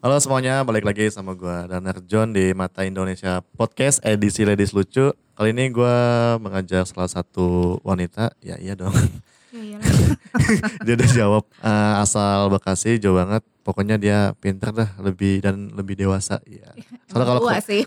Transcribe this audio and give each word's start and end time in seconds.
Halo 0.00 0.16
semuanya, 0.16 0.64
balik 0.64 0.88
lagi 0.88 1.12
sama 1.12 1.36
gue 1.36 1.56
Danar 1.68 2.00
John 2.08 2.32
di 2.32 2.56
Mata 2.56 2.88
Indonesia 2.88 3.44
Podcast 3.52 4.00
edisi 4.00 4.48
Ladies 4.48 4.72
Lucu. 4.72 5.12
Kali 5.36 5.52
ini 5.52 5.68
gue 5.68 5.96
mengajak 6.40 6.88
salah 6.88 7.04
satu 7.04 7.76
wanita, 7.84 8.32
ya 8.40 8.56
iya 8.56 8.72
dong. 8.72 8.96
Ya 9.52 9.76
dia 10.88 10.94
udah 10.96 11.10
jawab 11.12 11.44
eh, 11.60 11.94
asal 12.00 12.48
Bekasi, 12.48 12.96
jauh 12.96 13.12
banget. 13.12 13.44
Pokoknya 13.60 14.00
dia 14.00 14.32
pinter 14.40 14.72
dah, 14.72 14.88
lebih 15.04 15.44
dan 15.44 15.68
lebih 15.76 16.00
dewasa. 16.00 16.40
Iya. 16.48 16.72
Soalnya 17.12 17.36
kalau 17.36 17.40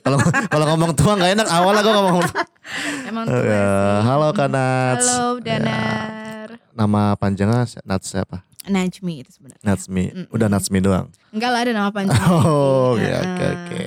kalau 0.05 0.17
kalau 0.53 0.65
ngomong 0.69 0.93
tua 0.93 1.17
nggak 1.17 1.33
enak. 1.33 1.47
Awalnya 1.49 1.81
gue 1.81 1.93
ngomong. 1.97 2.25
Emang 3.09 3.25
tua 3.25 3.41
ya, 3.41 3.65
sih. 3.65 4.05
halo 4.05 4.27
Kak 4.37 4.49
Nats. 4.53 5.07
Halo 5.09 5.41
Ya, 5.41 5.57
Danar. 5.57 6.47
nama 6.77 7.17
panjangnya 7.17 7.65
Nats 7.89 8.05
siapa? 8.13 8.45
Najmi 8.63 9.13
itu 9.19 9.31
sebenarnya. 9.31 9.59
Natsmi. 9.61 10.03
Mm-mm. 10.07 10.25
Udah 10.29 10.47
Natsmi 10.47 10.79
doang. 10.79 11.07
Enggak 11.29 11.49
lah 11.49 11.59
ada 11.61 11.71
nama 11.71 11.89
panjang. 11.95 12.15
Oh, 12.23 12.93
oke 12.93 13.01
Iya. 13.01 13.17
oke 13.19 13.45
oke. 13.45 13.83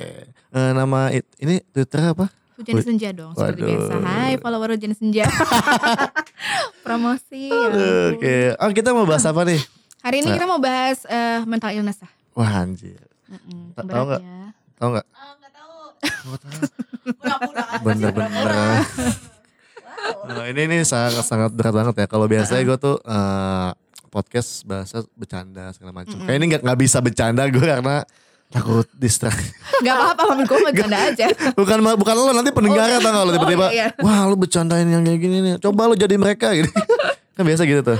Eh, 0.49 0.71
nama 0.71 0.99
it- 1.09 1.35
ini 1.37 1.59
Twitter 1.65 2.01
apa? 2.07 2.29
Hujan 2.55 2.81
senja 2.81 3.09
dong 3.11 3.31
seperti 3.31 3.61
Waduh. 3.61 3.69
biasa. 3.69 3.93
Hai 4.01 4.33
follower 4.35 4.69
Hujan 4.71 4.93
senja. 4.93 5.25
Promosi. 6.85 7.47
ya 7.47 7.57
Aduh. 7.63 8.05
Oke. 8.13 8.35
Oh, 8.55 8.71
kita 8.71 8.89
mau 8.91 9.03
bahas 9.03 9.23
apa 9.23 9.41
nih? 9.43 9.61
Hari 9.99 10.17
ini 10.19 10.27
Nah. 10.27 10.35
kita 10.35 10.45
mau 10.45 10.57
bahas 10.57 11.03
eh, 11.03 11.41
mental 11.43 11.71
illness 11.71 11.99
lah. 11.99 12.11
Wah 12.33 12.51
anjir. 12.59 13.01
Ta- 13.73 13.81
berat 13.81 13.91
tahu 13.91 14.05
nggak? 14.07 14.21
ya. 14.21 14.41
Tahu 14.75 14.89
nggak? 14.89 15.05
Enggak 15.07 15.51
tahu. 15.51 15.75
Bener-bener. 17.83 18.45
Nah, 20.27 20.45
ini 20.47 20.61
ini 20.63 20.77
sangat 20.81 21.19
sangat 21.21 21.51
berat 21.51 21.73
banget 21.73 21.95
ya. 21.95 22.07
Kalau 22.07 22.25
biasanya 22.25 22.63
gue 22.63 22.77
tuh 22.79 22.95
eh, 22.99 23.69
podcast 24.07 24.63
bahasa 24.63 25.03
bercanda 25.13 25.69
segala 25.71 25.91
macam. 25.93 26.15
Mm-mm. 26.15 26.25
Kayak 26.25 26.37
ini 26.37 26.45
nggak 26.49 26.61
nggak 26.63 26.79
bisa 26.79 26.97
bercanda 26.99 27.41
gue 27.45 27.61
karena 27.61 27.95
takut 28.47 28.87
distract. 28.95 29.39
Enggak 29.79 29.95
apa-apa, 30.15 30.33
gue 30.41 30.59
bercanda 30.63 30.97
aja. 31.03 31.25
bukan 31.59 31.77
bukan 31.95 32.13
lo 32.15 32.31
nanti 32.31 32.49
pendengarnya 32.49 32.97
Oh, 32.97 33.03
tau 33.03 33.11
nggak 33.11 33.23
lo 33.23 33.31
tiba-tiba. 33.35 33.65
oh, 33.67 33.71
iya. 33.71 33.87
Wah 33.99 34.19
lu 34.25 34.35
bercandain 34.35 34.87
yang 34.87 35.03
kayak 35.03 35.19
gini 35.19 35.37
nih. 35.43 35.53
Coba 35.59 35.91
lu 35.91 35.93
jadi 35.93 36.15
mereka 36.15 36.55
gitu. 36.55 36.71
kan 37.35 37.43
biasa 37.45 37.61
gitu 37.67 37.81
tuh. 37.83 37.95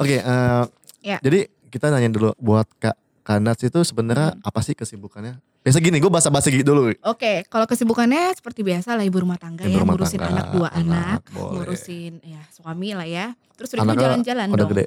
Oke. 0.00 0.16
eh, 0.18 0.64
Ya. 1.04 1.20
Jadi 1.20 1.52
kita 1.68 1.92
nanya 1.92 2.08
dulu 2.08 2.32
buat 2.40 2.64
Kak 2.80 2.96
Kanats 3.20 3.60
itu 3.60 3.76
sebenarnya 3.84 4.40
apa 4.40 4.64
sih 4.64 4.72
kesibukannya? 4.72 5.36
Biasa 5.64 5.80
gini, 5.80 5.96
gue 5.96 6.12
bahasa-bahasa 6.12 6.52
gitu 6.52 6.76
dulu. 6.76 6.92
Oke, 7.08 7.48
kalau 7.48 7.64
kesibukannya 7.64 8.36
seperti 8.36 8.60
biasa 8.60 9.00
lah 9.00 9.04
ibu 9.08 9.16
rumah 9.16 9.40
tangga 9.40 9.64
Ibu 9.64 9.72
ya, 9.72 9.80
rumah 9.80 9.96
ngurusin 9.96 10.20
tangga, 10.20 10.36
anak 10.36 10.46
dua 10.52 10.68
anak, 10.68 10.80
anak, 10.84 11.20
boleh. 11.32 11.52
ngurusin 11.56 12.12
ya 12.20 12.40
suami 12.52 12.92
lah 12.92 13.08
ya. 13.08 13.32
Terus 13.56 13.72
udah 13.72 13.88
Anaknya 13.88 14.02
jalan-jalan 14.12 14.46
Udah 14.52 14.60
dong. 14.60 14.70
gede, 14.76 14.84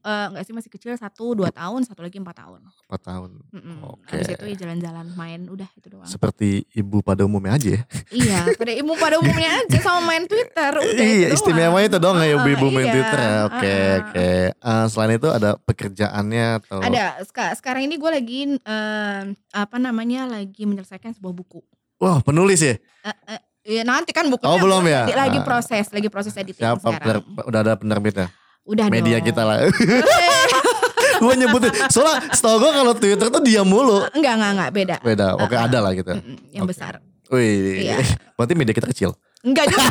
Eh, 0.00 0.26
enggak 0.26 0.42
sih 0.42 0.52
masih 0.52 0.70
kecil 0.70 0.90
satu 0.94 1.32
dua 1.34 1.48
tahun, 1.48 1.84
satu 1.84 2.00
lagi 2.00 2.16
empat 2.16 2.32
tahun. 2.38 2.64
4 2.86 2.96
tahun. 3.02 3.30
Mm-mm. 3.50 3.76
Oke. 3.86 4.10
Habis 4.10 4.28
itu 4.30 4.44
ya 4.46 4.56
jalan-jalan 4.58 5.06
main 5.12 5.40
udah 5.44 5.68
itu 5.70 5.86
doang. 5.86 6.04
Seperti 6.04 6.64
ibu 6.72 7.00
pada 7.00 7.22
umumnya 7.22 7.54
aja 7.54 7.68
ya. 7.70 7.82
iya, 8.10 8.40
pada 8.50 8.72
ibu 8.72 8.96
pada 8.96 9.16
umumnya 9.22 9.60
aja 9.60 9.78
sama 9.78 10.00
main 10.06 10.24
Twitter 10.24 10.72
udah 10.72 10.88
itu 10.90 10.98
iya, 10.98 11.28
doang. 11.28 11.36
istimewa 11.36 11.78
itu 11.78 11.96
dong 11.96 12.16
ya 12.16 12.24
Ah, 12.24 12.34
ibu-ibu 12.34 12.66
main 12.68 12.82
iya. 12.82 12.92
Twitter 12.92 13.18
ya. 13.18 13.30
Oke, 13.44 13.68
Ah, 13.68 13.76
ah. 13.76 13.94
oke. 14.00 14.28
Eh, 14.50 14.84
selain 14.88 15.12
itu 15.14 15.28
ada 15.28 15.50
pekerjaannya 15.60 16.46
atau 16.58 16.78
Ada 16.80 17.04
seka- 17.22 17.54
sekarang 17.54 17.82
ini 17.84 17.94
gue 17.94 18.10
lagi 18.10 18.40
eh, 18.56 19.20
apa 19.52 19.76
namanya 19.76 20.24
lagi 20.26 20.64
menyelesaikan 20.64 21.12
sebuah 21.12 21.34
buku. 21.34 21.60
Wah, 21.98 22.18
penulis 22.20 22.58
ya? 22.58 22.80
Eh, 23.02 23.16
eh, 23.28 23.40
ya 23.70 23.82
nanti 23.82 24.10
kan 24.10 24.24
bukunya 24.26 24.48
Oh, 24.48 24.56
belum 24.56 24.80
ya? 24.82 25.04
lagi, 25.04 25.12
lagi 25.14 25.38
Ah. 25.38 25.44
proses, 25.44 25.86
lagi 25.88 26.08
proses 26.08 26.32
editing 26.32 26.64
Siapa 26.64 26.80
sekarang. 26.80 27.20
udah 27.38 27.60
ada 27.60 27.74
penerbitnya? 27.76 28.32
Udah 28.70 28.86
Media 28.86 29.18
dong. 29.18 29.26
kita 29.26 29.42
lah. 29.42 29.58
gue 31.20 31.34
nyebutin. 31.36 31.72
Soalnya 31.88 32.30
setahu 32.30 32.56
gue 32.58 32.70
kalau 32.70 32.92
Twitter 32.94 33.26
tuh 33.28 33.42
diam 33.42 33.66
mulu. 33.66 34.06
Enggak, 34.14 34.38
enggak, 34.38 34.50
enggak, 34.54 34.70
beda. 34.70 34.96
Beda, 35.02 35.26
oke 35.34 35.50
Ah, 35.50 35.58
ah. 35.58 35.66
ada 35.66 35.78
lah 35.80 35.92
gitu. 35.92 36.12
Yang 36.50 36.64
Oke. 36.64 36.70
besar. 36.70 36.92
Wih, 37.28 37.84
Iya. 37.84 37.96
berarti 38.38 38.54
media 38.54 38.72
kita 38.72 38.86
kecil. 38.86 39.10
Enggak 39.40 39.68
juga. 39.68 39.88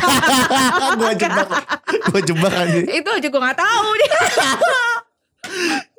gue 1.00 1.12
jebak, 1.16 1.48
gue 2.06 2.20
jebak 2.24 2.52
aja. 2.54 2.78
itu 2.80 3.08
aja 3.10 3.26
gue 3.26 3.40
gak 3.42 3.58
tahu 3.58 3.88
dia. 3.96 4.18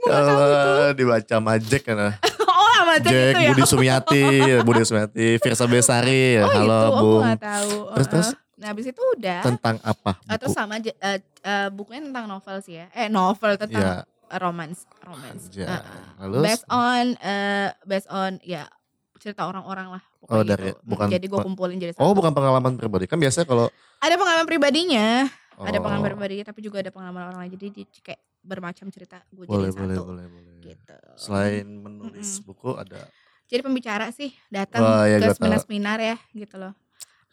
Allah, 0.03 0.91
dibaca 0.91 1.35
Majek 1.39 1.83
kan. 1.83 2.15
oh, 2.41 2.77
macam 2.83 3.11
Jack, 3.11 3.31
itu 3.31 3.39
ya. 3.39 3.49
Budi 3.51 3.63
Sumiati, 3.63 4.23
Budi 4.63 4.81
Sumiati, 4.81 5.27
Firsa 5.37 5.65
Besari, 5.65 6.39
oh, 6.39 6.47
halo 6.47 6.79
itu, 6.79 6.87
aku 6.89 7.09
gak 7.21 7.39
tahu. 7.39 7.71
Terus, 7.93 8.07
terus? 8.07 8.27
Nah, 8.61 8.67
habis 8.69 8.85
itu 8.85 9.01
udah. 9.17 9.41
Tentang 9.41 9.81
apa? 9.81 10.21
Eh, 10.29 10.37
Buku? 10.37 10.53
sama 10.53 10.77
aja 10.77 10.93
eh, 10.93 11.17
eh, 11.41 11.67
bukunya 11.73 12.05
tentang 12.05 12.29
novel 12.29 12.61
sih 12.61 12.77
ya. 12.77 12.85
Eh, 12.93 13.09
novel 13.09 13.57
tentang 13.57 14.05
Ya, 14.05 14.37
romance, 14.37 14.85
romance. 15.01 15.49
Heeh. 15.49 15.81
Lalu? 16.21 16.45
based 16.45 16.65
on 16.69 17.17
eh 17.19 17.73
based 17.83 18.05
on 18.07 18.37
ya 18.45 18.69
cerita 19.17 19.49
orang-orang 19.49 19.97
lah 19.97 20.03
Oh, 20.29 20.45
dari- 20.45 20.73
gitu. 20.73 20.81
bukan- 20.85 21.09
jadi 21.09 21.25
gue 21.25 21.39
kumpulin 21.41 21.77
jadi 21.77 21.93
Oh 21.97 22.13
satu. 22.13 22.21
bukan 22.21 22.31
pengalaman 22.31 22.77
pribadi. 22.77 23.09
Kan 23.09 23.17
biasanya 23.17 23.49
kalau 23.49 23.65
ada 23.97 24.15
pengalaman 24.15 24.45
pribadinya 24.45 25.25
ada 25.57 25.77
Oh, 25.77 25.83
pengalaman 25.83 26.09
pribadi 26.13 26.41
tapi 26.41 26.61
juga 26.61 26.81
ada 26.81 26.89
pengalaman 26.89 27.21
orang 27.29 27.37
lain 27.45 27.51
jadi 27.53 27.67
di, 27.69 27.83
kayak 28.01 28.21
bermacam 28.41 28.89
cerita 28.89 29.21
gue 29.29 29.45
boleh, 29.45 29.69
jadi 29.69 29.77
boleh, 29.77 29.95
satu 29.97 30.03
boleh, 30.07 30.25
boleh. 30.25 30.53
gitu 30.63 30.95
Selain 31.13 31.65
menulis 31.65 32.41
buku 32.41 32.73
ada 32.73 33.05
jadi 33.45 33.61
pembicara 33.61 34.09
sih 34.09 34.33
datang 34.49 34.81
Wah, 34.81 35.05
ya, 35.05 35.21
ke 35.21 35.29
seminar-seminar 35.37 35.97
ya 36.01 36.15
gitu 36.33 36.57
loh 36.57 36.73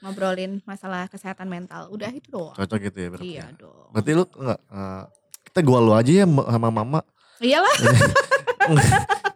ngobrolin 0.00 0.62
masalah 0.62 1.06
kesehatan 1.06 1.46
mental 1.46 1.88
udah 1.88 2.08
itu 2.08 2.28
doang 2.28 2.54
cocok 2.54 2.78
gitu 2.84 2.98
ya 2.98 3.08
berarti. 3.08 3.26
iya 3.28 3.44
ya? 3.44 3.46
dong 3.56 3.88
Berarti 3.90 4.10
lu 4.12 4.24
enggak 4.32 4.60
eh, 4.64 5.02
kita 5.44 5.60
gua 5.60 5.78
lu 5.78 5.92
aja 5.92 6.12
ya 6.14 6.24
sama 6.24 6.68
mama. 6.68 7.00
iyalah 7.38 7.76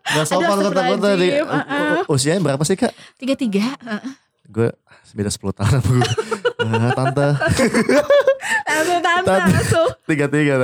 Gak 0.05 0.27
sopan 0.29 0.61
kata 0.61 0.81
kata 0.93 1.09
di 1.17 1.29
astagfirullahaladzim, 1.33 1.47
uh-uh. 1.49 2.05
usianya 2.07 2.41
berapa 2.43 2.63
sih 2.63 2.77
kak? 2.77 2.93
tiga 3.17 3.33
tiga. 3.33 3.65
Gue 4.45 4.69
beda 5.11 5.31
10 5.31 5.41
tahun 5.53 5.71
sama 5.73 5.89
gue. 5.91 6.11
Eh, 6.63 6.91
tante 6.93 7.29
langsung 8.63 9.01
tante 9.01 9.27
Tante. 9.27 9.51
langsung 9.51 9.89
tiga 10.05 10.27
tiga. 10.27 10.55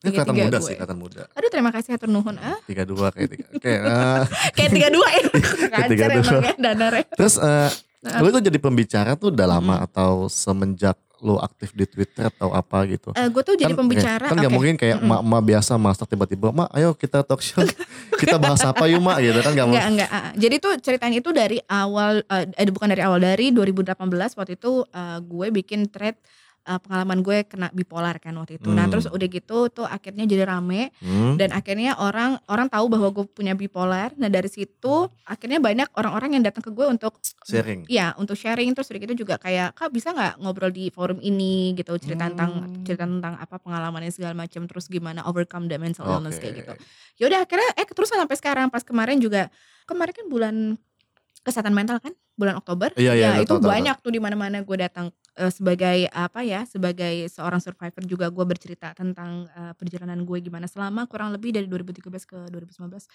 Ini 0.00 0.08
kelihatan 0.08 0.34
muda 0.36 0.50
gue. 0.52 0.62
sih, 0.62 0.74
kelihatan 0.74 0.98
muda. 0.98 1.22
aduh 1.32 1.46
terima 1.48 1.70
kasih 1.70 1.90
atur 1.92 2.06
nuhun 2.08 2.34
ah 2.36 2.58
Tiga 2.64 2.82
dua 2.82 3.10
kayak 3.10 3.28
tiga. 3.28 3.44
Oke. 3.52 3.70
eh, 3.70 4.22
kayak 4.56 4.70
tiga 4.72 4.88
dua 4.90 5.08
ya 5.08 5.22
kancer 5.74 5.90
tiga 5.90 6.06
dua. 6.08 6.22
emang 6.22 6.34
ya 6.38 7.02
terus 7.12 7.34
eh, 7.36 7.70
Nah. 8.02 8.18
lu 8.18 8.34
tuh 8.34 8.42
jadi 8.42 8.58
pembicara 8.58 9.14
tuh 9.14 9.30
udah 9.30 9.46
lama 9.46 9.78
atau 9.78 10.26
semenjak 10.26 10.98
lu 11.22 11.38
aktif 11.38 11.70
di 11.70 11.86
Twitter 11.86 12.26
atau 12.26 12.50
apa 12.50 12.82
gitu? 12.90 13.14
Eh, 13.14 13.30
gue 13.30 13.42
tuh 13.46 13.54
jadi 13.54 13.70
Kan- 13.70 13.78
pembicara 13.78 14.26
Kan 14.26 14.42
gak 14.42 14.50
oke. 14.50 14.56
mungkin 14.58 14.74
kayak 14.74 14.98
emak-emak 14.98 15.42
biasa 15.46 15.72
masak 15.78 16.10
tiba-tiba, 16.10 16.50
mak 16.50 16.66
ayo 16.74 16.98
kita 16.98 17.22
talk 17.22 17.38
show. 17.38 17.62
kita 18.20 18.42
bahas 18.42 18.58
apa 18.66 18.90
yuk 18.90 18.98
mak 18.98 19.22
gitu 19.22 19.38
kan 19.38 19.54
gak 19.54 19.62
Enggak, 19.62 19.66
mungkin. 19.70 19.90
enggak. 19.94 20.10
ah, 20.10 20.18
ah. 20.18 20.32
Jadi 20.34 20.56
tuh 20.58 20.72
ceritanya 20.82 21.16
itu 21.22 21.30
dari 21.30 21.62
awal, 21.62 22.26
eh 22.26 22.44
eh, 22.58 22.66
bukan 22.74 22.90
dari 22.90 23.02
awal, 23.06 23.22
dari 23.22 23.54
2018 23.54 23.94
waktu 24.34 24.58
itu 24.58 24.82
eh, 24.82 25.18
gue 25.22 25.46
bikin 25.54 25.86
thread 25.86 26.18
eh, 26.62 26.78
pengalaman 26.78 27.20
gue 27.20 27.42
kena 27.42 27.68
bipolar 27.70 28.16
kan 28.16 28.30
waktu 28.34 28.56
itu. 28.56 28.68
Nah 28.68 28.86
Hmm. 28.86 28.92
terus 28.92 29.06
udah 29.06 29.28
gitu 29.28 29.66
tuh 29.68 29.82
akhirnya 29.82 30.22
jadi 30.22 30.46
rame 30.46 30.94
Hmm. 30.98 31.34
dan 31.34 31.50
akhirnya 31.50 31.94
orang 31.96 32.38
orang 32.46 32.66
tahu 32.66 32.86
bahwa 32.86 33.10
gue 33.10 33.26
punya 33.26 33.52
bipolar. 33.52 34.14
Nah 34.14 34.26
dari 34.26 34.46
situ 34.46 34.94
akhirnya 35.24 35.58
banyak 35.58 35.90
orang-orang 35.92 36.36
yang 36.36 36.44
datang 36.44 36.62
ke 36.62 36.70
gue 36.70 36.86
untuk 36.86 37.18
Sharing. 37.42 37.86
ya 37.86 38.14
untuk 38.14 38.34
sharing 38.34 38.70
terus 38.70 38.86
udah 38.88 39.00
gitu 39.00 39.14
juga 39.18 39.34
kayak 39.36 39.74
kak 39.74 39.90
bisa 39.90 40.10
nggak 40.10 40.38
ngobrol 40.38 40.70
di 40.70 40.88
forum 40.88 41.18
ini 41.18 41.74
gitu 41.74 41.90
cerita 41.96 42.28
tentang 42.28 42.50
Hmm. 42.64 42.86
cerita 42.86 43.02
tentang 43.02 43.34
apa 43.34 43.58
pengalamannya 43.58 44.08
segala 44.08 44.32
macam 44.32 44.62
terus 44.64 44.86
gimana 44.86 45.22
overcome 45.24 45.66
the 45.66 45.74
mental 45.74 46.06
illness 46.06 46.38
Oke. 46.38 46.46
kayak 46.46 46.54
gitu 46.60 46.72
ya 47.16 47.24
udah 47.26 47.40
akhirnya 47.42 47.70
eh 47.74 47.84
terus 47.84 48.08
sampai 48.08 48.36
sekarang 48.36 48.66
pas 48.68 48.80
kemarin 48.80 49.18
juga 49.18 49.50
kemarin 49.84 50.14
kan 50.14 50.26
bulan 50.26 50.54
kesehatan 51.42 51.74
mental 51.74 51.98
kan 51.98 52.14
bulan 52.32 52.54
Oktober 52.54 52.94
Iya, 52.94 53.12
iya, 53.12 53.26
ya 53.28 53.30
tahu, 53.34 53.44
itu 53.44 53.54
tahu, 53.58 53.68
banyak 53.68 53.96
tuh 53.98 54.10
di 54.10 54.20
mana-mana 54.22 54.62
gue 54.62 54.76
datang 54.78 55.10
eh, 55.34 55.48
sebagai 55.48 56.08
apa 56.08 56.40
ya 56.42 56.64
sebagai 56.64 57.28
seorang 57.28 57.58
survivor 57.58 58.02
juga 58.04 58.26
gue 58.28 58.44
bercerita 58.44 58.92
tentang 58.92 59.48
eh, 59.48 59.72
perjalanan 59.74 60.20
gue 60.22 60.38
gimana 60.40 60.66
selama 60.66 61.04
kurang 61.06 61.32
lebih 61.32 61.52
dari 61.52 61.66
2013 61.66 62.02
ke 62.24 62.38
2019 62.48 63.08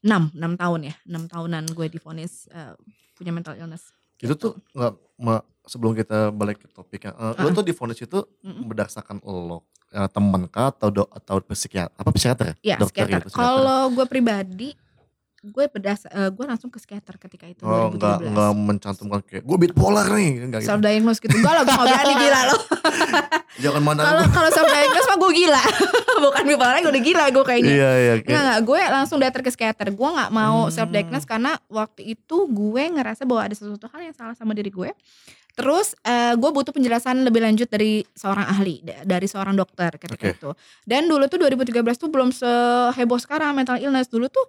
6 0.00 0.32
6 0.32 0.52
tahun 0.56 0.80
ya 0.88 0.94
6 1.04 1.28
tahunan 1.28 1.64
gue 1.72 1.86
divonis 1.88 2.48
eh, 2.50 2.72
punya 3.14 3.32
mental 3.32 3.56
illness 3.56 3.92
Itu 4.16 4.36
tuh 4.36 4.52
nggak 4.72 4.92
ma- 5.18 5.44
sebelum 5.64 5.92
kita 5.92 6.28
balik 6.28 6.60
ke 6.60 6.68
topiknya. 6.68 7.12
eh, 7.14 7.32
lu 7.38 7.48
Ah. 7.48 7.54
tuh 7.54 7.64
di 7.64 7.72
vonis 7.72 8.00
itu 8.00 8.20
berdasarkan 8.44 9.20
lo 9.24 9.64
temen 9.90 10.46
kah 10.46 10.70
atau 10.70 10.88
do, 10.88 11.02
atau 11.10 11.42
psikiater 11.42 11.90
apa 11.98 12.10
psikiater 12.14 12.54
Ya, 12.62 12.78
Dokter 12.78 13.10
psikiater. 13.10 13.16
gitu, 13.18 13.28
psikiater. 13.28 13.48
Kalau 13.58 13.80
gue 13.90 14.06
pribadi, 14.06 14.68
gue 15.42 15.64
bedas, 15.66 16.04
eh, 16.04 16.28
gue 16.28 16.44
langsung 16.44 16.68
ke 16.68 16.76
psikiater 16.76 17.16
ketika 17.16 17.44
itu 17.44 17.62
Oh 17.62 17.88
enggak 17.88 18.20
2017. 18.20 18.28
enggak 18.28 18.50
mencantumkan 18.54 19.20
kayak 19.22 19.40
gue 19.40 19.56
bipolar 19.58 20.06
nih 20.10 20.30
enggak 20.42 20.60
gitu. 20.60 20.68
Self 20.68 20.80
diagnose 20.80 21.16
gitu. 21.18 21.32
Enggak 21.32 21.52
lah, 21.54 21.62
gue 21.62 21.72
gak 21.72 21.86
berani 21.86 22.14
gila 22.14 22.40
loh. 22.44 22.60
Jangan 23.64 23.82
mana 23.82 24.00
Kalau 24.02 24.24
kalau 24.36 24.50
self 24.50 24.68
diagnose 24.68 25.06
mah 25.06 25.18
gue 25.18 25.32
gila. 25.34 25.62
Bukan 26.28 26.42
bipolar, 26.44 26.74
gue 26.78 26.92
udah 26.92 27.02
gila 27.02 27.24
gue 27.30 27.44
kayaknya. 27.46 27.72
Iya 27.72 27.90
iya 27.90 28.12
kayak- 28.14 28.26
Enggak, 28.26 28.42
enggak, 28.42 28.60
gue 28.62 28.80
langsung 28.92 29.18
datang 29.18 29.40
ke 29.40 29.48
psikiater. 29.48 29.86
Gue 29.90 30.08
gak 30.10 30.30
mau 30.30 30.58
Hmm. 30.60 30.72
self 30.72 30.88
diagnose 30.88 31.24
karena 31.24 31.52
waktu 31.66 32.02
itu 32.10 32.36
gue 32.46 32.82
ngerasa 32.90 33.24
bahwa 33.24 33.42
ada 33.42 33.54
sesuatu 33.54 33.88
hal 33.88 34.00
yang 34.02 34.14
salah 34.14 34.34
sama 34.34 34.52
diri 34.52 34.68
gue. 34.68 34.92
Terus 35.50 35.96
eh, 36.02 36.36
gue 36.36 36.50
butuh 36.50 36.70
penjelasan 36.70 37.20
lebih 37.22 37.40
lanjut 37.40 37.66
dari 37.66 38.04
seorang 38.10 38.44
ahli, 38.46 38.80
da- 38.80 39.08
dari 39.08 39.24
seorang 39.24 39.56
dokter 39.56 39.88
ketika 39.96 40.20
Oke. 40.26 40.36
itu. 40.36 40.50
Dan 40.82 41.08
dulu 41.08 41.24
tuh 41.26 41.40
2013 41.40 41.72
tuh 41.96 42.08
belum 42.08 42.28
seheboh 42.30 43.16
sekarang 43.16 43.52
mental 43.54 43.76
illness. 43.76 44.06
Dulu 44.06 44.28
tuh 44.28 44.46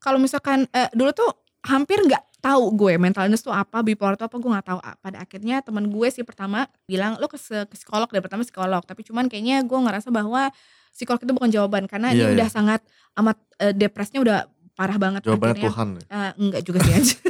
kalau 0.00 0.16
misalkan 0.16 0.64
eh, 0.72 0.88
dulu 0.90 1.12
tuh 1.12 1.30
hampir 1.60 2.00
nggak 2.00 2.40
tahu 2.40 2.72
gue 2.72 2.96
mental 2.96 3.28
illness 3.28 3.44
tuh 3.44 3.52
apa, 3.52 3.84
bipolar 3.84 4.16
tuh 4.16 4.24
apa 4.24 4.40
gue 4.40 4.48
nggak 4.48 4.66
tahu. 4.66 4.80
Ah, 4.80 4.96
Pada 4.96 5.20
akhirnya 5.20 5.60
teman 5.60 5.86
gue 5.86 6.08
sih 6.08 6.24
pertama 6.24 6.64
bilang 6.88 7.20
lo 7.20 7.28
ke, 7.28 7.36
ke 7.36 7.76
psikolog 7.76 8.08
deh 8.08 8.24
pertama 8.24 8.40
psikolog. 8.42 8.80
Tapi 8.80 9.04
cuman 9.04 9.28
kayaknya 9.28 9.60
gue 9.60 9.76
ngerasa 9.78 10.08
bahwa 10.08 10.48
psikolog 10.90 11.20
itu 11.20 11.32
bukan 11.36 11.52
jawaban 11.52 11.84
karena 11.84 12.16
Iya, 12.16 12.32
ini 12.32 12.40
udah 12.40 12.48
iya. 12.48 12.56
sangat 12.56 12.80
amat 13.20 13.36
eh, 13.60 13.76
depresnya 13.76 14.24
udah 14.24 14.38
parah 14.72 14.96
banget. 14.96 15.20
Jawabannya 15.28 15.52
akhirnya, 15.60 15.68
Tuhan. 15.68 15.88
eh, 16.00 16.32
enggak 16.40 16.62
juga 16.64 16.78
sih? 16.80 17.20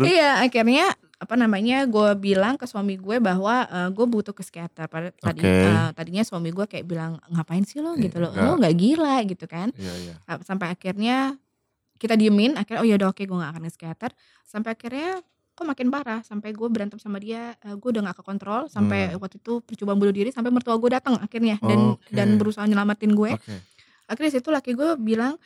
Iya 0.00 0.40
akhirnya 0.40 0.94
apa 1.20 1.36
namanya 1.36 1.84
gue 1.84 2.10
bilang 2.16 2.56
ke 2.56 2.64
suami 2.64 2.96
gue 2.96 3.20
bahwa 3.20 3.62
eh, 3.62 3.88
gue 3.88 4.06
butuh 4.06 4.32
ke 4.32 4.40
psikiater. 4.40 4.88
Pada 4.88 5.12
tadi 5.12 5.38
Oke. 5.38 5.52
eh, 5.68 5.88
tadinya 5.92 6.24
suami 6.24 6.48
gue 6.48 6.64
kayak 6.64 6.82
bilang 6.82 7.20
ngapain 7.28 7.60
sih 7.62 7.78
lo 7.78 7.92
Iya, 7.92 8.02
gitu 8.02 8.16
lo, 8.18 8.32
enggak. 8.32 8.40
lo 8.42 8.52
nggak 8.56 8.74
gila 8.74 9.16
gitu 9.24 9.44
kan. 9.44 9.68
Iya, 9.74 9.92
iya. 10.00 10.14
Sa- 10.18 10.44
Sampai 10.46 10.68
akhirnya 10.68 11.36
kita 11.96 12.16
diemin. 12.16 12.56
Akhirnya 12.56 12.80
oh 12.80 12.88
ya 12.88 12.96
udah 12.96 13.08
oke 13.08 13.20
gue 13.20 13.36
nggak 13.36 13.52
akan 13.52 13.62
ke 13.62 13.70
psikiater. 13.70 14.10
Sampai 14.42 14.72
akhirnya 14.72 15.20
kok 15.52 15.66
makin 15.66 15.88
parah. 15.88 16.20
Sampai 16.22 16.50
gue 16.50 16.68
berantem 16.72 16.96
sama 16.96 17.20
dia. 17.20 17.52
eh, 17.54 17.76
gue 17.76 17.88
udah 17.90 18.02
nggak 18.02 18.16
ke 18.16 18.24
kontrol. 18.24 18.62
Sampai 18.66 19.12
Hmm. 19.12 19.20
waktu 19.20 19.36
itu 19.36 19.60
percobaan 19.60 20.00
bunuh 20.00 20.10
diri. 20.10 20.32
Sampai 20.32 20.48
mertua 20.48 20.74
gue 20.74 20.90
datang 20.90 21.20
akhirnya 21.20 21.60
dan 21.60 21.80
Oke. 21.94 22.10
dan 22.10 22.28
berusaha 22.34 22.64
nyelamatin 22.64 23.12
gue. 23.12 23.36
Oke. 23.36 23.56
Akhirnya 24.08 24.30
situ 24.32 24.48
laki 24.48 24.72
gue 24.72 24.96
bilang 24.96 25.36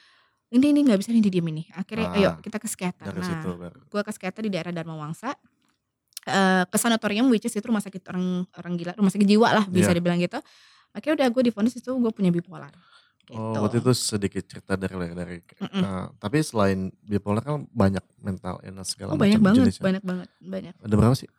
ini 0.49 0.71
ini 0.71 0.87
nggak 0.87 1.03
bisa 1.03 1.11
nih 1.11 1.19
didiemin 1.21 1.55
nih. 1.59 1.67
Akhirnya 1.75 2.07
Ah, 2.09 2.17
ayo 2.17 2.31
kita 2.39 2.57
ke. 2.57 2.71
Dari 3.03 3.19
Nah 3.19 3.43
gue 3.85 4.01
ke 4.01 4.11
psikiater 4.15 4.41
di 4.41 4.55
daerah 4.55 4.71
Dharma 4.71 4.95
Wangsa 4.95 5.35
eh 6.25 6.65
ke 6.65 6.77
sanatorium 6.77 7.29
which 7.29 7.45
is 7.45 7.53
itu 7.53 7.65
rumah 7.65 7.79
sakit 7.79 8.01
orang 8.07 8.49
orang 8.55 8.73
gila 8.75 8.93
rumah 8.95 9.09
sakit 9.09 9.27
jiwa 9.27 9.49
lah 9.53 9.65
bisa 9.67 9.89
Iya. 9.89 9.97
dibilang 9.97 10.19
gitu 10.19 10.41
akhirnya 10.91 11.15
udah 11.19 11.29
gue 11.31 11.43
divonis 11.45 11.75
itu 11.75 11.91
gue 11.91 12.11
punya 12.11 12.31
bipolar 12.31 12.73
gitu. 13.23 13.41
Oh, 13.41 13.57
waktu 13.59 13.79
itu 13.79 13.89
sedikit 13.91 14.45
cerita 14.45 14.73
dari 14.75 14.93
dari. 15.11 15.41
Mm-mm. 15.41 15.81
Nah, 15.81 16.13
tapi 16.15 16.41
selain 16.41 16.93
bipolar 17.01 17.41
kan 17.41 17.65
banyak 17.67 18.05
mental 18.19 18.61
illness 18.61 18.93
segala 18.93 19.13
oh 19.13 19.19
banyak 19.19 19.37
macam 19.37 19.49
banget 19.51 19.61
jenisnya. 19.65 19.83
banyak 19.83 20.03
banget 20.03 20.29
banyak 20.39 20.75
Ada 20.79 20.95
berapa 20.95 21.17
sih? 21.17 21.31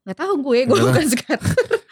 nggak 0.00 0.18
tahu 0.18 0.34
gue 0.40 0.58
gue 0.64 0.76
bukan 0.78 1.04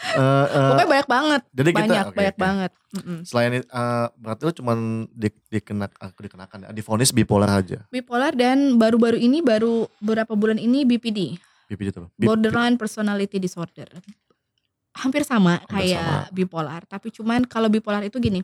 Eh, 0.07 0.23
eh, 0.49 0.49
pokoknya 0.65 0.89
banyak 0.89 1.09
banget 1.11 1.43
jadi 1.51 1.69
kita 1.69 1.81
banyak 1.83 2.05
oke, 2.07 2.17
banyak 2.17 2.33
oke. 2.33 2.41
banget 2.41 2.73
Mm-mm. 2.89 3.19
Selain 3.21 3.51
itu, 3.53 3.67
eh, 3.67 4.07
berarti 4.17 4.43
lu 4.43 4.53
cuman 4.55 4.79
di, 5.11 5.29
dikenak, 5.51 5.93
aku 5.95 6.19
dikenakan 6.25 6.59
ya, 6.59 6.69
divonis 6.73 7.13
bipolar 7.13 7.51
aja. 7.53 7.85
bipolar 7.87 8.33
dan 8.33 8.75
baru-baru 8.75 9.19
ini 9.19 9.45
baru 9.45 9.85
beberapa 9.99 10.33
bulan 10.33 10.57
ini 10.57 10.87
BPD 10.87 11.37
BPD 11.67 11.89
apa? 11.93 12.09
Bi- 12.13 12.25
borderline 12.25 12.75
personality 12.75 13.37
disorder 13.37 13.91
hampir 14.97 15.23
sama 15.23 15.61
Hampir 15.61 15.93
kayak 15.93 16.33
bipolar 16.33 16.83
tapi 16.85 17.11
cuman 17.11 17.45
kalau 17.45 17.69
bipolar 17.69 18.01
itu 18.01 18.17
gini 18.17 18.41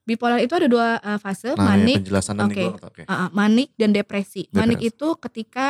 bipolar 0.00 0.40
itu 0.40 0.48
ada 0.50 0.64
dua 0.64 0.96
uh, 0.98 1.18
fase 1.18 1.52
Nah, 1.52 1.76
ya, 1.76 1.76
manik 1.76 2.00
nggak 2.00 2.24
tahu, 2.24 2.72
oke. 2.80 3.02
uh, 3.04 3.28
manik 3.30 3.68
dan 3.74 3.90
depresi 3.90 4.48
manik 4.50 4.80
Depresi. 4.80 4.96
itu 4.96 5.08
ketika 5.20 5.66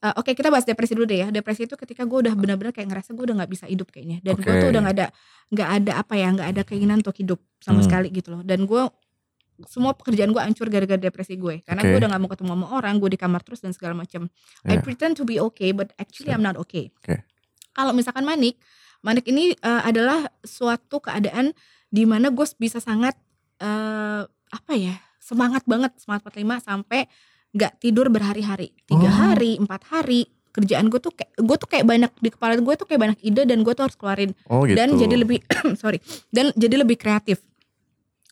uh, 0.00 0.14
oke 0.16 0.30
kita 0.30 0.50
bahas 0.50 0.66
depresi 0.66 0.92
dulu 0.92 1.06
deh 1.06 1.20
ya 1.20 1.28
depresi 1.30 1.62
itu 1.62 1.76
ketika 1.76 2.02
gue 2.02 2.18
udah 2.20 2.34
benar-benar 2.34 2.74
kayak 2.74 2.90
ngerasa 2.90 3.14
gue 3.14 3.22
udah 3.22 3.36
nggak 3.38 3.52
bisa 3.52 3.64
hidup 3.66 3.86
kayaknya 3.88 4.18
dan 4.20 4.34
gue 4.34 4.44
Oke. 4.44 4.58
tuh 4.58 4.68
udah 4.68 4.80
nggak 4.82 4.96
ada 4.98 5.06
nggak 5.48 5.68
ada 5.78 5.92
apa 5.96 6.14
ya 6.16 6.28
nggak 6.32 6.48
ada 6.48 6.62
keinginan 6.64 6.98
untuk 6.98 7.16
hidup 7.16 7.38
sama 7.56 7.78
Hmm. 7.78 7.86
sekali 7.86 8.08
gitu 8.10 8.34
loh 8.34 8.42
dan 8.42 8.66
gue 8.66 8.82
semua 9.64 9.92
pekerjaan 9.92 10.30
gue 10.30 10.38
hancur 10.38 10.66
gara-gara 10.66 10.98
depresi 10.98 11.34
gue 11.34 11.60
karena 11.62 11.80
Oke. 11.80 11.88
gue 11.88 11.98
udah 11.98 12.08
nggak 12.08 12.20
mau 12.20 12.30
ketemu 12.30 12.50
sama 12.52 12.66
orang 12.72 12.94
gue 12.96 13.10
di 13.10 13.18
kamar 13.18 13.40
terus 13.40 13.60
dan 13.60 13.70
segala 13.70 13.94
macam 13.94 14.26
I 14.62 14.74
Ya. 14.74 14.80
pretend 14.80 15.14
to 15.14 15.24
be 15.24 15.36
okay 15.38 15.70
but 15.70 15.92
actually 15.96 16.30
I'm 16.30 16.40
not 16.40 16.56
okay. 16.56 16.90
Oke. 16.98 17.22
Kalau 17.70 17.92
misalkan 17.92 18.22
manik, 18.22 18.60
manik 19.00 19.24
ini 19.24 19.52
eh, 19.52 19.82
adalah 19.82 20.24
suatu 20.40 20.98
keadaan 20.98 21.52
di 21.86 22.02
mana 22.02 22.28
gue 22.28 22.46
bisa 22.56 22.78
sangat 22.78 23.14
eh, 23.58 24.22
apa 24.26 24.72
ya 24.74 24.92
semangat 25.16 25.62
banget 25.64 25.94
semangat 25.96 26.26
45 26.26 26.42
sampai 26.62 27.00
nggak 27.52 27.72
tidur 27.78 28.08
berhari-hari 28.08 28.72
tiga 28.84 29.06
Oh. 29.06 29.14
hari 29.28 29.56
empat 29.56 29.82
hari 29.86 30.24
kerjaan 30.50 30.88
gue 30.88 30.98
tuh 30.98 31.12
kayak 31.12 31.32
gue 31.34 31.56
tuh 31.56 31.64
kayak 31.66 31.86
banyak 31.86 32.12
di 32.18 32.28
kepala 32.28 32.56
gue 32.56 32.74
tuh 32.74 32.84
kayak 32.84 33.00
banyak 33.00 33.18
ide 33.22 33.44
dan 33.44 33.60
gue 33.60 33.72
tuh 33.72 33.88
harus 33.88 33.96
keluarin 33.96 34.32
Oh 34.48 34.64
gitu. 34.64 34.76
dan 34.76 34.92
jadi 34.94 35.14
lebih 35.16 35.40
sorry 35.80 35.96
dan 36.28 36.52
jadi 36.52 36.80
lebih 36.80 36.96
kreatif 36.96 37.40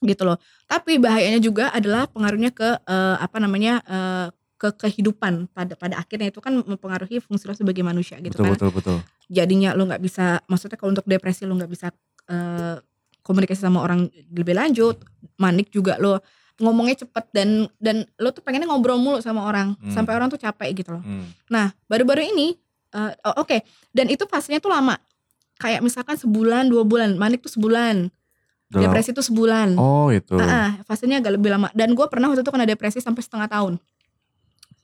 gitu 0.00 0.22
loh. 0.24 0.36
Tapi 0.64 0.96
bahayanya 0.96 1.40
juga 1.40 1.68
adalah 1.70 2.08
pengaruhnya 2.08 2.50
ke 2.50 2.68
eh, 2.80 3.16
apa 3.20 3.36
namanya 3.40 3.80
eh, 3.84 4.26
ke 4.60 4.76
kehidupan 4.76 5.48
pada 5.52 5.72
pada 5.76 6.00
akhirnya. 6.00 6.28
Itu 6.32 6.40
kan 6.44 6.56
mempengaruhi 6.56 7.20
fungsi 7.20 7.48
lo 7.48 7.56
sebagai 7.56 7.80
manusia 7.80 8.20
gitu 8.20 8.36
betul, 8.36 8.44
kan. 8.44 8.52
betul 8.56 8.70
betul. 8.72 8.96
Jadinya 9.28 9.72
lo 9.72 9.88
nggak 9.88 10.02
bisa 10.02 10.40
maksudnya 10.48 10.76
kalau 10.76 10.92
untuk 10.92 11.06
depresi 11.08 11.44
lo 11.48 11.56
nggak 11.56 11.70
bisa 11.70 11.88
eh, 12.28 12.76
komunikasi 13.20 13.60
sama 13.60 13.84
orang 13.84 14.08
lebih 14.32 14.56
lanjut 14.56 14.96
manik 15.36 15.68
juga 15.68 16.00
lo 16.00 16.24
ngomongnya 16.60 17.04
cepet 17.04 17.24
dan 17.32 17.68
dan 17.80 18.04
lo 18.20 18.32
tuh 18.36 18.44
pengennya 18.44 18.68
ngobrol 18.68 19.00
mulu 19.00 19.20
sama 19.24 19.48
orang 19.48 19.76
Hmm. 19.80 19.92
sampai 19.96 20.12
orang 20.12 20.28
tuh 20.28 20.36
capek 20.36 20.76
gitu 20.76 20.92
loh. 20.92 21.00
Hmm. 21.00 21.24
Nah, 21.48 21.72
baru-baru 21.88 22.20
ini, 22.20 22.52
oh, 22.92 23.40
oke, 23.40 23.64
dan 23.96 24.12
itu 24.12 24.28
fasenya 24.28 24.60
tuh 24.60 24.68
lama. 24.68 24.92
Kayak 25.56 25.80
misalkan 25.80 26.20
sebulan, 26.20 26.68
dua 26.68 26.84
bulan, 26.84 27.16
manik 27.16 27.40
tuh 27.40 27.48
sebulan, 27.52 28.12
Dalam- 28.70 28.86
depresi 28.86 29.10
tuh 29.10 29.26
sebulan. 29.26 29.74
Oh 29.74 30.08
itu. 30.08 30.38
Ah, 30.38 30.78
fasenya 30.86 31.18
agak 31.18 31.34
lebih 31.34 31.50
lama. 31.50 31.68
Dan 31.74 31.92
gue 31.92 32.06
pernah 32.06 32.30
waktu 32.30 32.40
itu 32.40 32.50
kena 32.50 32.64
depresi 32.64 33.02
sampai 33.02 33.18
setengah 33.20 33.50
tahun. 33.50 33.82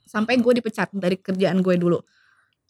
Sampai 0.04 0.38
gue 0.38 0.52
dipecat 0.58 0.90
dari 0.90 1.14
kerjaan 1.16 1.62
gue 1.62 1.74
dulu. 1.78 1.98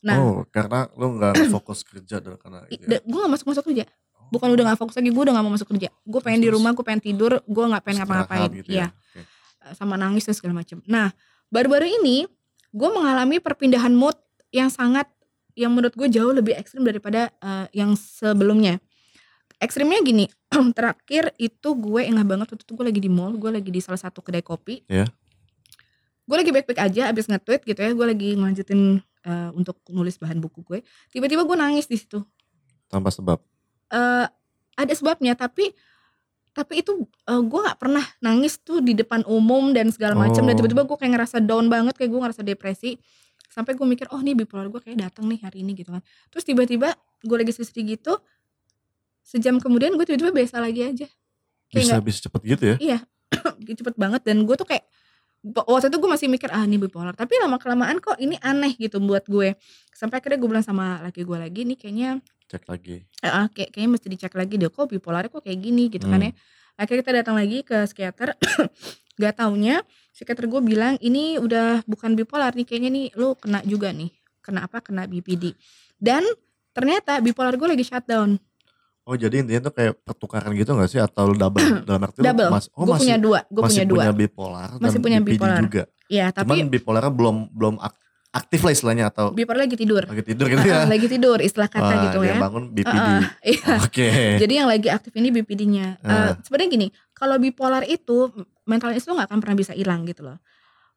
Nah, 0.05 0.17
oh 0.17 0.37
karena 0.49 0.87
lu 0.95 1.17
nggak 1.17 1.35
fokus 1.57 1.81
kerja 1.83 2.21
dan 2.21 2.37
karena 2.37 2.69
itu 2.69 2.85
ya? 2.85 3.01
gue 3.01 3.19
gak 3.19 3.33
masuk-masuk 3.33 3.65
kerja. 3.65 3.85
Bukan 4.27 4.49
udah 4.53 4.75
gak 4.75 4.79
fokus 4.79 4.99
lagi, 4.99 5.09
gue 5.09 5.23
udah 5.23 5.35
gak 5.35 5.45
mau 5.47 5.55
masuk 5.55 5.69
kerja. 5.71 5.89
Gue 6.03 6.21
pengen 6.21 6.43
di 6.43 6.51
rumah, 6.51 6.75
gue 6.75 6.83
pengen 6.83 6.99
tidur, 7.01 7.39
gue 7.41 7.65
gak 7.65 7.81
pengen 7.81 8.03
ngapa-ngapain. 8.03 8.51
gitu 8.53 8.71
Iya, 8.71 8.91
ya. 8.91 9.23
Oke. 9.65 9.75
sama 9.75 9.95
nangis 9.95 10.27
dan 10.27 10.35
segala 10.35 10.63
macam. 10.63 10.79
Nah, 10.85 11.11
baru-baru 11.49 11.87
ini 11.89 12.27
gue 12.71 12.89
mengalami 12.89 13.39
perpindahan 13.39 13.91
mood 13.91 14.15
yang 14.51 14.69
sangat 14.69 15.07
yang 15.57 15.73
menurut 15.73 15.95
gue 15.95 16.07
jauh 16.07 16.31
lebih 16.31 16.53
ekstrim 16.53 16.83
daripada 16.83 17.31
eh, 17.33 17.67
yang 17.73 17.95
sebelumnya. 17.95 18.83
Ekstrimnya 19.57 20.05
gini, 20.05 20.29
terakhir 20.77 21.33
itu 21.41 21.69
gue 21.75 22.03
engah 22.05 22.27
banget 22.29 22.53
waktu 22.53 22.65
itu 22.65 22.73
gue 22.77 22.87
lagi 22.87 23.01
di 23.01 23.11
mall, 23.11 23.33
gue 23.37 23.49
lagi 23.49 23.71
di 23.73 23.81
salah 23.81 24.01
satu 24.01 24.21
kedai 24.21 24.45
kopi. 24.45 24.85
Ya. 24.87 25.09
Gue 26.27 26.37
lagi 26.43 26.51
baik-baik 26.51 26.81
aja, 26.83 27.09
abis 27.09 27.31
nge-tweet 27.31 27.63
gitu 27.65 27.81
ya, 27.81 27.91
gue 27.95 28.07
lagi 28.07 28.35
ngelanjutin 28.35 29.01
eh, 29.01 29.51
untuk 29.55 29.79
nulis 29.89 30.19
bahan 30.19 30.43
buku 30.43 30.61
gue. 30.67 30.79
Tiba-tiba 31.09 31.47
gue 31.47 31.57
nangis 31.57 31.87
di 31.87 31.97
situ. 31.97 32.21
Tanpa 32.87 33.11
sebab. 33.11 33.39
eh 33.87 34.27
ada 34.77 34.93
sebabnya, 34.93 35.33
tapi 35.39 35.73
tapi 36.51 36.81
itu 36.81 37.05
eh, 37.29 37.43
gue 37.45 37.61
nggak 37.63 37.79
pernah 37.79 38.03
nangis 38.19 38.57
tuh 38.61 38.81
di 38.81 38.97
depan 38.97 39.23
umum 39.29 39.77
dan 39.77 39.93
segala 39.93 40.17
macam 40.17 40.41
dan 40.43 40.53
Oh. 40.53 40.59
tiba-tiba 40.59 40.89
gue 40.89 40.97
kayak 40.97 41.13
ngerasa 41.17 41.37
down 41.45 41.69
banget 41.69 41.95
kayak 41.95 42.11
gue 42.13 42.21
ngerasa 42.25 42.43
depresi 42.43 42.97
sampai 43.47 43.77
gue 43.77 43.85
mikir 43.85 44.09
oh 44.13 44.21
nih 44.21 44.33
bipolar 44.33 44.69
gue 44.69 44.81
kayak 44.81 44.99
datang 45.05 45.29
nih 45.29 45.41
hari 45.45 45.61
ini 45.61 45.77
gitu 45.77 45.93
kan 45.93 46.01
terus 46.29 46.45
tiba-tiba 46.49 46.97
gue 47.21 47.37
lagi 47.37 47.53
sedih 47.53 47.97
gitu 47.97 48.17
sejam 49.27 49.59
kemudian 49.59 49.99
gue 49.99 50.07
tiba-tiba 50.07 50.31
biasa 50.31 50.63
lagi 50.63 50.87
aja. 50.87 51.07
Kayak 51.67 51.83
Bisa 51.83 51.93
nggak 51.99 52.07
bisa 52.07 52.19
cepet 52.31 52.41
gitu 52.47 52.65
ya. 52.71 52.77
iya 52.79 52.99
cepet 53.83 53.95
banget. 53.99 54.23
Dan 54.23 54.47
gue 54.47 54.55
tuh 54.55 54.63
kayak 54.65 54.87
waktu 55.43 55.91
itu 55.91 55.99
gue 55.99 56.11
masih 56.11 56.27
mikir 56.31 56.47
ah 56.51 56.63
ini 56.63 56.79
bipolar. 56.79 57.11
Tapi 57.13 57.35
lama 57.43 57.59
kelamaan 57.59 57.99
kok 57.99 58.15
ini 58.17 58.39
aneh 58.39 58.79
gitu 58.79 59.03
buat 59.03 59.27
gue. 59.27 59.59
Sampai 59.91 60.23
akhirnya 60.23 60.39
gue 60.39 60.49
bilang 60.49 60.63
sama 60.63 61.03
laki 61.03 61.27
gue 61.27 61.35
lagi 61.35 61.67
nih 61.67 61.75
kayaknya 61.75 62.11
Cek 62.47 62.71
lagi. 62.71 63.03
ah, 63.27 63.51
kayak 63.51 63.75
kayaknya 63.75 63.91
mesti 63.91 64.07
dicek 64.07 64.35
lagi 64.39 64.55
deh 64.55 64.71
kok 64.71 64.87
bipolarnya 64.87 65.27
kok 65.27 65.43
kayak 65.43 65.59
gini? 65.59 65.91
Gitu 65.91 66.07
kan 66.07 66.23
Hmm. 66.23 66.31
ya. 66.31 66.33
Akhirnya 66.79 67.03
kita 67.03 67.13
datang 67.19 67.35
lagi 67.35 67.67
ke 67.67 67.77
psikiater. 67.85 68.39
Gak 69.19 69.41
taunya 69.41 69.81
psikiater 70.15 70.47
gue 70.47 70.61
bilang 70.63 70.95
ini 71.01 71.41
udah 71.41 71.83
bukan 71.89 72.15
bipolar 72.15 72.55
nih 72.55 72.63
kayaknya 72.63 72.91
nih 72.93 73.07
lu 73.19 73.35
kena 73.35 73.65
juga 73.67 73.91
nih. 73.91 74.13
Kena 74.39 74.71
apa? 74.71 74.79
Kena 74.79 75.11
BPD 75.11 75.57
dan 75.97 76.23
ternyata 76.71 77.19
bipolar 77.19 77.57
gue 77.57 77.67
lagi 77.67 77.83
shutdown 77.83 78.37
Oh 79.07 79.15
jadi 79.15 79.39
intinya 79.39 79.63
tuh 79.63 79.73
kayak 79.73 80.03
pertukaran 80.03 80.51
gitu 80.53 80.75
gak 80.75 80.91
sih 80.91 80.99
atau 80.99 81.31
double 81.31 81.63
dalam 81.81 82.03
arti 82.03 82.19
lu 82.19 82.27
double 82.27 82.51
mas, 82.51 82.67
oh 82.69 82.83
gue 82.83 82.91
masih 82.91 83.01
punya 83.01 83.17
dua 83.17 83.39
gue 83.47 83.63
masih 83.63 83.71
punya 83.73 83.87
dua 83.87 83.99
punya 84.01 84.13
bipolar 84.13 84.69
Masih 84.75 84.83
dan 84.91 85.01
punya 85.01 85.19
BPD 85.21 85.31
bipolar. 85.33 85.59
juga. 85.63 85.83
ya 86.07 86.27
Cuman 86.29 86.43
tapi 86.43 86.57
bipolarnya 86.69 87.13
belum 87.15 87.37
belum 87.49 87.75
ak- 87.79 88.01
aktif 88.33 88.61
lah 88.61 88.73
istilahnya 88.73 89.05
atau 89.07 89.31
bipolar 89.31 89.63
lagi 89.63 89.79
tidur 89.79 90.03
lagi 90.03 90.21
tidur 90.21 90.47
gitu 90.49 90.59
Ah, 90.59 90.67
ya. 90.67 90.77
ah, 90.77 90.87
lagi 90.87 91.07
tidur 91.07 91.39
istilah 91.39 91.69
kata 91.69 91.87
Wah, 91.89 92.03
gitu 92.05 92.19
ya 92.21 92.35
bangun 92.37 92.65
BPD. 92.69 92.99
Ah, 92.99 93.07
ah, 93.07 93.23
iya. 93.41 93.73
Oke. 93.87 94.09
Jadi 94.37 94.53
yang 94.53 94.67
lagi 94.67 94.89
aktif 94.89 95.13
ini 95.15 95.29
BPD-nya. 95.31 95.87
Eh, 95.97 96.11
Ah. 96.11 96.35
Sebenarnya 96.37 96.69
gini, 96.69 96.87
kalau 97.13 97.39
bipolar 97.39 97.87
itu 97.87 98.29
mental 98.65 98.91
itu 98.91 99.07
nggak 99.07 99.25
akan 99.25 99.39
pernah 99.39 99.57
bisa 99.57 99.73
hilang 99.73 100.03
gitu 100.05 100.21
loh. 100.21 100.37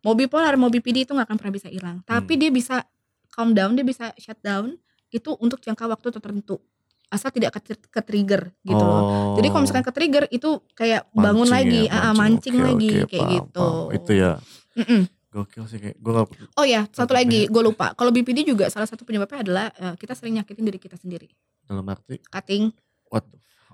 Mau 0.02 0.12
bipolar, 0.14 0.52
mau 0.56 0.68
BPD 0.68 1.06
itu 1.06 1.14
nggak 1.14 1.30
akan 1.30 1.38
pernah 1.38 1.54
bisa 1.54 1.70
hilang. 1.70 2.02
Tapi 2.04 2.34
Hmm. 2.34 2.42
dia 2.42 2.50
bisa 2.50 2.76
calm 3.30 3.54
down, 3.54 3.72
dia 3.72 3.86
bisa 3.86 4.12
shut 4.16 4.40
down 4.40 4.76
itu 5.08 5.30
untuk 5.38 5.60
jangka 5.60 5.86
waktu 5.86 6.10
tertentu. 6.12 6.58
Asal 7.10 7.34
tidak 7.34 7.58
ke, 7.58 7.74
ke 7.74 8.02
trigger 8.06 8.54
gitu 8.62 8.84
loh. 8.86 9.02
Oh. 9.02 9.34
Jadi 9.38 9.48
kalau 9.50 9.62
misalkan 9.66 9.86
ke 9.86 9.94
trigger 9.94 10.24
itu 10.30 10.62
kayak 10.78 11.10
bangun 11.12 11.50
Mancing 11.50 11.54
lagi, 11.58 11.82
ya, 11.90 11.94
ah, 11.94 12.00
ah, 12.10 12.14
mancing, 12.14 12.56
Oke, 12.56 12.66
lagi 12.70 12.90
oke, 12.94 13.10
kayak 13.10 13.22
paham, 13.26 13.34
gitu. 13.34 13.66
paham. 13.66 13.96
Itu 13.98 14.12
ya. 14.14 14.32
Mm-mm. 14.78 15.02
Gokil 15.30 15.64
sih 15.70 15.78
kayak 15.78 15.98
gue 16.02 16.12
gak 16.14 16.28
Oh 16.58 16.66
ya, 16.66 16.82
satu 16.90 17.14
lagi 17.14 17.46
gue 17.46 17.62
lupa. 17.62 17.94
Kalau 17.94 18.10
BPD 18.10 18.50
juga 18.50 18.66
salah 18.74 18.90
satu 18.90 19.06
penyebabnya 19.06 19.46
adalah 19.46 19.66
eh, 19.78 19.94
kita 19.98 20.18
sering 20.18 20.42
nyakitin 20.42 20.66
diri 20.66 20.80
kita 20.82 20.98
sendiri. 20.98 21.30
dalam 21.70 21.86
arti 21.86 22.18
Cutting. 22.34 22.74
what 23.14 23.22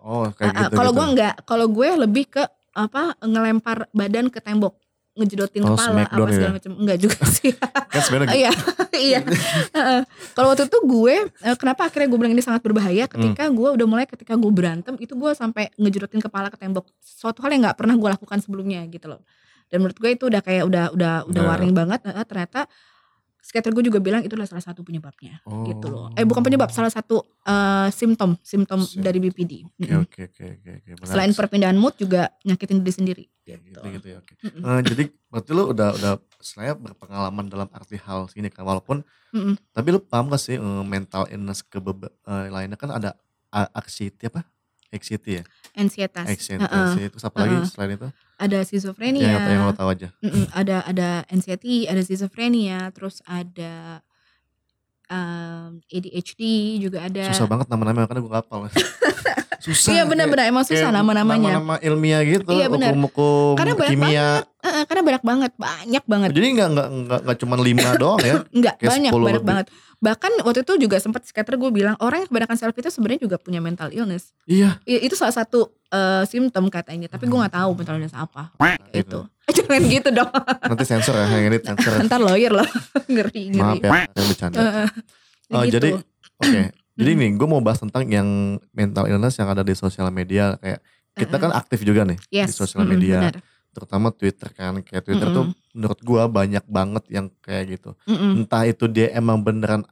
Oh 0.06 0.28
kayak 0.36 0.52
ah, 0.52 0.68
gitu 0.68 0.76
kalau 0.78 0.92
gitu. 0.92 1.00
gue 1.00 1.06
enggak, 1.16 1.36
kalau 1.48 1.66
gue 1.72 1.90
lebih 2.06 2.26
ke 2.30 2.44
apa 2.76 3.16
ngelempar 3.24 3.88
badan 3.96 4.28
ke 4.30 4.38
tembok, 4.44 4.78
ngejedotin 5.16 5.64
Oh, 5.64 5.74
kepala 5.74 5.80
apa 5.80 5.90
smackdown 5.90 6.28
segala 6.30 6.46
ya? 6.46 6.56
macam. 6.56 6.72
Enggak 6.76 6.98
juga 7.00 7.18
sih. 7.36 7.52
Kan 7.56 8.02
sebenarnya 8.02 8.28
gitu. 8.28 8.38
Iya, 8.38 8.52
iya. 8.98 9.20
Kalau 10.32 10.48
waktu 10.52 10.64
itu 10.66 10.80
gue, 10.82 11.16
eh, 11.42 11.56
kenapa 11.56 11.82
akhirnya 11.86 12.08
gue 12.08 12.20
bilang 12.20 12.34
ini 12.34 12.44
sangat 12.44 12.62
berbahaya? 12.62 13.06
Ketika 13.06 13.44
Hmm. 13.44 13.56
gue 13.56 13.70
udah 13.74 13.88
mulai 13.88 14.06
ketika 14.06 14.34
gue 14.34 14.52
berantem 14.52 14.96
itu 14.98 15.14
gue 15.14 15.32
sampai 15.32 15.72
ngejedotin 15.76 16.20
kepala 16.20 16.48
ke 16.48 16.58
tembok. 16.58 16.84
Suatu 17.00 17.40
hal 17.42 17.52
yang 17.52 17.64
nggak 17.64 17.76
pernah 17.76 17.96
gue 17.96 18.10
lakukan 18.12 18.40
sebelumnya 18.40 18.84
gitu 18.86 19.08
loh. 19.08 19.24
Dan 19.66 19.82
menurut 19.82 19.98
gue 19.98 20.12
itu 20.12 20.28
udah 20.28 20.40
kayak 20.40 20.64
udah 20.64 20.86
udah 20.92 21.14
udah 21.26 21.32
Udah. 21.32 21.44
warning 21.44 21.74
banget. 21.74 22.04
Heeh, 22.04 22.26
ternyata 22.26 22.68
skater 23.46 23.70
gue 23.78 23.86
juga 23.86 24.02
bilang 24.02 24.26
itu 24.26 24.34
adalah 24.34 24.50
salah 24.50 24.66
satu 24.66 24.82
penyebabnya 24.82 25.38
gitu 25.70 25.86
loh. 25.86 26.10
Oh. 26.10 26.18
Eh 26.18 26.26
bukan 26.26 26.42
penyebab, 26.42 26.74
salah 26.74 26.90
satu 26.90 27.22
eh, 27.46 27.94
simptom 27.94 28.34
simptom 28.42 28.82
Sim- 28.82 29.06
dari 29.06 29.22
BPD. 29.22 29.62
Oke 30.02 30.34
oke 30.34 30.44
oke 30.58 30.70
oke 30.82 31.06
Selain 31.06 31.30
perpindahan 31.30 31.78
mood 31.78 31.94
juga 32.02 32.34
nyakitin 32.42 32.82
diri 32.82 32.94
sendiri. 32.98 33.26
Ya, 33.46 33.62
gitu 33.62 33.78
gitu. 33.78 34.02
gitu 34.02 34.08
ya 34.10 34.18
oke. 34.18 34.34
Mm-mm. 34.42 34.62
Eh, 34.66 34.82
jadi 34.90 35.04
berarti 35.30 35.52
lu 35.54 35.64
udah 35.70 35.90
udah 35.94 36.14
saya 36.42 36.74
berpengalaman 36.74 37.46
dalam 37.46 37.70
arti 37.70 38.02
hal 38.02 38.26
sini 38.34 38.50
kan 38.50 38.66
walaupun 38.66 39.06
Mm-mm. 39.30 39.54
tapi 39.70 39.94
lu 39.94 40.02
paham 40.02 40.34
gak 40.34 40.42
sih 40.42 40.58
eh, 40.58 40.84
mental 40.84 41.30
illness 41.30 41.62
ke 41.62 41.78
eh, 41.78 42.50
lainnya 42.50 42.82
kan 42.82 42.98
ada 42.98 43.14
anxiety 43.54 44.26
apa? 44.26 44.42
Anxiety 44.90 45.42
ya? 45.42 45.44
Anxiety, 45.78 46.18
anxiety. 46.26 47.14
Terus 47.14 47.26
apa 47.30 47.38
lagi 47.46 47.56
Heeh. 47.62 47.70
selain 47.70 47.94
itu? 47.94 48.10
Ada 48.36 48.68
schizophrenia. 48.68 49.32
yang 49.32 49.68
lo 49.68 49.76
tahu 49.76 49.90
aja. 49.96 50.08
Mm-mm, 50.20 50.52
ada 50.52 50.84
ada 50.84 51.10
anxiety, 51.32 51.88
ada 51.88 52.04
schizophrenia, 52.04 52.92
terus 52.92 53.24
ada 53.24 54.04
um, 55.08 55.80
ADHD 55.88 56.42
juga 56.84 57.08
ada. 57.08 57.32
Susah 57.32 57.48
banget 57.48 57.68
nama-namanya 57.72 58.08
karena 58.12 58.22
gue 58.22 58.32
gak 58.32 58.44
hafal. 58.44 58.68
susah. 59.66 59.90
Iya 59.92 60.04
benar-benar 60.06 60.46
emang 60.46 60.62
susah 60.62 60.90
nama-namanya. 60.90 61.58
Nama-nama 61.58 61.76
ilmiah 61.80 62.22
gitu. 62.22 62.46
Iya. 62.48 62.70
Hukum-hukum 62.70 63.58
Karena 63.58 63.74
banyak 63.74 63.92
kimia. 63.92 64.30
Heeh, 64.62 64.84
karena 64.86 65.02
banyak 65.04 65.24
banget, 65.24 65.52
banyak 65.56 66.04
banget. 66.04 66.30
Jadi 66.32 66.48
nggak 66.52 66.70
nggak 66.70 66.88
nggak 67.02 67.20
nggak 67.22 67.38
cuma 67.40 67.56
lima 67.58 67.90
doang 68.02 68.20
ya. 68.20 68.36
Kayak 68.46 68.78
banyak 68.80 69.12
10 69.12 69.18
banyak 69.20 69.36
lebih. 69.36 69.48
banget. 69.48 69.66
Bahkan 69.96 70.32
waktu 70.44 70.60
itu 70.62 70.74
juga 70.78 70.98
sempat 70.98 71.24
skater 71.24 71.56
gue 71.56 71.72
bilang 71.72 71.98
orang 71.98 72.22
yang 72.22 72.30
kebanyakan 72.30 72.56
selfie 72.56 72.80
itu 72.80 72.92
sebenarnya 72.92 73.22
juga 73.22 73.38
punya 73.38 73.58
mental 73.58 73.90
illness. 73.90 74.36
Iya. 74.46 74.78
I- 74.84 75.02
Itu 75.02 75.16
salah 75.16 75.34
satu 75.34 75.74
eh, 75.88 76.24
simptom 76.26 76.68
katanya, 76.68 77.08
tapi 77.08 77.26
gue 77.26 77.34
nggak 77.36 77.56
tahu 77.56 77.70
mental 77.74 77.96
illness 77.96 78.14
apa. 78.14 78.54
Gitu. 78.92 78.94
Itu. 79.02 79.20
Jangan 79.48 79.82
gitu 79.84 80.10
dong. 80.12 80.30
Nanti 80.70 80.84
sensor 80.84 81.14
ya, 81.16 81.26
yang 81.28 81.48
ini 81.48 81.58
sensor. 81.60 81.92
ya. 81.92 82.00
Ntar 82.04 82.18
lawyer 82.20 82.52
loh. 82.52 82.66
ngeri, 83.08 83.54
ngeri. 83.54 83.78
Maaf 83.80 83.80
ya, 83.80 84.10
saya 84.12 84.26
bercanda. 84.26 84.58
Heeh. 84.58 84.88
Oh, 85.48 85.62
Gitu. 85.62 85.72
jadi 85.72 85.90
oke. 86.36 86.62
Jadi 86.96 87.12
nih, 87.16 87.32
gue 87.36 87.48
mau 87.48 87.60
bahas 87.60 87.80
tentang 87.84 88.08
yang 88.08 88.60
mental 88.72 89.06
illness 89.12 89.36
yang 89.36 89.52
ada 89.52 89.62
di 89.62 89.76
sosial 89.76 90.08
media. 90.12 90.56
Kayak 90.60 90.80
kita 91.16 91.36
kan 91.40 91.52
aktif 91.56 91.80
juga 91.84 92.04
nih 92.04 92.20
yes. 92.32 92.52
di 92.52 92.54
sosial 92.56 92.84
media, 92.84 93.32
benar. 93.32 93.40
terutama 93.72 94.08
Twitter 94.12 94.50
kan. 94.52 94.80
Kayak 94.84 95.04
Twitter 95.08 95.28
tuh 95.32 95.46
menurut 95.76 96.00
gue 96.00 96.24
banyak 96.28 96.66
banget 96.68 97.04
yang 97.12 97.28
kayak 97.44 97.80
gitu. 97.80 97.96
Mm-mm. 98.08 98.44
Entah 98.44 98.64
itu 98.68 98.88
dia 98.88 99.12
emang 99.12 99.44
beneran 99.44 99.84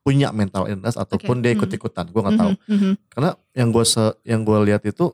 punya 0.00 0.32
mental 0.32 0.68
illness 0.68 0.96
ataupun 0.96 1.44
dia 1.44 1.52
mm. 1.52 1.56
ikut-ikutan. 1.60 2.08
Gue 2.08 2.20
nggak 2.24 2.38
tahu. 2.40 2.52
Mhm, 2.68 2.76
mhm. 2.76 2.92
Karena 3.12 3.30
yang 3.52 3.68
gue 3.72 3.84
yang 4.24 4.40
gue 4.44 4.58
lihat 4.68 4.82
itu 4.88 5.12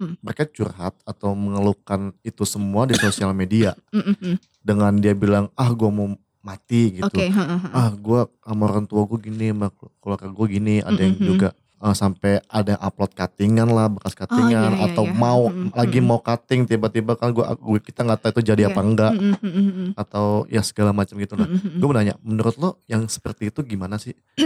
Hmm. 0.00 0.16
mereka 0.24 0.48
curhat 0.48 0.96
atau 1.04 1.36
mengeluhkan 1.36 2.16
itu 2.24 2.48
semua 2.48 2.88
di 2.88 2.96
sosial 2.96 3.36
media 3.36 3.76
Mm, 3.92 4.00
mm, 4.00 4.16
mm. 4.16 4.36
dengan 4.64 4.92
dia 4.96 5.12
bilang 5.12 5.52
ah 5.52 5.68
gue 5.76 5.90
mau 5.92 6.16
mati 6.40 6.82
gitu. 6.96 7.16
Heeh. 7.16 7.60
ah 7.70 7.92
gue 7.92 8.20
sama 8.40 8.62
orang 8.66 8.84
tua 8.84 9.04
gue 9.04 9.18
gini 9.22 9.50
sama 9.50 9.68
keluarga 10.00 10.26
gue 10.26 10.46
gini 10.50 10.74
ada 10.80 10.96
yang 10.96 11.14
Mhm. 11.14 11.26
juga 11.26 11.48
eh, 11.78 11.94
sampai 11.94 12.40
ada 12.46 12.76
upload 12.78 13.12
cuttingan 13.12 13.64
lah 13.66 13.88
bekas 13.88 14.12
cuttingan 14.12 14.70
iya, 14.70 14.78
iya, 14.78 14.84
atau 14.86 15.04
iya. 15.04 15.14
mau 15.14 15.42
Mhm, 15.46 15.72
lagi 15.72 15.98
mau 15.98 16.18
cutting 16.18 16.64
tiba-tiba 16.64 17.12
kan 17.14 17.30
gue 17.30 17.44
kita 17.78 18.00
nggak 18.02 18.20
tahu 18.20 18.30
itu 18.34 18.42
jadi 18.46 18.62
Iya. 18.62 18.70
apa 18.70 18.80
enggak 18.80 19.12
Mm, 19.12 19.20
mm, 19.20 19.36
mm, 19.38 19.50
mm, 19.50 19.70
mm. 19.70 19.88
atau 19.94 20.26
ya 20.46 20.60
segala 20.60 20.90
macam 20.90 21.14
gitu 21.14 21.34
nah 21.34 21.44
Mm, 21.44 21.54
mm, 21.54 21.60
mm. 21.66 21.76
gue 21.76 21.86
mau 21.86 21.94
nanya 21.94 22.14
menurut 22.20 22.56
lo 22.56 22.70
yang 22.84 23.04
seperti 23.06 23.48
itu 23.48 23.60
gimana 23.62 23.96
sih 23.96 24.12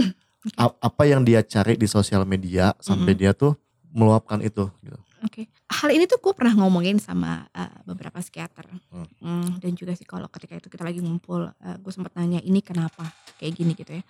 A- 0.57 0.77
apa 0.79 1.03
yang 1.05 1.23
dia 1.23 1.41
cari 1.41 1.75
di 1.75 1.87
sosial 1.87 2.23
media 2.23 2.77
sampai 2.79 3.13
Mhm. 3.13 3.19
dia 3.19 3.33
tuh 3.33 3.55
meluapkan 3.89 4.39
itu 4.39 4.67
gitu. 4.81 4.99
Oke, 5.25 5.49
hal 5.73 5.88
ini 5.97 6.04
tuh 6.04 6.21
gue 6.21 6.37
pernah 6.37 6.52
ngomongin 6.52 7.00
sama 7.00 7.49
uh, 7.57 7.81
beberapa 7.88 8.21
psikiater 8.21 8.69
Hmm. 8.93 9.09
Hmm, 9.19 9.59
dan 9.59 9.73
juga 9.75 9.97
psikolog 9.97 10.28
ketika 10.31 10.61
itu 10.61 10.69
kita 10.71 10.85
lagi 10.85 11.00
ngumpul. 11.00 11.50
gue 11.57 11.93
sempat 11.93 12.14
nanya 12.14 12.38
ini 12.45 12.61
kenapa 12.61 13.11
kayak 13.40 13.52
gini 13.57 13.73
gitu 13.75 13.97
ya. 13.99 14.04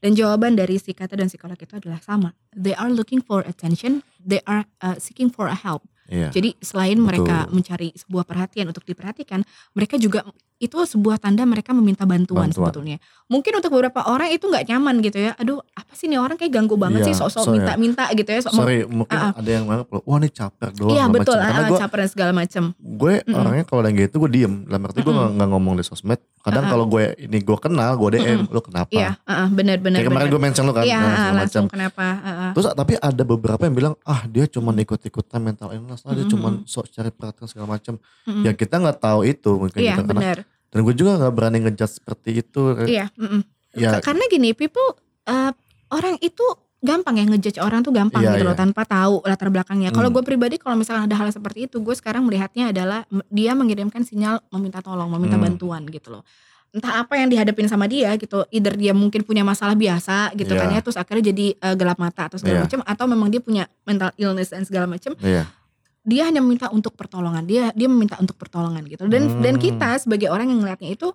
Dan 0.00 0.16
jawaban 0.16 0.56
dari 0.56 0.80
psikiater 0.80 1.20
dan 1.20 1.28
psikolog 1.28 1.60
itu 1.60 1.76
adalah 1.76 2.00
sama. 2.00 2.32
They 2.56 2.72
are 2.72 2.88
looking 2.88 3.20
for 3.20 3.44
attention. 3.44 4.00
They 4.16 4.40
are 4.48 4.64
uh, 4.80 4.96
seeking 4.96 5.28
for 5.28 5.52
a 5.52 5.56
help. 5.56 5.84
Iya. 6.10 6.28
Jadi 6.28 6.58
selain 6.58 6.98
mereka 6.98 7.46
Betul. 7.46 7.54
mencari 7.54 7.88
sebuah 7.94 8.24
perhatian 8.24 8.66
untuk 8.66 8.82
diperhatikan, 8.82 9.40
mereka 9.72 9.94
juga 9.94 10.26
itu 10.58 10.76
sebuah 10.76 11.16
tanda 11.16 11.40
mereka 11.42 11.72
meminta 11.72 12.04
bantuan, 12.04 12.44
Bantuan. 12.44 12.68
sebetulnya. 12.68 12.96
Mungkin 13.26 13.52
untuk 13.54 13.72
beberapa 13.72 14.04
orang 14.04 14.28
itu 14.28 14.44
nggak 14.44 14.68
nyaman 14.68 15.00
gitu 15.00 15.16
ya. 15.18 15.32
Aduh, 15.34 15.56
apa 15.72 15.88
sih 15.90 16.04
nih 16.04 16.18
orang 16.18 16.36
kayak 16.36 16.52
ganggu 16.52 16.76
banget 16.76 17.00
Iya, 17.00 17.06
sih 17.06 17.14
sok-sok 17.16 17.40
so 17.40 17.48
ya. 17.48 17.54
minta-minta 17.56 18.04
gitu 18.12 18.28
ya. 18.28 18.40
Sok 18.42 18.52
mau- 18.52 18.60
Sorry 18.60 18.78
mungkin 18.84 19.16
Ah, 19.16 19.24
ah. 19.26 19.40
ada 19.40 19.50
yang 19.50 19.64
nganggap 19.64 19.88
wah 19.88 20.18
ini 20.18 20.28
caper 20.28 20.68
doang 20.70 20.90
Iya 20.90 21.04
betul, 21.08 21.32
macam. 21.32 21.46
karena 21.46 21.56
ah, 21.56 21.70
gue 21.70 21.78
caper 21.80 21.98
dan 21.98 22.10
segala 22.10 22.32
macam. 22.34 22.62
gue 22.76 23.14
Mm-mm. 23.22 23.40
orangnya 23.40 23.64
kalau 23.64 23.80
yang 23.82 23.96
gitu 23.98 24.14
gue 24.18 24.30
diem 24.30 24.54
dalam 24.66 24.82
arti 24.82 24.98
gue 24.98 25.06
Mm-mm. 25.06 25.16
nggak 25.16 25.30
nggak 25.32 25.48
ngomong 25.48 25.74
di 25.74 25.84
sosmed 25.86 26.20
kadang 26.38 26.62
Uh-uh. 26.62 26.72
kalau 26.72 26.84
gue 26.86 27.02
ini 27.18 27.38
gue 27.38 27.58
kenal 27.58 27.90
gue 27.94 28.08
DM 28.12 28.40
lo 28.46 28.60
kenapa 28.60 28.90
Iya, 28.90 29.10
ah, 29.22 29.48
benar-benar. 29.48 29.98
kayak 29.98 30.08
kemarin 30.08 30.28
gue 30.28 30.40
mention 30.42 30.64
lo 30.66 30.72
kan 30.72 30.84
Iya, 30.84 30.92
nah, 30.92 31.00
ah, 31.00 31.08
segala 31.08 31.24
macam 31.24 31.40
langsung 31.40 31.64
kenapa? 31.68 32.04
ah, 32.04 32.28
ah. 32.28 32.50
terus 32.52 32.66
tapi 32.74 32.92
ada 32.98 33.22
beberapa 33.22 33.62
yang 33.62 33.74
bilang 33.74 33.94
ah 34.02 34.20
dia 34.26 34.44
cuma 34.44 34.72
ikut-ikutan 34.74 35.40
mental 35.40 35.68
illness 35.70 35.99
ah 36.02 36.10
dia 36.10 36.22
Mm-mm. 36.22 36.32
cuma 36.32 36.48
sok 36.64 36.88
cari 36.88 37.08
perhatian 37.08 37.46
segala 37.46 37.66
macam 37.70 37.94
Mm-mm. 38.24 38.42
ya 38.42 38.52
kita 38.52 38.74
nggak 38.76 38.98
tahu 38.98 39.20
itu 39.22 39.50
mungkin 39.52 39.78
Iya, 39.78 39.94
gitu 39.94 40.02
karena 40.04 40.20
benar. 40.20 40.38
dan 40.66 40.78
gue 40.80 40.94
juga 40.94 41.10
nggak 41.16 41.32
berani 41.32 41.58
ngejudge 41.60 41.94
seperti 41.96 42.30
itu 42.38 42.62
Iya, 42.82 43.06
mm-mm. 43.12 43.40
ya 43.72 43.90
Ka- 43.96 44.04
Karena 44.06 44.24
gini, 44.26 44.50
people 44.50 44.96
eh, 45.24 45.52
orang 45.88 46.16
itu 46.18 46.42
gampang 46.80 47.12
ya 47.14 47.24
ngejudge 47.24 47.58
orang 47.58 47.80
tuh 47.80 47.92
gampang 47.92 48.20
Iya, 48.20 48.32
gitu 48.32 48.42
loh 48.42 48.54
iya. 48.54 48.58
tanpa 48.58 48.82
tahu 48.82 49.20
latar 49.22 49.48
belakangnya. 49.48 49.90
Kalau 49.90 50.08
Hmm. 50.08 50.16
gue 50.16 50.24
pribadi 50.24 50.56
kalau 50.56 50.74
misalnya 50.74 51.04
ada 51.04 51.14
hal 51.14 51.28
seperti 51.28 51.68
itu, 51.68 51.76
gue 51.76 51.92
sekarang 51.92 52.24
melihatnya 52.24 52.72
adalah 52.72 53.04
dia 53.28 53.52
mengirimkan 53.52 54.00
sinyal 54.00 54.40
meminta 54.48 54.80
tolong, 54.80 55.06
meminta 55.08 55.36
Hmm. 55.36 55.44
bantuan 55.44 55.84
gitu 55.86 56.08
loh. 56.10 56.24
Entah 56.70 57.02
apa 57.02 57.14
yang 57.14 57.28
dihadapin 57.28 57.66
sama 57.66 57.84
dia 57.84 58.14
gitu, 58.14 58.46
either 58.48 58.72
dia 58.72 58.94
mungkin 58.94 59.20
punya 59.20 59.42
masalah 59.42 59.74
biasa 59.74 60.32
gitu 60.32 60.54
kan 60.54 60.70
Iya. 60.70 60.78
ya, 60.78 60.80
terus 60.80 60.96
akhirnya 60.96 61.24
jadi 61.28 61.46
eh, 61.52 61.74
gelap 61.74 61.98
mata 61.98 62.30
atau 62.30 62.38
segala 62.38 62.64
macam, 62.64 62.80
atau 62.80 63.04
memang 63.04 63.28
dia 63.28 63.38
punya 63.38 63.64
mental 63.82 64.14
illness 64.16 64.48
dan 64.48 64.62
segala 64.62 64.86
macam, 64.86 65.12
iya 65.20 65.50
dia 66.00 66.26
hanya 66.28 66.40
meminta 66.40 66.72
untuk 66.72 66.96
pertolongan. 66.96 67.44
Dia 67.44 67.70
dia 67.76 67.88
meminta 67.88 68.16
untuk 68.18 68.36
pertolongan 68.40 68.82
gitu. 68.88 69.04
Dan 69.06 69.40
dan 69.44 69.54
Hmm. 69.56 69.62
kita 69.62 70.00
sebagai 70.00 70.28
orang 70.32 70.48
yang 70.48 70.64
ngelihatnya 70.64 70.96
itu 70.96 71.12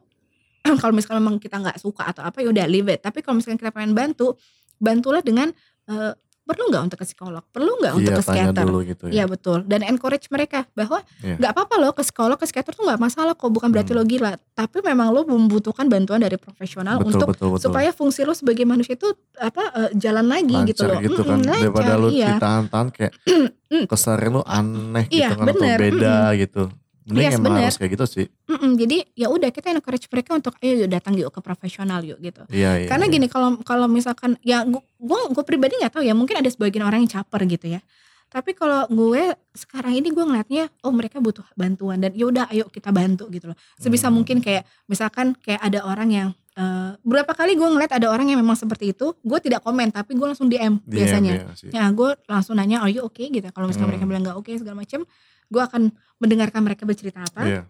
kalau 0.82 0.94
misalnya 0.94 1.22
memang 1.22 1.38
kita 1.42 1.58
nggak 1.62 1.78
suka 1.82 2.10
atau 2.10 2.22
apa 2.26 2.42
ya 2.42 2.50
udah 2.54 2.66
leave 2.70 2.90
it. 2.90 3.02
Tapi 3.02 3.22
kalau 3.26 3.42
misalnya 3.42 3.58
kita 3.62 3.72
pengen 3.74 3.94
bantu 3.98 4.38
bantulah 4.78 5.22
dengan 5.26 5.50
eh, 5.90 6.14
perlu 6.46 6.64
nggak 6.70 6.84
untuk 6.86 6.98
ke 6.98 7.06
psikolog? 7.06 7.44
Perlu 7.50 7.72
nggak 7.76 7.94
untuk 7.94 8.06
iya 8.06 8.16
ke 8.16 8.22
psikiater 8.22 8.64
dulu 8.64 8.80
gitu 8.82 9.04
Iya 9.10 9.18
ya 9.18 9.26
betul. 9.26 9.60
Dan 9.66 9.82
encourage 9.82 10.30
mereka 10.30 10.70
bahwa 10.72 11.02
Iya. 11.20 11.36
nggak 11.36 11.52
apa-apa 11.52 11.76
loh 11.76 11.92
ke 11.92 12.02
psikolog 12.02 12.38
ke 12.38 12.46
psikiater 12.46 12.72
tuh 12.72 12.86
nggak 12.86 12.98
masalah 12.98 13.34
kok 13.34 13.50
bukan 13.50 13.70
berarti 13.70 13.92
Hmm. 13.92 14.00
lo 14.00 14.06
gila. 14.06 14.32
Tapi 14.54 14.78
memang 14.80 15.10
lo 15.10 15.26
membutuhkan 15.26 15.86
bantuan 15.86 16.22
dari 16.22 16.38
profesional 16.38 16.98
betul 16.98 17.10
untuk 17.12 17.28
betul 17.34 17.48
betul. 17.52 17.64
supaya 17.66 17.90
fungsi 17.90 18.22
lo 18.22 18.32
sebagai 18.32 18.64
manusia 18.64 18.94
itu 18.94 19.10
apa 19.36 19.62
eh, 19.76 19.90
jalan 19.98 20.26
lagi 20.26 20.56
gitu 20.70 20.86
lancar 20.86 20.90
loh. 20.94 21.02
gitu 21.02 21.22
kan. 21.26 21.40
Daripada 21.42 21.92
lancar, 21.92 21.98
lu 22.00 22.08
iya. 22.14 22.28
ditahan-tahan 22.38 22.88
kayak 22.94 23.14
keseharian 23.92 24.32
lu 24.32 24.44
aneh 24.46 25.06
Iya, 25.10 25.34
gitu 25.34 25.36
kan 25.36 25.46
atau 25.50 25.66
beda 25.76 26.16
gitu 26.38 26.64
mending 27.06 27.22
Yes, 27.24 27.36
emang 27.36 27.54
bener. 27.54 27.64
harus 27.64 27.78
kayak 27.78 27.92
gitu 27.94 28.06
sih 28.08 28.26
Mm-mm, 28.46 28.72
jadi 28.76 28.98
ya 29.14 29.28
udah 29.28 29.50
kita 29.50 29.70
encourage 29.70 30.06
mereka 30.06 30.34
untuk 30.34 30.54
ayo 30.60 30.74
yuk 30.80 30.90
datang 30.90 31.14
yuk 31.14 31.30
ke 31.30 31.40
profesional 31.40 32.02
yuk 32.02 32.18
gitu 32.20 32.42
iya 32.50 32.78
iya 32.78 32.88
Karena 32.88 33.06
iya. 33.06 33.14
gini 33.14 33.28
kalau 33.28 33.62
kalau 33.62 33.86
misalkan 33.88 34.36
ya 34.42 34.62
gue 34.62 34.82
gue 35.30 35.44
pribadi 35.44 35.78
nggak 35.78 35.92
tahu 35.92 36.04
ya 36.04 36.12
mungkin 36.12 36.36
ada 36.36 36.48
sebagian 36.48 36.82
orang 36.82 37.02
yang 37.02 37.12
caper 37.12 37.46
gitu 37.46 37.70
ya. 37.70 37.82
Tapi 38.26 38.52
kalau 38.52 38.84
gue 38.90 39.24
sekarang 39.54 39.94
ini 39.94 40.10
gue 40.10 40.20
ngeliatnya 40.20 40.68
oh 40.82 40.90
mereka 40.90 41.18
butuh 41.18 41.46
bantuan 41.54 41.98
dan 41.98 42.12
ya 42.12 42.26
udah 42.26 42.50
ayo 42.50 42.68
kita 42.68 42.90
bantu 42.90 43.30
gitu 43.30 43.48
loh. 43.48 43.58
Sebisa 43.76 44.10
Hmm. 44.10 44.18
mungkin 44.18 44.42
kayak 44.42 44.66
misalkan 44.86 45.38
kayak 45.38 45.62
ada 45.62 45.80
orang 45.82 46.10
yang 46.10 46.30
eh, 46.54 46.92
berapa 47.02 47.28
kali 47.30 47.54
gue 47.54 47.64
ngeliat 47.66 47.92
ada 47.92 48.08
orang 48.08 48.28
yang 48.28 48.40
memang 48.40 48.56
seperti 48.56 48.92
itu, 48.92 49.12
gue 49.14 49.40
tidak 49.40 49.60
komen 49.60 49.88
tapi 49.90 50.16
gue 50.16 50.24
langsung 50.24 50.48
DM, 50.48 50.80
DM, 50.80 50.88
biasanya. 50.88 51.34
iya. 51.68 51.70
Ya 51.70 51.92
gue 51.92 52.16
langsung 52.26 52.56
nanya 52.56 52.80
are 52.80 52.90
you 52.90 53.04
okay 53.04 53.28
gitu. 53.28 53.46
Kalau 53.50 53.68
misalkan 53.68 53.88
Hmm. 53.88 53.92
mereka 53.94 54.10
bilang 54.10 54.24
nggak 54.24 54.38
oke 54.38 54.52
segala 54.54 54.76
macem, 54.78 55.04
gue 55.48 55.62
akan 55.62 55.90
mendengarkan 56.18 56.62
mereka 56.62 56.84
bercerita 56.84 57.22
apa 57.22 57.42
Iya. 57.44 57.62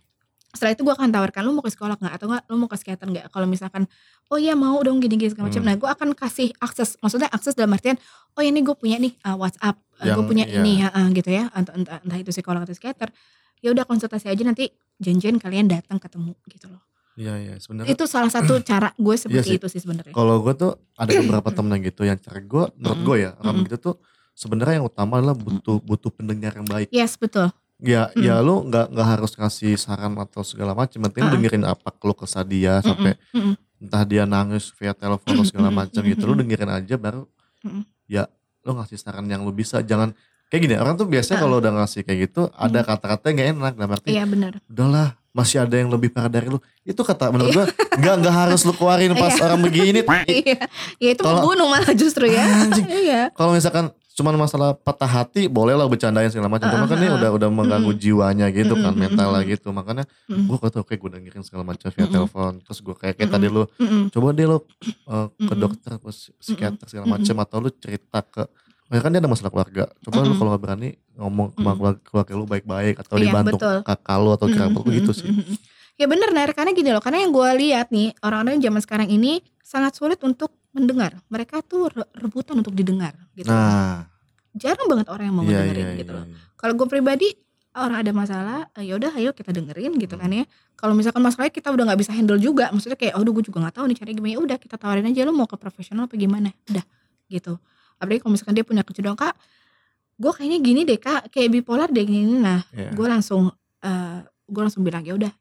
setelah 0.48 0.72
itu 0.72 0.82
gue 0.82 0.94
akan 0.94 1.10
tawarkan 1.10 1.42
lu 1.42 1.52
mau 1.52 1.60
ke 1.60 1.68
psikolog 1.68 1.96
nggak 1.96 2.14
atau 2.14 2.26
nggak 2.28 2.44
lu 2.46 2.56
mau 2.56 2.68
ke 2.68 2.76
psikiater 2.76 3.06
nggak 3.06 3.26
kalau 3.28 3.44
misalkan 3.44 3.84
oh 4.28 4.38
iya 4.38 4.54
mau 4.54 4.80
dong 4.80 4.98
gini 4.98 5.16
gini 5.16 5.30
segala 5.30 5.50
macam 5.50 5.60
Hmm. 5.60 5.68
nah 5.68 5.76
gue 5.76 5.90
akan 5.90 6.10
kasih 6.14 6.50
akses 6.58 6.96
maksudnya 7.00 7.28
akses 7.28 7.54
dalam 7.54 7.70
artian 7.70 8.00
oh 8.32 8.42
ini 8.42 8.60
gue 8.60 8.72
punya 8.74 8.96
nih 8.96 9.12
uh, 9.22 9.36
WhatsApp 9.36 9.76
gue 9.98 10.08
Yang- 10.08 10.26
punya 10.26 10.46
iya. 10.46 10.56
ini 10.58 10.72
ya 10.80 10.88
uh, 10.90 11.08
gitu 11.10 11.30
ya 11.30 11.44
entah, 11.52 11.74
entah, 11.74 12.00
entah 12.00 12.18
itu 12.18 12.32
psikolog 12.32 12.62
atau 12.62 12.72
psikiater 12.72 13.10
ya 13.60 13.70
udah 13.70 13.84
konsultasi 13.84 14.28
aja 14.28 14.44
nanti 14.44 14.68
janjian 14.96 15.36
kalian 15.36 15.68
datang 15.68 15.98
ketemu 15.98 16.32
gitu 16.48 16.68
loh 16.68 16.80
Iya 17.16 17.32
iya 17.40 17.56
sebenarnya 17.56 17.88
Itu 17.90 18.04
salah 18.06 18.28
satu 18.28 18.60
cara 18.70 18.92
gue 18.94 19.16
seperti 19.16 19.48
sih. 19.50 19.58
itu 19.58 19.68
sih 19.70 19.80
sebenarnya. 19.80 20.12
kalau 20.12 20.40
gue 20.40 20.52
tuh 20.54 20.72
ada 20.94 21.12
beberapa 21.22 21.48
temen 21.50 21.72
yang 21.74 21.84
gitu 21.86 22.04
yang 22.04 22.16
cara 22.18 22.40
gue 22.40 22.64
menurut 22.76 23.00
gue 23.02 23.16
ya 23.22 23.32
orang 23.40 23.56
begitu 23.58 23.80
tuh 23.82 23.96
sebenarnya 24.34 24.80
yang 24.80 24.86
utama 24.86 25.20
adalah 25.20 25.32
butuh 25.34 25.80
butuh 25.80 26.12
pendengar 26.12 26.52
yang 26.54 26.68
baik. 26.68 26.92
Yes, 26.92 27.16
betul. 27.16 27.56
Ya 27.86 28.10
Mm. 28.10 28.18
ya 28.20 28.36
lu 28.42 28.66
nggak 28.66 28.86
nggak 28.90 29.08
harus 29.08 29.32
ngasih 29.34 29.78
saran 29.78 30.18
atau 30.18 30.42
segala 30.42 30.74
macam, 30.74 30.98
penting 31.04 31.22
Uh-uh. 31.22 31.34
dengerin 31.38 31.64
apa 31.64 31.94
keluh 31.94 32.14
kesah 32.14 32.42
dia 32.42 32.82
sampai 32.82 33.14
Mm-mm, 33.30 33.54
mm-mm. 33.54 33.54
entah 33.78 34.04
dia 34.04 34.26
nangis 34.26 34.74
via 34.74 34.92
telepon 34.92 35.30
atau 35.32 35.46
segala 35.46 35.70
macam 35.70 36.02
gitu, 36.02 36.26
lu 36.26 36.34
dengerin 36.34 36.72
aja 36.72 36.96
baru 36.96 37.30
ya 38.06 38.26
lu 38.62 38.74
ngasih 38.74 38.98
saran 38.98 39.26
yang 39.26 39.42
lu 39.42 39.52
bisa, 39.52 39.80
jangan 39.80 40.18
kayak 40.48 40.62
gini 40.64 40.76
orang 40.76 40.94
tuh 40.94 41.06
biasanya 41.06 41.38
kalau 41.40 41.58
udah 41.58 41.74
ngasih 41.76 42.02
kayak 42.02 42.20
gitu 42.26 42.50
ada 42.52 42.82
kata-kata 42.82 43.30
yang 43.30 43.38
gak 43.38 43.50
enak. 43.52 43.74
Dalam 43.76 43.92
arti 43.92 44.08
Iya 44.10 44.24
benar. 44.26 44.54
udahlah 44.66 45.08
masih 45.30 45.58
ada 45.60 45.76
yang 45.76 45.90
lebih 45.90 46.10
parah 46.10 46.32
dari 46.32 46.48
lu. 46.48 46.58
Itu 46.82 47.02
kata 47.02 47.30
menurut 47.30 47.52
gua 47.52 47.66
nggak 47.92 48.16
nggak 48.22 48.36
harus 48.36 48.62
lu 48.62 48.72
keluarin 48.72 49.14
pas 49.20 49.30
Iya. 49.32 49.42
orang 49.44 49.60
begini. 49.62 50.00
Iya, 50.26 50.58
ya 50.98 51.10
itu 51.12 51.22
Kalau- 51.22 51.42
membunuh 51.44 51.68
malah 51.68 51.94
justru 51.94 52.26
ya. 52.26 52.46
Iya. 53.06 53.22
kalau 53.32 53.54
misalkan 53.54 53.94
cuman 54.16 54.40
masalah 54.40 54.72
patah 54.72 55.12
hati 55.12 55.52
boleh 55.52 55.76
lah 55.76 55.92
bercandain 55.92 56.32
segala 56.32 56.48
macam 56.48 56.72
cuma 56.72 56.88
kan 56.88 56.96
ini 56.96 57.12
udah 57.12 57.36
udah 57.36 57.50
mengganggu 57.52 57.92
Mm-mm. 57.92 58.00
jiwanya 58.00 58.48
gitu 58.48 58.80
kan 58.80 58.96
Mm-mm, 58.96 59.12
mental 59.12 59.28
lah 59.36 59.44
gitu 59.44 59.76
makanya 59.76 60.08
Mm-mm. 60.32 60.48
gue 60.48 60.58
kata 60.58 60.78
oke 60.88 60.96
gue 60.96 61.10
dengerin 61.20 61.44
segala 61.44 61.68
macam 61.68 61.92
via 61.92 62.08
telepon 62.08 62.64
terus 62.64 62.80
gue 62.80 62.96
kayak 62.96 63.20
kayak 63.20 63.32
tadi 63.36 63.52
lu 63.52 63.68
Mm-mm. 63.76 64.08
coba 64.16 64.32
deh 64.32 64.48
lo 64.48 64.64
uh, 65.12 65.28
ke 65.28 65.44
Mm-mm. 65.44 65.60
dokter 65.60 65.94
ke 66.00 66.08
psikiater 66.40 66.88
segala 66.88 67.06
macam 67.12 67.36
atau 67.44 67.58
lu 67.60 67.70
cerita 67.76 68.24
ke 68.24 68.48
Ya 68.86 69.02
kan 69.02 69.10
dia 69.10 69.18
ada 69.18 69.26
masalah 69.26 69.50
keluarga. 69.50 69.90
Coba 70.06 70.22
lu 70.22 70.30
Mm-mm. 70.30 70.38
kalau 70.38 70.50
gak 70.54 70.62
berani 70.62 70.90
ngomong 71.18 71.58
ke 71.58 71.58
keluarga, 71.58 72.00
keluarga 72.06 72.34
lu 72.38 72.46
baik-baik 72.46 72.96
atau 73.02 73.18
Iya, 73.18 73.24
dibantu 73.34 73.58
betul. 73.58 73.78
kakak 73.82 74.18
lu 74.22 74.30
atau 74.30 74.46
kerabat 74.46 74.82
lu 74.86 74.92
gitu 74.94 75.12
sih. 75.12 75.30
Ya 75.98 76.06
bener 76.06 76.30
Ner, 76.30 76.54
karena 76.54 76.70
gini 76.70 76.94
loh, 76.94 77.02
karena 77.02 77.26
yang 77.26 77.34
gue 77.34 77.50
lihat 77.66 77.90
nih 77.90 78.14
orang-orang 78.22 78.62
zaman 78.62 78.82
sekarang 78.86 79.10
ini 79.10 79.42
sangat 79.66 79.98
sulit 79.98 80.22
untuk 80.22 80.54
mendengar. 80.76 81.16
Mereka 81.32 81.64
tuh 81.64 81.88
re- 81.90 82.12
rebutan 82.20 82.60
untuk 82.60 82.76
didengar 82.76 83.16
gitu. 83.34 83.48
Nah, 83.50 84.12
Jarang 84.56 84.88
banget 84.88 85.08
orang 85.12 85.26
yang 85.28 85.36
mau 85.36 85.44
iya 85.44 85.68
dengerin 85.68 85.84
iya 85.84 85.96
gitu 86.00 86.12
iya. 86.16 86.20
loh. 86.20 86.26
Kalau 86.56 86.74
gue 86.80 86.88
pribadi 86.88 87.28
orang 87.76 88.00
ada 88.00 88.12
masalah, 88.16 88.60
eh, 88.80 88.88
ya 88.88 88.96
udah 88.96 89.12
ayo 89.20 89.36
kita 89.36 89.52
dengerin 89.52 90.00
gitu 90.00 90.16
kan 90.16 90.32
ya. 90.32 90.48
Kalau 90.80 90.96
misalkan 90.96 91.20
masalahnya 91.20 91.52
kita 91.52 91.76
udah 91.76 91.84
nggak 91.92 92.00
bisa 92.00 92.16
handle 92.16 92.40
juga, 92.40 92.72
maksudnya 92.72 92.96
kayak, 92.96 93.20
oh 93.20 93.24
gue 93.24 93.44
juga 93.44 93.60
nggak 93.68 93.76
tahu 93.76 93.86
nih 93.92 93.96
caranya 94.00 94.16
gimana. 94.16 94.32
Ya 94.32 94.40
udah 94.40 94.58
kita 94.60 94.76
tawarin 94.80 95.08
aja 95.12 95.28
lu 95.28 95.36
mau 95.36 95.44
ke 95.44 95.60
profesional 95.60 96.08
apa 96.08 96.16
gimana, 96.16 96.56
udah 96.72 96.86
gitu. 97.28 97.60
Apalagi 98.00 98.24
kalau 98.24 98.32
misalkan 98.32 98.56
dia 98.56 98.64
punya 98.64 98.84
kecenderungan 98.88 99.20
kak, 99.20 99.36
gue 100.16 100.32
kayaknya 100.32 100.60
gini 100.64 100.82
deh 100.88 101.00
kak, 101.04 101.28
kayak 101.36 101.50
bipolar 101.52 101.92
deh 101.92 102.04
gini. 102.08 102.40
Nah, 102.40 102.64
Iya. 102.72 102.96
gue 102.96 103.08
langsung, 103.12 103.52
eh 103.84 104.24
gue 104.24 104.62
langsung 104.64 104.88
bilang 104.88 105.04
ya 105.04 105.20
udah, 105.20 105.32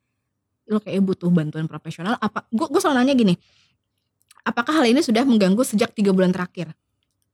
lu 0.74 0.82
kayak 0.82 1.06
butuh 1.06 1.30
bantuan 1.30 1.70
profesional. 1.70 2.18
Apa? 2.18 2.50
Gue 2.50 2.66
gue 2.66 2.80
selalu 2.82 2.98
nanya 3.06 3.14
gini, 3.14 3.34
apakah 4.44 4.80
hal 4.80 4.86
ini 4.86 5.00
sudah 5.00 5.24
mengganggu 5.24 5.64
sejak 5.64 5.90
tiga 5.92 6.12
bulan 6.12 6.30
terakhir? 6.30 6.72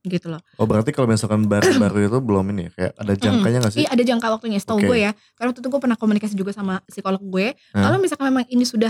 Gitu 0.01 0.33
loh. 0.33 0.41
Oh 0.57 0.65
berarti 0.65 0.97
kalau 0.97 1.13
misalkan 1.13 1.45
baru-baru 1.45 2.09
itu 2.09 2.19
belum 2.25 2.47
ini 2.57 2.63
ya 2.63 2.71
kayak 2.73 2.93
ada 2.97 3.13
jangkanya 3.19 3.59
gak 3.69 3.73
sih? 3.77 3.81
Iya 3.85 3.89
ada 3.93 4.03
jangka 4.07 4.27
waktunya 4.33 4.57
setahu 4.57 4.81
Oke. 4.81 4.89
gue 4.89 4.99
ya. 5.05 5.13
Karena 5.37 5.49
waktu 5.53 5.61
itu 5.61 5.69
gue 5.69 5.81
pernah 5.85 5.99
komunikasi 6.01 6.35
juga 6.39 6.57
sama 6.57 6.81
psikolog 6.89 7.21
gue. 7.21 7.53
Hah? 7.77 7.83
Kalau 7.85 8.01
misalkan 8.01 8.33
memang 8.33 8.49
ini 8.49 8.65
sudah 8.65 8.89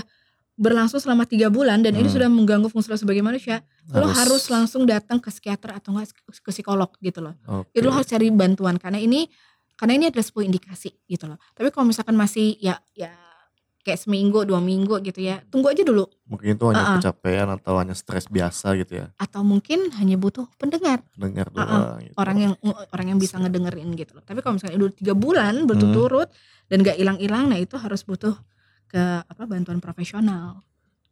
berlangsung 0.55 1.01
selama 1.01 1.25
tiga 1.25 1.49
bulan 1.49 1.81
dan 1.81 1.97
ini 1.97 2.07
Hmm. 2.07 2.15
sudah 2.21 2.29
mengganggu 2.29 2.69
fungsi 2.69 2.93
lo 2.93 3.01
sebagai 3.01 3.25
manusia, 3.25 3.65
lo 3.91 4.07
harus 4.07 4.45
langsung 4.53 4.85
datang 4.85 5.17
ke 5.17 5.33
psikiater 5.33 5.73
atau 5.73 5.97
enggak 5.97 6.13
ke 6.21 6.51
psikolog 6.53 6.93
gitu 7.01 7.25
loh. 7.25 7.35
Oke. 7.49 7.73
Itu 7.81 7.89
lo 7.89 7.97
harus 7.97 8.07
cari 8.07 8.29
bantuan 8.29 8.77
karena 8.77 9.01
ini 9.01 9.25
karena 9.75 9.97
ini 9.97 10.05
adalah 10.13 10.21
sebuah 10.21 10.45
indikasi 10.45 10.93
gitu 11.09 11.25
loh. 11.27 11.41
Tapi 11.57 11.73
kalau 11.73 11.89
misalkan 11.89 12.13
masih 12.13 12.61
ya 12.61 12.77
ya 12.93 13.09
kayak 13.81 13.97
seminggu 13.97 14.45
dua 14.45 14.61
minggu 14.61 15.01
gitu 15.01 15.25
ya, 15.25 15.41
tunggu 15.49 15.73
aja 15.73 15.81
dulu. 15.81 16.05
Mungkin 16.29 16.53
itu 16.53 16.65
hanya 16.69 16.85
Uh-uh. 16.85 16.97
kecapean 17.01 17.49
atau 17.49 17.81
hanya 17.81 17.97
stres 17.97 18.29
biasa 18.29 18.77
gitu 18.77 19.01
ya. 19.01 19.07
Atau 19.17 19.41
mungkin 19.41 19.89
hanya 19.97 20.21
butuh 20.21 20.45
pendengar 20.61 21.01
Dengar 21.17 21.49
Uh-uh. 21.49 21.65
doang 21.65 21.85
gitu. 22.05 22.15
orang 22.21 22.37
yang 22.39 22.55
orang 22.93 23.07
yang 23.17 23.19
bisa 23.19 23.41
ngedengerin 23.41 23.89
gitu 23.97 24.21
loh. 24.21 24.25
Tapi 24.25 24.45
kalau 24.45 24.61
misalnya 24.61 24.77
udah 24.77 24.93
tiga 24.93 25.15
bulan 25.17 25.65
berturut-turut 25.65 26.29
dan 26.69 26.85
gak 26.85 27.01
hilang-hilang, 27.01 27.49
nah 27.49 27.59
itu 27.59 27.75
harus 27.81 28.05
butuh 28.05 28.37
ke 28.87 29.03
apa 29.25 29.43
bantuan 29.49 29.81
profesional 29.81 30.61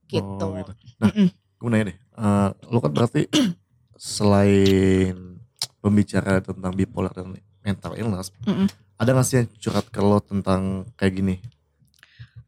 gitu. 0.06 0.24
Oh, 0.44 0.52
gitu. 0.54 0.72
Nah, 1.00 1.08
Mm-mm. 1.08 1.28
gue 1.32 1.68
nanya 1.72 1.84
deh. 1.88 1.96
eh, 1.96 2.48
lu 2.68 2.78
kan 2.78 2.92
berarti 2.92 3.26
selain 3.98 5.40
pembicara 5.80 6.42
tentang 6.42 6.72
bipolar 6.74 7.10
dan 7.14 7.32
mental 7.64 7.92
illness, 7.96 8.28
Mm-mm. 8.44 8.68
ada 8.96 9.10
gak 9.14 9.26
sih 9.26 9.36
yang 9.40 9.48
curhat 9.56 9.86
ke 9.88 10.00
lo 10.00 10.18
tentang 10.20 10.84
kayak 10.94 11.14
gini? 11.16 11.36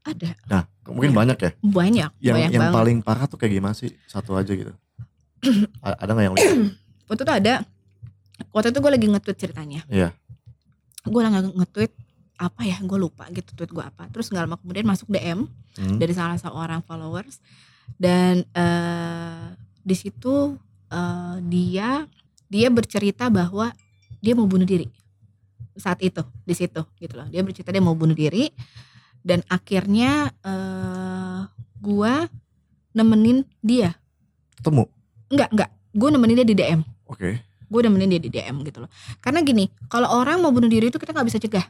Ada 0.01 0.33
Nah, 0.49 0.63
mungkin 0.89 1.13
banyak 1.13 1.39
ya. 1.39 1.51
banyak, 1.61 2.11
Yang 2.19 2.35
banyak 2.35 2.51
yang 2.51 2.63
banget. 2.67 2.77
paling 2.81 2.99
parah 3.01 3.27
tuh 3.27 3.37
kayak 3.37 3.53
gimana 3.55 3.75
sih? 3.75 3.93
Satu 4.05 4.33
aja 4.33 4.49
gitu. 4.49 4.73
Ada 5.83 6.11
gak 6.11 6.25
yang? 6.25 6.35
Waktu 7.05 7.23
itu 7.23 7.33
ada, 7.33 7.55
waktu 8.49 8.69
itu 8.71 8.79
gue 8.79 8.93
lagi 8.93 9.07
nge-tweet 9.09 9.39
ceritanya. 9.39 9.81
Iya. 9.87 10.15
Gue 11.03 11.21
lagi 11.21 11.51
nge-tweet 11.51 11.93
apa 12.39 12.63
ya, 12.63 12.79
gue 12.79 12.97
lupa 12.97 13.29
gitu 13.29 13.53
tweet 13.55 13.69
gue 13.69 13.83
apa. 13.83 14.09
Terus 14.09 14.29
nggak 14.29 14.45
lama 14.45 14.57
kemudian 14.57 14.85
masuk 14.85 15.09
DM 15.09 15.45
Hmm? 15.71 15.97
dari 15.97 16.11
salah 16.11 16.35
seorang 16.35 16.83
followers 16.83 17.39
dan 17.95 18.43
eh 18.53 19.55
di 19.81 19.95
situ 19.95 20.59
eh, 20.89 21.37
dia 21.43 22.11
dia 22.47 22.67
bercerita 22.69 23.27
bahwa 23.27 23.71
dia 24.19 24.35
mau 24.35 24.45
bunuh 24.45 24.67
diri 24.67 24.91
saat 25.73 26.03
itu 26.03 26.21
di 26.43 26.53
situ 26.53 26.83
gitu 26.99 27.15
loh 27.15 27.25
dia 27.27 27.41
bercerita 27.41 27.71
dia 27.71 27.79
mau 27.79 27.95
bunuh 27.95 28.13
diri 28.13 28.51
dan 29.23 29.45
akhirnya 29.49 30.33
eh 30.43 31.41
gua 31.81 32.29
nemenin 32.95 33.47
dia. 33.63 33.97
Ketemu. 34.61 34.85
enggak 35.31 35.49
enggak. 35.55 35.71
Gue 35.91 36.09
nemenin 36.15 36.37
dia 36.39 36.47
di 36.47 36.55
DM 36.55 36.81
Oke. 37.11 37.43
gue 37.43 37.81
nemenin 37.87 38.19
dia 38.19 38.23
di 38.23 38.31
DM 38.31 38.63
gitu 38.67 38.83
loh. 38.83 38.91
Karena 39.19 39.43
gini 39.43 39.71
kalau 39.91 40.11
orang 40.11 40.43
mau 40.43 40.55
bunuh 40.55 40.71
diri 40.71 40.91
itu 40.91 40.99
kita 40.99 41.15
nggak 41.15 41.27
bisa 41.27 41.39
cegah. 41.43 41.67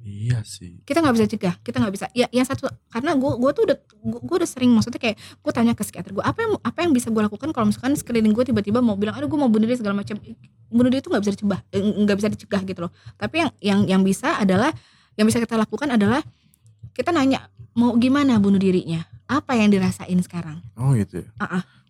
Iya 0.00 0.40
sih. 0.48 0.80
kita 0.88 1.04
nggak 1.04 1.14
bisa 1.16 1.26
cegah 1.28 1.54
kita 1.60 1.76
nggak 1.80 1.92
bisa. 1.92 2.06
Ya 2.16 2.26
yang 2.32 2.44
satu 2.44 2.68
karena 2.88 3.12
gue 3.16 3.32
gue 3.36 3.50
tuh 3.52 3.62
udah 3.68 3.76
gue 4.00 4.36
udah 4.40 4.48
sering 4.48 4.72
maksudnya 4.72 4.96
kayak 4.96 5.16
gue 5.16 5.52
tanya 5.52 5.72
ke 5.76 5.84
psikiater 5.84 6.16
gue 6.16 6.24
apa 6.24 6.40
yang 6.40 6.52
apa 6.60 6.78
yang 6.84 6.92
bisa 6.96 7.12
gue 7.12 7.20
lakukan 7.20 7.52
kalau 7.52 7.68
misalkan 7.68 7.92
sekeliling 7.96 8.32
gue 8.32 8.44
tiba-tiba 8.48 8.80
mau 8.80 8.96
bilang 8.96 9.12
aduh 9.16 9.28
gue 9.28 9.38
mau 9.40 9.48
bunuh 9.52 9.68
diri 9.68 9.76
segala 9.76 10.00
macam. 10.00 10.16
Bunuh 10.72 10.88
diri 10.88 11.04
itu 11.04 11.08
nggak 11.12 11.22
bisa 11.24 11.32
dicegah 11.36 11.60
eh, 11.68 11.80
nggak 11.84 12.16
bisa 12.16 12.28
dicegah 12.32 12.62
gitu 12.64 12.80
loh. 12.88 12.92
Tapi 13.20 13.34
yang 13.44 13.50
yang 13.60 13.80
yang 13.96 14.02
bisa 14.04 14.40
adalah 14.40 14.72
yang 15.20 15.28
bisa 15.28 15.36
kita 15.36 15.60
lakukan 15.60 15.92
adalah 15.92 16.24
kita 16.90 17.10
nanya 17.10 17.46
mau 17.72 17.94
gimana 17.94 18.36
bunuh 18.36 18.56
dirinya 18.56 19.00
apa 19.24 19.54
yang 19.54 19.68
dirasain 19.68 20.18
sekarang 20.18 20.58
Oh 20.74 20.92
gitu 20.92 21.22
ya. 21.22 21.28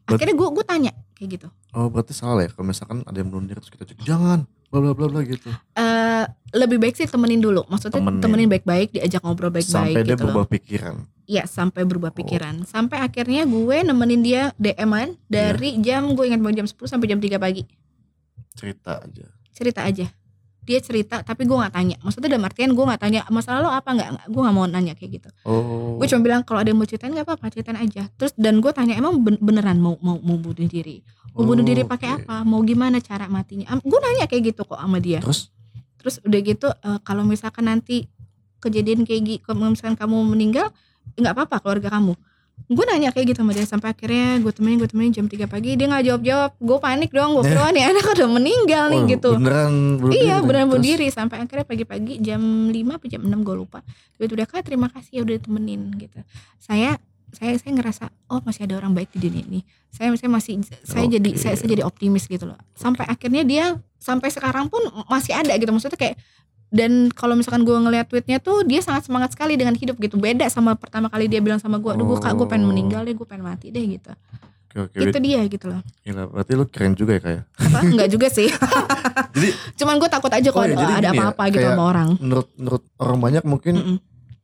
akhirnya 0.05 0.35
gue 0.35 0.49
gue 0.51 0.65
tanya 0.65 0.93
kayak 1.15 1.29
gitu 1.35 1.49
Oh 1.71 1.87
berarti 1.87 2.11
salah 2.11 2.43
ya 2.43 2.51
kalau 2.51 2.67
misalkan 2.67 3.01
ada 3.03 3.15
yang 3.15 3.29
bunuh 3.29 3.45
diri 3.45 3.57
terus 3.57 3.71
kita 3.71 3.85
cek 3.85 4.03
jangan 4.03 4.43
bla 4.69 4.79
bla 4.79 4.93
bla 4.93 5.07
bla 5.07 5.21
gitu. 5.21 5.51
Eh 5.73 6.25
lebih 6.53 6.79
baik 6.79 6.95
sih 6.95 7.07
temenin 7.07 7.39
dulu 7.39 7.63
maksudnya 7.65 7.97
Temenin. 7.97 8.19
temenin 8.19 8.49
baik-baik 8.49 8.89
diajak 8.93 9.19
ngobrol 9.21 9.49
baik-baik 9.49 9.71
Sampai 9.71 10.03
dia 10.03 10.13
gitu 10.13 10.21
loh 10.21 10.35
berubah 10.35 10.47
pikiran. 10.49 10.95
Iya 11.25 11.47
sampai 11.47 11.83
Oh. 11.83 11.87
berubah 11.87 12.11
pikiran 12.11 12.55
Sampai 12.65 12.99
akhirnya 12.99 13.47
gue 13.47 13.77
nemenin 13.81 14.21
dia 14.21 14.43
DM-an 14.57 15.15
Dari 15.25 15.71
Iya. 15.73 15.83
jam 15.97 16.03
gue 16.13 16.27
ingat 16.27 16.41
banget 16.41 16.57
jam 16.61 16.69
10 16.69 16.91
sampai 16.91 17.07
jam 17.07 17.19
3 17.19 17.39
pagi 17.39 17.63
Cerita 18.53 18.99
aja. 19.01 19.27
Cerita 19.51 19.81
aja 19.83 20.07
Dia 20.65 20.79
cerita 20.79 21.25
tapi 21.25 21.49
gue 21.49 21.57
gak 21.57 21.73
tanya. 21.75 21.97
Maksudnya 22.05 22.37
dalam 22.37 22.45
artian 22.47 22.71
gue 22.77 22.85
gak 22.85 23.01
tanya 23.01 23.21
Masalah 23.33 23.59
lo 23.65 23.71
apa 23.73 23.91
gak, 23.97 24.09
Gue 24.29 24.41
gak 24.45 24.55
mau 24.55 24.67
nanya 24.69 24.93
kayak 24.95 25.11
gitu. 25.21 25.29
Oh. 25.45 25.97
Gue 25.97 26.07
cuma 26.07 26.21
bilang 26.21 26.41
kalau 26.45 26.61
ada 26.61 26.69
yang 26.69 26.79
mau 26.79 26.87
ceritain 26.87 27.11
gak 27.13 27.27
apa-apa 27.27 27.49
Ceritain 27.49 27.79
aja. 27.81 28.07
Terus 28.21 28.33
dan 28.37 28.61
gue 28.61 28.73
tanya 28.73 28.95
emang 28.95 29.19
ben- 29.21 29.41
beneran 29.41 29.81
mau 29.81 29.97
mau 30.05 30.21
mau 30.21 30.37
bunuh 30.37 30.69
diri? 30.69 31.01
Mau 31.33 31.47
bunuh 31.47 31.65
diri 31.65 31.87
pakai 31.87 32.09
Oh, 32.11 32.17
Oke. 32.17 32.25
apa? 32.27 32.37
Mau 32.45 32.61
gimana 32.67 32.99
cara 33.01 33.27
matinya? 33.31 33.73
Gue 33.81 33.99
nanya 34.03 34.29
kayak 34.29 34.55
gitu 34.55 34.63
kok 34.69 34.79
sama 34.79 34.99
dia. 35.01 35.19
Terus? 35.25 35.49
Terus 36.01 36.17
udah 36.25 36.41
gitu 36.41 36.69
eh, 36.71 36.99
Kalau 37.05 37.23
misalkan 37.25 37.69
nanti 37.69 38.09
Kejadian 38.61 39.09
kayak 39.09 39.23
gitu 39.25 39.57
misalkan 39.57 39.97
kamu 39.97 40.37
meninggal 40.37 40.69
nggak 41.17 41.33
apa-apa 41.33 41.57
keluarga 41.65 41.89
kamu 41.97 42.13
gue 42.67 42.85
nanya 42.87 43.11
kayak 43.11 43.35
gitu 43.35 43.41
sama 43.43 43.53
dia 43.57 43.67
sampai 43.67 43.89
akhirnya 43.95 44.39
gue 44.43 44.53
temenin 44.55 44.77
gue 44.79 44.91
temenin 44.91 45.13
jam 45.15 45.27
3 45.27 45.49
pagi 45.51 45.75
dia 45.75 45.87
nggak 45.91 46.05
jawab 46.07 46.23
jawab 46.23 46.53
gue 46.59 46.79
panik 46.79 47.11
dong 47.11 47.31
gue 47.39 47.45
kira 47.49 47.73
nih 47.73 47.85
anak 47.89 48.05
udah 48.15 48.29
meninggal 48.31 48.85
nih 48.93 49.01
wah, 49.01 49.11
gitu. 49.11 49.31
Beneran 49.39 49.75
bunuh 49.99 50.15
iya 50.15 50.37
diri. 50.39 50.47
beneran 50.47 50.67
bunuh 50.71 50.85
diri. 50.85 51.07
Sampai 51.11 51.37
akhirnya 51.43 51.67
pagi-pagi 51.67 52.15
jam 52.23 52.43
5 52.71 52.75
apa 52.75 53.05
jam 53.11 53.21
6 53.27 53.47
gue 53.47 53.57
lupa. 53.57 53.81
Dia 54.19 54.27
udah 54.31 54.47
kak 54.47 54.63
terima 54.67 54.87
kasih 54.93 55.13
ya 55.19 55.21
udah 55.27 55.35
ditemenin 55.39 55.81
gitu. 55.99 56.19
Saya 56.63 57.01
saya 57.31 57.55
saya 57.59 57.73
ngerasa 57.79 58.05
oh 58.31 58.43
masih 58.43 58.67
ada 58.67 58.75
orang 58.79 58.93
baik 58.95 59.15
di 59.15 59.31
dunia 59.31 59.43
ini. 59.47 59.61
Saya 59.91 60.15
saya 60.19 60.31
masih 60.31 60.63
saya 60.67 61.07
Oke. 61.07 61.19
jadi 61.19 61.31
saya, 61.39 61.55
saya 61.59 61.69
jadi 61.75 61.83
optimis 61.87 62.27
gitu 62.27 62.47
loh. 62.47 62.59
Sampai 62.75 63.07
akhirnya 63.07 63.43
dia 63.47 63.65
sampai 63.99 64.31
sekarang 64.31 64.67
pun 64.71 64.83
masih 65.07 65.35
ada 65.35 65.55
gitu. 65.59 65.71
Maksudnya 65.71 65.99
kayak 65.99 66.17
dan 66.71 66.91
kalau 67.11 67.35
misalkan 67.35 67.61
gue 67.61 67.75
ngeliat 67.75 68.07
tweetnya 68.07 68.39
tuh 68.39 68.63
dia 68.63 68.79
sangat 68.79 69.03
semangat 69.03 69.31
sekali 69.31 69.55
dengan 69.55 69.75
hidup 69.75 69.95
gitu 69.97 70.15
beda 70.17 70.47
sama 70.47 70.73
pertama 70.73 71.07
kali 71.07 71.27
dia 71.27 71.39
bilang 71.39 71.59
sama 71.59 71.77
gue 71.77 71.91
aduh 71.91 72.07
gue 72.07 72.17
kak 72.17 72.33
gue 72.33 72.47
pengen 72.47 72.65
Oh. 72.65 72.71
meninggal 72.71 73.03
deh 73.03 73.13
gue 73.13 73.25
pengen 73.25 73.45
mati 73.45 73.69
deh 73.69 73.83
gitu 73.83 74.15
Oke 74.71 74.95
oke. 74.95 75.03
itu 75.05 75.19
dia 75.21 75.43
gitu 75.45 75.67
loh 75.67 75.83
Gila, 76.01 76.23
berarti 76.27 76.53
lu 76.53 76.63
keren 76.65 76.95
juga 76.95 77.13
ya 77.13 77.21
kayak. 77.21 77.43
apa 77.43 77.79
enggak 77.85 78.09
juga 78.09 78.27
sih 78.29 78.47
Jadi 79.35 79.49
cuman 79.77 79.95
gue 79.97 80.09
takut 80.09 80.31
aja 80.31 80.49
kalau 80.49 80.63
Oh, 80.63 80.71
ya, 80.71 80.87
ada, 80.95 81.03
ya, 81.05 81.13
apa-apa 81.13 81.43
gitu 81.49 81.59
kayak- 81.61 81.75
sama 81.75 81.85
orang 81.85 82.09
menurut 82.17 82.49
menurut 82.55 82.83
orang 82.97 83.19
banyak 83.21 83.43
mungkin 83.45 83.75
Mm-mm. 83.77 83.97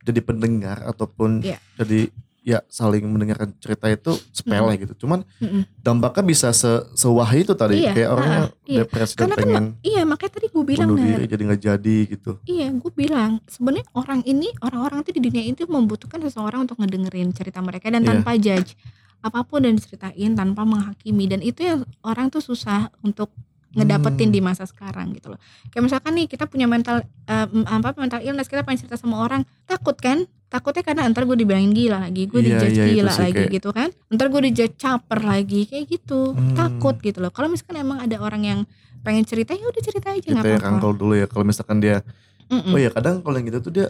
jadi 0.03 0.19
pendengar 0.21 0.77
ataupun 0.85 1.39
Iya. 1.41 1.63
jadi 1.75 2.11
ya 2.47 2.63
saling 2.71 3.03
mendengarkan 3.03 3.51
cerita 3.59 3.91
itu 3.91 4.15
sepele 4.31 4.71
gitu. 4.79 5.03
Cuman 5.03 5.27
Mm-mm. 5.37 5.67
dampaknya 5.77 6.23
bisa 6.23 6.47
se 6.55 6.71
sewah 6.95 7.27
itu 7.35 7.51
tadi 7.51 7.83
Iya, 7.83 7.91
kayak 7.91 8.09
orangnya 8.09 8.39
ah, 8.39 8.47
iya. 8.63 8.79
depresi 8.87 9.13
dan 9.13 9.27
kan 9.27 9.35
pengen 9.35 9.65
iya 9.83 10.01
makanya 10.07 10.31
tadi 10.39 10.47
gue 10.47 10.63
bilang 10.63 10.95
diri 10.95 11.27
jadi 11.27 11.41
nggak 11.43 11.61
jadi 11.61 11.97
gitu. 12.07 12.31
Iya, 12.47 12.71
gue 12.71 12.91
bilang 12.95 13.43
sebenarnya 13.45 13.83
orang 13.91 14.23
ini 14.23 14.47
orang-orang 14.63 15.03
tuh 15.03 15.11
di 15.11 15.21
dunia 15.21 15.43
itu 15.43 15.67
membutuhkan 15.67 16.23
seseorang 16.23 16.63
untuk 16.63 16.79
ngedengerin 16.79 17.35
cerita 17.35 17.59
mereka 17.59 17.91
dan 17.91 17.99
Iya. 18.01 18.09
tanpa 18.15 18.31
judge 18.39 18.79
apa 19.19 19.43
pun 19.43 19.59
yang 19.61 19.75
diceritain 19.75 20.31
tanpa 20.31 20.63
menghakimi 20.63 21.27
dan 21.27 21.43
itu 21.43 21.67
yang 21.67 21.83
orang 21.99 22.31
tuh 22.31 22.39
susah 22.39 22.87
untuk 23.01 23.27
ngedapetin 23.75 24.31
Hmm. 24.31 24.35
di 24.35 24.39
masa 24.39 24.63
sekarang 24.63 25.11
gitu 25.11 25.29
loh. 25.29 25.39
Kayak 25.67 25.83
misalkan 25.83 26.15
nih 26.15 26.25
kita 26.25 26.47
punya 26.47 26.63
mental 26.63 27.03
m- 27.27 27.67
apa 27.67 27.91
mental 27.93 28.23
illness 28.23 28.47
kita 28.47 28.63
pengen 28.63 28.79
cerita 28.79 28.95
sama 28.95 29.19
orang 29.19 29.43
takut 29.65 29.99
kan? 29.99 30.23
Takutnya 30.47 30.79
karena 30.81 31.01
ntar 31.07 31.23
gue 31.23 31.35
dibilangin 31.35 31.71
gila 31.71 31.99
lagi, 32.01 32.23
gue 32.23 32.39
Iya, 32.39 32.47
dijudge 32.55 32.71
itu 32.73 32.89
gila 32.95 33.11
lagi 33.11 33.33
kayak- 33.35 33.51
gitu 33.51 33.69
kan? 33.69 33.89
Ntar 34.07 34.27
gue 34.27 34.41
dijudge 34.47 34.75
caper 34.75 35.19
lagi 35.21 35.61
kayak 35.65 35.85
gitu, 35.85 36.31
Hmm. 36.31 36.55
takut 36.55 36.95
gitu 36.97 37.19
loh. 37.19 37.29
Kalau 37.29 37.47
misalkan 37.47 37.75
emang 37.77 37.99
ada 37.99 38.15
orang 38.17 38.41
yang 38.41 38.59
pengen 38.99 39.23
cerita 39.23 39.51
ya 39.51 39.63
udah 39.63 39.81
cerita 39.81 40.07
aja 40.09 40.23
nggak 40.25 40.43
apa-apa. 40.59 40.91
dulu 40.93 41.13
ya 41.13 41.27
kalau 41.27 41.43
misalkan 41.43 41.79
dia 41.79 42.03
Mm-mm. 42.47 42.71
oh 42.71 42.79
ya 42.79 42.89
kadang 42.89 43.19
kalau 43.19 43.35
yang 43.35 43.47
gitu 43.47 43.59
tuh 43.61 43.71
dia 43.73 43.87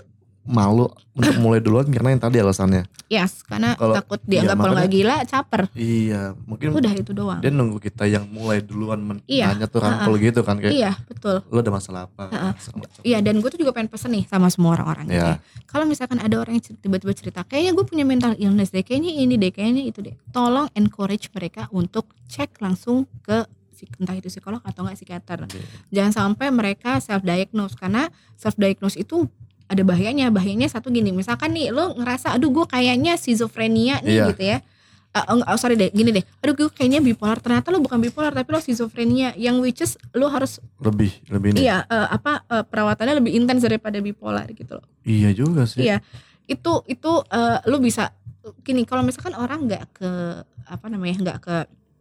malu 0.48 0.88
untuk 1.12 1.36
mulai 1.38 1.60
duluan 1.60 1.84
karena 1.88 2.16
yang 2.16 2.22
tadi 2.22 2.38
alasannya. 2.40 2.88
Yes, 3.08 3.44
karena 3.44 3.76
Kalau- 3.76 3.96
takut 3.96 4.20
dianggap 4.24 4.56
iya, 4.56 4.64
kalau 4.64 4.74
nggak 4.76 4.92
gila 4.92 5.16
caper. 5.24 5.62
Iya, 5.76 6.22
mungkin 6.44 6.68
Udah 6.76 6.92
itu 6.92 7.12
doang. 7.12 7.40
dia 7.40 7.52
nunggu 7.52 7.80
kita 7.80 8.04
yang 8.04 8.28
mulai 8.28 8.60
duluan 8.60 9.00
men- 9.00 9.24
Iya, 9.28 9.52
nanya 9.56 9.68
tuh 9.68 9.80
rangkul 9.80 10.16
gitu 10.20 10.44
kan 10.44 10.60
kayak 10.60 10.74
Iya, 10.76 10.92
betul. 11.08 11.44
lo 11.48 11.60
ada 11.60 11.72
masalah 11.72 12.02
apa? 12.08 12.56
Segala 12.60 12.84
macam. 12.88 13.00
Iya, 13.04 13.18
dan 13.24 13.36
gue 13.40 13.50
tuh 13.52 13.60
juga 13.60 13.72
pengen 13.72 13.92
pesen 13.92 14.12
nih 14.12 14.24
sama 14.28 14.48
semua 14.48 14.76
orang-orang 14.76 15.08
ya. 15.08 15.40
Kalau 15.68 15.84
misalkan 15.88 16.20
ada 16.20 16.36
orang 16.36 16.60
yang 16.60 16.66
tiba-tiba 16.80 17.14
cerita, 17.16 17.40
kayaknya 17.44 17.72
gue 17.76 17.86
punya 17.88 18.04
mental 18.04 18.36
illness 18.36 18.72
deh, 18.72 18.84
kayaknya 18.84 19.12
ini 19.16 19.36
deh, 19.36 19.52
kayaknya 19.52 19.84
itu 19.84 20.00
deh. 20.04 20.16
Tolong 20.32 20.68
encourage 20.74 21.28
mereka 21.32 21.68
untuk 21.72 22.08
cek 22.28 22.60
langsung 22.60 23.08
ke 23.22 23.48
entah 24.02 24.18
itu 24.18 24.26
psikolog 24.28 24.58
atau 24.66 24.82
enggak 24.82 24.98
psikiater. 24.98 25.46
Oke. 25.46 25.62
Jangan 25.94 26.10
sampai 26.10 26.50
mereka 26.50 26.98
self 26.98 27.22
diagnose 27.22 27.78
karena 27.78 28.10
self 28.34 28.58
diagnose 28.58 28.98
itu 28.98 29.30
ada 29.68 29.82
bahayanya. 29.82 30.28
Bahayanya 30.28 30.68
satu 30.68 30.88
gini, 30.88 31.12
misalkan 31.12 31.52
nih 31.52 31.70
lo 31.70 31.94
ngerasa 31.94 32.32
aduh 32.32 32.50
gue 32.50 32.66
kayaknya 32.66 33.16
schizophrenia 33.16 34.00
nih 34.00 34.14
Iya. 34.14 34.26
gitu 34.32 34.44
ya. 34.46 34.60
Ah, 35.12 35.24
oh, 35.26 35.58
sorry 35.58 35.74
deh, 35.74 35.90
gini 35.90 36.12
deh. 36.12 36.22
Aduh 36.40 36.54
gue 36.54 36.70
kayaknya 36.70 37.00
bipolar. 37.00 37.38
Ternyata 37.38 37.70
lo 37.70 37.80
bukan 37.80 37.98
bipolar 37.98 38.30
tapi 38.32 38.50
lo 38.50 38.60
schizophrenia 38.60 39.34
yang 39.34 39.58
which 39.58 39.80
is 39.80 39.96
lo 40.12 40.28
harus 40.28 40.62
Lebih, 40.78 41.10
lebih 41.28 41.54
nih. 41.54 41.62
iya 41.64 41.82
eh, 41.84 42.08
apa 42.12 42.46
eh, 42.46 42.62
perawatannya 42.62 43.18
lebih 43.18 43.34
intens 43.34 43.62
daripada 43.62 43.98
bipolar 43.98 44.46
gitu 44.50 44.78
loh. 44.78 44.86
Iya 45.02 45.32
juga 45.32 45.66
sih. 45.66 45.84
Iya. 45.84 46.04
Itu 46.46 46.86
itu 46.86 47.12
eh, 47.28 47.58
lo 47.66 47.78
bisa 47.78 48.14
gini 48.62 48.84
kalau 48.84 49.02
misalkan 49.02 49.34
orang 49.34 49.66
nggak 49.66 49.84
ke 49.92 50.10
apa 50.66 50.86
namanya 50.88 51.16
nggak 51.20 51.40
ke 51.42 51.56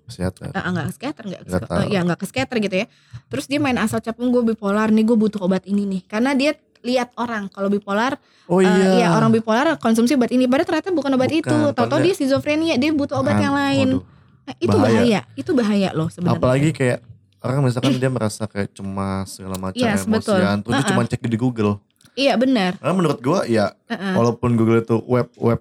Psikiater. 0.06 0.54
eh, 0.54 0.62
nggak 0.62 0.86
ke 0.86 0.92
psikiater 0.92 1.22
nggak 1.26 1.42
ke 1.42 1.58
tahu. 1.66 1.90
ya 1.90 2.00
nggak 2.00 2.18
ke 2.20 2.24
psikiater 2.30 2.56
gitu 2.60 2.76
ya 2.78 2.86
terus 3.26 3.50
dia 3.50 3.58
main 3.58 3.74
asal 3.74 3.98
capung 3.98 4.30
gue 4.30 4.38
bipolar 4.44 4.86
nih 4.86 5.02
gue 5.02 5.18
butuh 5.18 5.42
obat 5.42 5.66
ini 5.66 5.82
nih 5.82 6.02
karena 6.06 6.30
dia 6.30 6.54
lihat 6.86 7.10
orang 7.16 7.50
kalau 7.50 7.66
bipolar 7.66 8.14
Oh 8.46 8.58
eh, 8.58 8.64
iya. 8.64 8.90
ya 8.96 9.08
orang 9.12 9.28
bipolar 9.28 9.74
konsumsi 9.76 10.14
obat 10.14 10.30
ini 10.30 10.46
padahal 10.46 10.70
ternyata 10.70 10.88
bukan 10.90 11.10
obat 11.12 11.28
Bukan, 11.28 11.42
itu 11.42 11.56
tahu-tahu 11.74 11.98
dia 12.00 12.14
schizophrenia 12.14 12.74
dia 12.76 12.90
butuh 12.90 13.18
obat 13.18 13.34
Kan, 13.34 13.42
yang 13.42 13.54
lain 13.54 13.88
waduh. 13.98 14.14
Nah, 14.46 14.54
itu 14.56 14.76
bahaya. 14.76 14.94
bahaya. 14.94 15.20
itu 15.34 15.50
bahaya 15.50 15.88
loh 15.90 16.06
sebenarnya 16.06 16.38
Apalagi 16.38 16.70
kayak 16.70 16.98
orang 17.36 17.58
misalkan 17.60 17.92
dia 17.92 18.06
merasa 18.06 18.42
kayak 18.44 18.70
cemas 18.70 19.26
segala 19.32 19.58
macam 19.60 19.82
Yes, 19.82 20.06
betul. 20.06 20.38
emosian, 20.38 20.56
terus 20.60 20.72
dia 20.72 20.78
Uh-uh. 20.80 20.90
cuma 20.94 21.02
cek 21.04 21.20
di 21.20 21.34
Google. 21.36 21.82
iya 22.14 22.32
benar 22.32 22.78
Karena 22.78 22.94
menurut 22.94 23.18
gua 23.18 23.42
ya 23.44 23.74
Heeh. 23.84 24.14
walaupun 24.14 24.54
Google 24.54 24.80
itu 24.80 25.02
web 25.02 25.26
web 25.36 25.58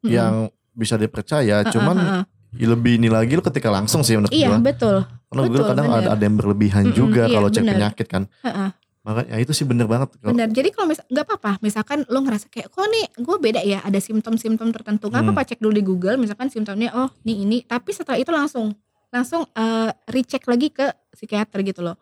Mm-mm. 0.00 0.08
yang 0.08 0.32
bisa 0.72 0.94
dipercaya, 0.94 1.60
Heeh, 1.60 1.68
cuman 1.68 1.96
heeh. 1.98 2.22
ya 2.54 2.66
lebih 2.68 2.96
ini 2.96 3.06
lagi 3.06 3.34
lu 3.34 3.42
ketika 3.42 3.68
langsung 3.68 4.00
sih 4.00 4.14
menurut 4.14 4.30
iya 4.30 4.48
gua. 4.48 4.62
betul 4.62 4.96
Karena 5.26 5.40
Google 5.42 5.58
betul, 5.58 5.70
kadang 5.72 5.86
bener. 5.88 6.00
ada, 6.00 6.08
ada 6.12 6.22
yang 6.22 6.36
berlebihan 6.36 6.84
Mm-mm, 6.86 6.94
juga 6.94 7.22
iya, 7.24 7.34
kalau 7.34 7.48
cek 7.48 7.64
penyakit 7.64 8.06
kan. 8.06 8.22
Heeh. 8.40 8.68
Makanya 9.02 9.34
ya 9.34 9.36
itu 9.42 9.50
sih 9.50 9.66
bener 9.66 9.90
banget. 9.90 10.14
Benar. 10.18 10.46
Jadi 10.48 10.70
kalau 10.70 10.86
misal 10.86 11.02
nggak 11.10 11.26
apa-apa, 11.26 11.52
misalkan 11.58 12.06
lo 12.06 12.22
ngerasa 12.22 12.46
kayak 12.46 12.70
kok 12.70 12.86
nih 12.86 13.04
gue 13.18 13.36
beda 13.36 13.60
ya, 13.62 13.82
ada 13.82 13.98
simptom-simptom 13.98 14.70
tertentu. 14.70 15.10
Nggak 15.10 15.22
Hmm. 15.22 15.30
apa-apa 15.34 15.48
cek 15.50 15.58
dulu 15.58 15.74
di 15.74 15.82
Google, 15.82 16.16
misalkan 16.16 16.48
simptomnya 16.48 16.94
oh 16.94 17.10
nih 17.22 17.36
ini. 17.42 17.58
Tapi 17.66 17.90
setelah 17.90 18.18
itu 18.18 18.30
langsung 18.30 18.70
langsung 19.10 19.42
eh, 19.52 19.90
recheck 20.08 20.46
lagi 20.46 20.70
ke 20.70 20.86
psikiater 21.10 21.60
gitu 21.60 21.82
loh. 21.82 21.98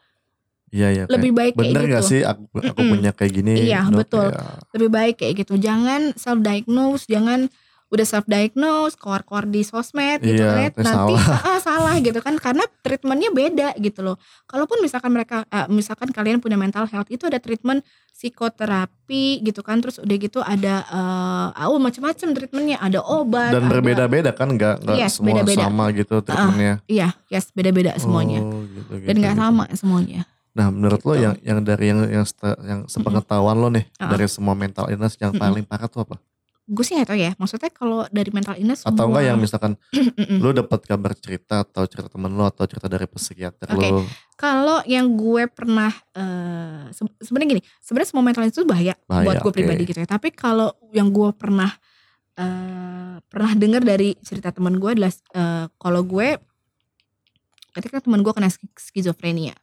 Iya 0.70 0.88
iya. 0.92 1.02
kayak, 1.04 1.14
Lebih 1.18 1.32
baik 1.34 1.52
kayak 1.56 1.66
Bener 1.66 1.82
gitu. 1.82 1.94
gak 1.96 2.04
sih 2.06 2.20
aku 2.22 2.42
aku 2.54 2.78
Mm-mm. 2.78 2.90
punya 2.94 3.10
kayak 3.10 3.32
gini? 3.34 3.54
Iya, 3.66 3.80
betul. 3.90 4.30
Ya, 4.30 4.44
Lebih 4.70 4.90
baik 4.92 5.14
kayak 5.18 5.34
gitu. 5.42 5.54
Jangan 5.58 6.14
self 6.14 6.38
diagnose, 6.38 7.10
jangan 7.10 7.50
udah 7.90 8.07
self 8.07 8.22
diagnose, 8.24 8.94
keluar-keluar 8.94 9.44
di 9.44 9.61
sosmed 9.61 10.22
gitu 10.22 10.40
kan. 10.40 10.70
Nanti 10.72 11.14
salah. 11.16 11.24
ah, 11.44 11.59
salah 11.59 11.94
gitu 11.98 12.18
kan 12.18 12.35
karena 12.37 12.62
treatmentnya 12.81 13.31
beda 13.31 13.68
gitu 13.76 14.00
loh. 14.00 14.16
Kalaupun 14.44 14.79
misalkan 14.79 15.11
mereka 15.11 15.42
eh, 15.44 15.66
misalkan 15.68 16.09
kalian 16.09 16.38
punya 16.38 16.55
mental 16.55 16.87
health 16.87 17.07
itu 17.09 17.26
ada 17.26 17.37
treatment 17.37 17.83
psikoterapi 18.11 19.40
gitu 19.40 19.61
kan 19.61 19.81
terus 19.81 19.96
udah 19.96 20.16
gitu 20.16 20.38
ada 20.38 20.74
eh 21.57 21.66
oh 21.66 21.79
macam-macam 21.79 22.29
treatmentnya 22.31 22.76
ada 22.76 23.00
obat 23.00 23.50
Dan 23.50 23.66
berbeda-beda 23.66 24.31
kan 24.31 24.50
nggak 24.50 24.85
nggak 24.85 24.96
Yes, 24.96 25.16
semua 25.16 25.40
beda-beda. 25.40 25.64
sama 25.64 25.85
gitu 25.90 26.14
treatmentnya. 26.20 26.74
iya 26.87 27.09
yes 27.26 27.48
beda-beda 27.50 27.96
semuanya 27.96 28.40
Oh, 28.40 28.62
gitu, 28.66 28.90
dan 28.98 29.03
gitu, 29.09 29.18
nggak 29.18 29.35
gitu. 29.35 29.42
sama 29.42 29.64
semuanya 29.72 30.22
Nah, 30.50 30.66
menurut 30.66 30.98
lo 31.00 31.14
Gitu. 31.14 31.22
yang 31.22 31.35
yang 31.40 31.59
dari 31.62 31.85
yang 31.88 32.00
yang, 32.05 32.26
yang 32.61 32.81
sepengetahuan 32.85 33.55
lo 33.55 33.70
nih 33.70 33.87
Ah. 33.96 34.11
dari 34.11 34.26
semua 34.26 34.53
mental 34.53 34.90
illness 34.90 35.14
yang 35.16 35.31
paling 35.33 35.62
parah 35.62 35.87
tuh 35.87 36.03
apa? 36.03 36.18
Gue 36.70 36.85
sih 36.87 36.94
nggak 36.94 37.11
tahu 37.11 37.18
ya 37.18 37.33
maksudnya 37.35 37.70
kalau 37.74 38.06
dari 38.14 38.30
mental 38.30 38.54
illness 38.54 38.87
Atau 38.87 39.11
enggak 39.11 39.26
yang 39.26 39.38
misalkan 39.42 39.74
lo 40.42 40.54
dapat 40.54 40.87
kabar 40.87 41.18
cerita 41.18 41.66
atau 41.66 41.83
cerita 41.90 42.06
temen 42.06 42.30
lo 42.30 42.46
atau 42.46 42.62
cerita 42.64 42.87
dari 42.87 43.11
psikiater 43.11 43.74
Oke. 43.74 43.90
lo 43.90 44.06
Kalau 44.38 44.78
yang 44.87 45.18
gue 45.18 45.50
pernah 45.50 45.90
se- 46.94 47.16
sebenarnya 47.20 47.61
gini, 47.61 47.62
sebenarnya 47.83 48.09
semua 48.09 48.24
mental 48.24 48.46
illness 48.46 48.56
itu 48.56 48.64
bahaya, 48.64 48.94
Bahaya, 49.04 49.26
buat 49.26 49.37
gue 49.42 49.50
oke. 49.52 49.56
pribadi 49.59 49.83
gitu 49.85 50.00
ya. 50.00 50.09
Tapi 50.09 50.33
kalau 50.33 50.72
yang 50.96 51.12
gue 51.12 51.28
pernah 51.37 51.68
eh 52.38 53.20
pernah 53.20 53.52
dengar 53.52 53.85
dari 53.85 54.16
cerita 54.24 54.48
teman 54.48 54.80
gue 54.80 54.90
adalah 54.96 55.12
eh, 55.12 55.66
kalau 55.76 56.00
gue 56.02 56.40
ketika 57.76 58.00
teman 58.00 58.24
gue 58.24 58.33
kena 58.33 58.48
ski- 58.48 58.72
skizofrenia, 58.74 59.54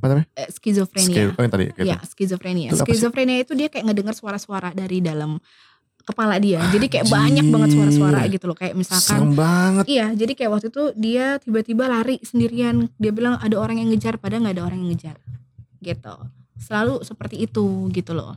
apa 0.00 0.06
namanya? 0.08 0.26
eh, 0.32 0.48
skizofrenia. 0.48 1.36
Oh 1.36 1.42
yang 1.44 1.52
tadi 1.52 1.64
kayak 1.76 1.84
Ya, 1.86 1.96
skizofrenia. 2.00 2.68
Itu? 2.72 2.80
Skizofrenia 2.80 3.36
itu 3.44 3.52
dia 3.52 3.68
kayak 3.68 3.84
ngedengar 3.84 4.16
suara-suara 4.16 4.72
dari 4.72 5.04
dalam 5.04 5.36
kepala 6.00 6.40
dia. 6.40 6.64
Jadi 6.72 6.88
kayak 6.88 7.06
banyak 7.12 7.46
banget 7.52 7.70
suara-suara 7.76 8.24
gitu 8.32 8.48
loh. 8.48 8.56
Kayak 8.56 8.74
misalkan 8.80 9.20
Serem 9.20 9.32
banget. 9.36 9.84
Iya, 9.86 10.06
jadi 10.16 10.32
kayak 10.32 10.50
waktu 10.56 10.66
itu 10.72 10.84
dia 10.96 11.36
tiba-tiba 11.38 11.84
lari 11.86 12.16
sendirian. 12.24 12.88
Dia 12.96 13.12
bilang 13.12 13.36
ada 13.36 13.54
orang 13.60 13.78
yang 13.78 13.92
ngejar, 13.92 14.16
padahal 14.16 14.48
nggak 14.48 14.56
ada 14.56 14.64
orang 14.64 14.78
yang 14.80 14.90
ngejar. 14.96 15.16
Gitu. 15.84 16.14
Selalu 16.56 17.04
seperti 17.04 17.44
itu 17.44 17.92
gitu 17.92 18.16
loh. 18.16 18.34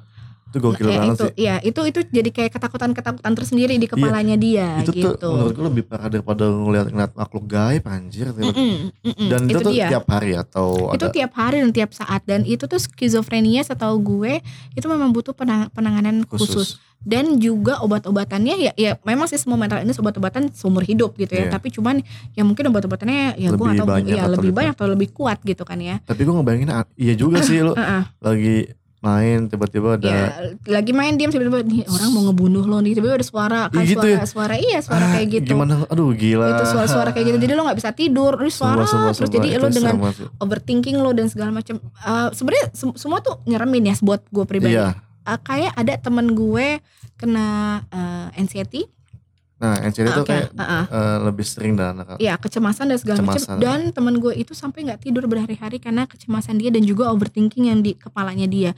Itu 0.54 0.62
gokil 0.62 0.86
Kayak 0.86 1.00
banget 1.00 1.16
itu, 1.16 1.26
sih. 1.26 1.34
iya 1.36 1.56
itu 1.60 1.82
itu 1.84 2.00
jadi 2.08 2.30
kayak 2.30 2.52
ketakutan-ketakutan 2.54 3.34
tersendiri 3.34 3.74
di 3.74 3.89
kepalanya 3.89 4.38
dia 4.38 4.78
Itu 4.80 4.94
gitu. 4.94 5.18
tuh 5.18 5.34
menurut 5.34 5.52
gue 5.52 5.66
lebih 5.68 5.84
parah 5.84 6.08
daripada 6.08 6.46
ngeliat 6.46 6.88
ngeliat 6.88 7.12
makhluk 7.12 7.46
gaib 7.48 7.84
anjir. 7.84 8.30
Mm-mm, 8.30 8.94
mm-mm, 8.96 9.28
Dan 9.28 9.42
itu, 9.44 9.58
itu 9.58 9.60
tuh 9.60 9.74
dia. 9.74 9.89
tiap 9.89 10.06
hari 10.06 10.32
atau 10.34 10.94
itu 10.94 11.02
ada 11.02 11.10
tiap 11.10 11.32
hari 11.34 11.58
dan 11.60 11.72
tiap 11.72 11.89
saat 11.92 12.22
dan 12.24 12.46
itu 12.46 12.63
tuh 12.63 12.78
skizofrenia 12.78 13.62
setahu 13.62 13.98
gue 13.98 14.46
itu 14.72 14.86
memang 14.86 15.10
butuh 15.10 15.34
penang- 15.34 15.68
penanganan 15.70 16.22
khusus. 16.24 16.46
khusus. 16.48 16.70
dan 17.02 17.36
juga 17.36 17.84
obat-obatannya 17.84 18.56
ya 18.62 18.72
ya 18.76 18.92
memang 19.02 19.26
sih 19.26 19.36
semua 19.36 19.58
mental 19.58 19.82
ini 19.82 19.92
obat-obatan 19.92 20.48
seumur 20.50 20.82
hidup 20.82 21.18
gitu 21.18 21.34
ya 21.34 21.44
Iya. 21.44 21.52
tapi 21.52 21.68
cuman 21.68 22.00
ya 22.32 22.42
mungkin 22.42 22.63
obat-obatannya 22.66 23.36
ya 23.36 23.50
gue 23.50 23.60
tahu 23.76 23.84
banyak 23.86 24.08
ya 24.10 24.22
atau 24.22 24.32
lebih 24.32 24.52
banyak 24.54 24.72
atau 24.72 24.88
lebih 24.88 25.10
kuat 25.12 25.42
gitu 25.42 25.63
kan 25.63 25.76
ya 25.78 26.00
Tapi 26.00 26.22
gue 26.22 26.32
ngebayangin 26.32 26.70
ah, 26.70 26.88
iya 26.96 27.12
juga 27.13 27.42
sih 27.42 27.60
lo 27.60 27.76
lagi 28.18 28.72
main 29.04 29.46
tiba-tiba 29.46 29.89
ada 29.94 30.08
ya 30.08 30.26
lagi 30.72 30.92
main 30.92 31.13
diam 31.13 31.28
tiba-tiba 31.28 31.60
nih 31.62 31.84
orang 31.86 32.10
mau 32.10 32.24
ngebunuh 32.24 32.63
lo 32.63 32.80
nih 32.80 32.94
tiba-tiba 32.94 33.20
ada 33.20 33.28
suara 33.28 33.62
kan 33.68 33.78
Iya 33.78 33.89
gitu 33.89 34.00
suara 34.00 34.16
ya. 34.16 34.26
suara 34.26 34.56
iya 34.58 34.80
suara 34.80 35.04
"Ah, 35.04 35.12
kayak 35.13 35.28
gitu 35.30 35.52
Gimana? 35.52 35.74
Aduh 35.86 36.10
gila. 36.13 36.46
itu 36.50 36.63
suara-suara 36.66 37.10
kayak 37.12 37.26
gitu 37.28 37.38
jadi 37.38 37.54
lo 37.54 37.62
nggak 37.63 37.78
bisa 37.78 37.92
tidur 37.92 38.32
terus 38.34 38.56
suara 38.56 38.80
Sumpah, 38.80 38.88
sumpah, 38.88 39.04
terus 39.10 39.20
sumpah. 39.20 39.36
jadi 39.38 39.48
lo 39.54 39.68
dengan 39.70 39.96
overthinking 40.39 40.98
lo 40.98 41.12
dan 41.12 41.28
segala 41.28 41.52
macam 41.52 41.76
Eh, 41.78 42.30
sebenarnya 42.32 42.66
sem- 42.72 42.96
semua 42.96 43.20
tuh 43.20 43.44
nyeremin 43.44 43.84
ya 43.86 43.96
buat 44.00 44.24
gue 44.26 44.46
pribadi 44.46 44.74
Iya. 44.74 44.96
Eh, 45.22 45.39
kayak 45.42 45.74
ada 45.74 45.94
temen 45.98 46.32
gue 46.32 46.80
kena 47.16 47.48
eh, 47.89 48.28
anxiety 48.36 48.88
Nah, 49.63 49.80
NCD 49.80 50.12
itu 50.12 50.19
Oke, 50.19 50.28
kayak 50.28 50.52
heeh. 50.52 50.84
eh, 50.91 51.17
lebih 51.23 51.47
sering 51.47 51.80
dan 51.80 51.95
anak 51.95 52.19
Iya 52.19 52.36
kecemasan 52.36 52.91
dan 52.91 52.99
segala 52.99 53.23
macam. 53.23 53.56
Dan 53.56 53.95
temen 53.95 54.19
gue 54.19 54.36
itu 54.36 54.52
sampai 54.52 54.84
nggak 54.84 54.99
tidur 54.99 55.23
berhari-hari 55.23 55.80
karena 55.80 56.04
kecemasan 56.04 56.60
dia 56.60 56.67
dan 56.67 56.84
juga 56.84 57.08
overthinking 57.08 57.71
yang 57.71 57.80
di 57.80 57.95
kepalanya 57.95 58.43
dia. 58.43 58.76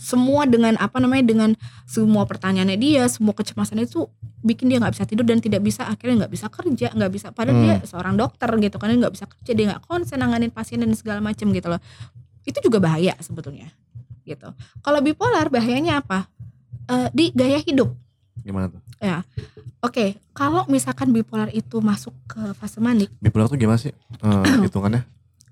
Semua 0.00 0.48
dengan 0.48 0.74
apa 0.80 0.98
namanya 0.98 1.20
dengan 1.22 1.50
semua 1.84 2.24
pertanyaannya 2.24 2.74
dia 2.74 3.04
semua 3.12 3.36
kecemasan 3.36 3.84
itu 3.84 4.08
bikin 4.40 4.72
dia 4.72 4.80
nggak 4.80 4.96
bisa 4.96 5.04
tidur 5.04 5.22
dan 5.22 5.38
tidak 5.38 5.60
bisa 5.60 5.84
akhirnya 5.84 6.24
nggak 6.24 6.32
bisa 6.32 6.46
kerja 6.48 6.88
nggak 6.90 7.12
bisa. 7.12 7.28
Padahal 7.30 7.54
Hmm. 7.54 7.64
dia 7.68 7.76
seorang 7.84 8.14
dokter 8.16 8.48
gitu 8.56 8.76
kan 8.80 8.88
nggak 8.88 9.12
bisa 9.12 9.28
kerja 9.28 9.52
dia 9.52 9.64
nggak 9.68 9.82
konsen 9.84 10.16
nanganin 10.16 10.48
pasien 10.48 10.80
dan 10.80 10.90
segala 10.96 11.20
macam 11.20 11.52
gitu 11.52 11.68
loh. 11.68 11.78
Itu 12.42 12.58
juga 12.64 12.80
bahaya 12.80 13.12
sebetulnya 13.20 13.68
gitu. 14.24 14.48
Kalau 14.80 14.98
bipolar 15.04 15.52
bahayanya 15.52 16.00
apa? 16.00 16.24
Eh, 16.88 17.08
di 17.14 17.30
gaya 17.30 17.62
hidup 17.62 17.94
gimana 18.42 18.68
tuh? 18.70 18.80
Oke, 19.82 20.14
kalau 20.30 20.62
misalkan 20.70 21.10
bipolar 21.10 21.50
itu 21.50 21.82
masuk 21.82 22.14
ke 22.30 22.38
fase 22.54 22.78
manik, 22.78 23.10
Bipolar 23.18 23.50
tuh 23.50 23.58
gimana 23.58 23.78
sih? 23.82 23.90
Eh, 24.22 24.46
hitungannya 24.66 25.02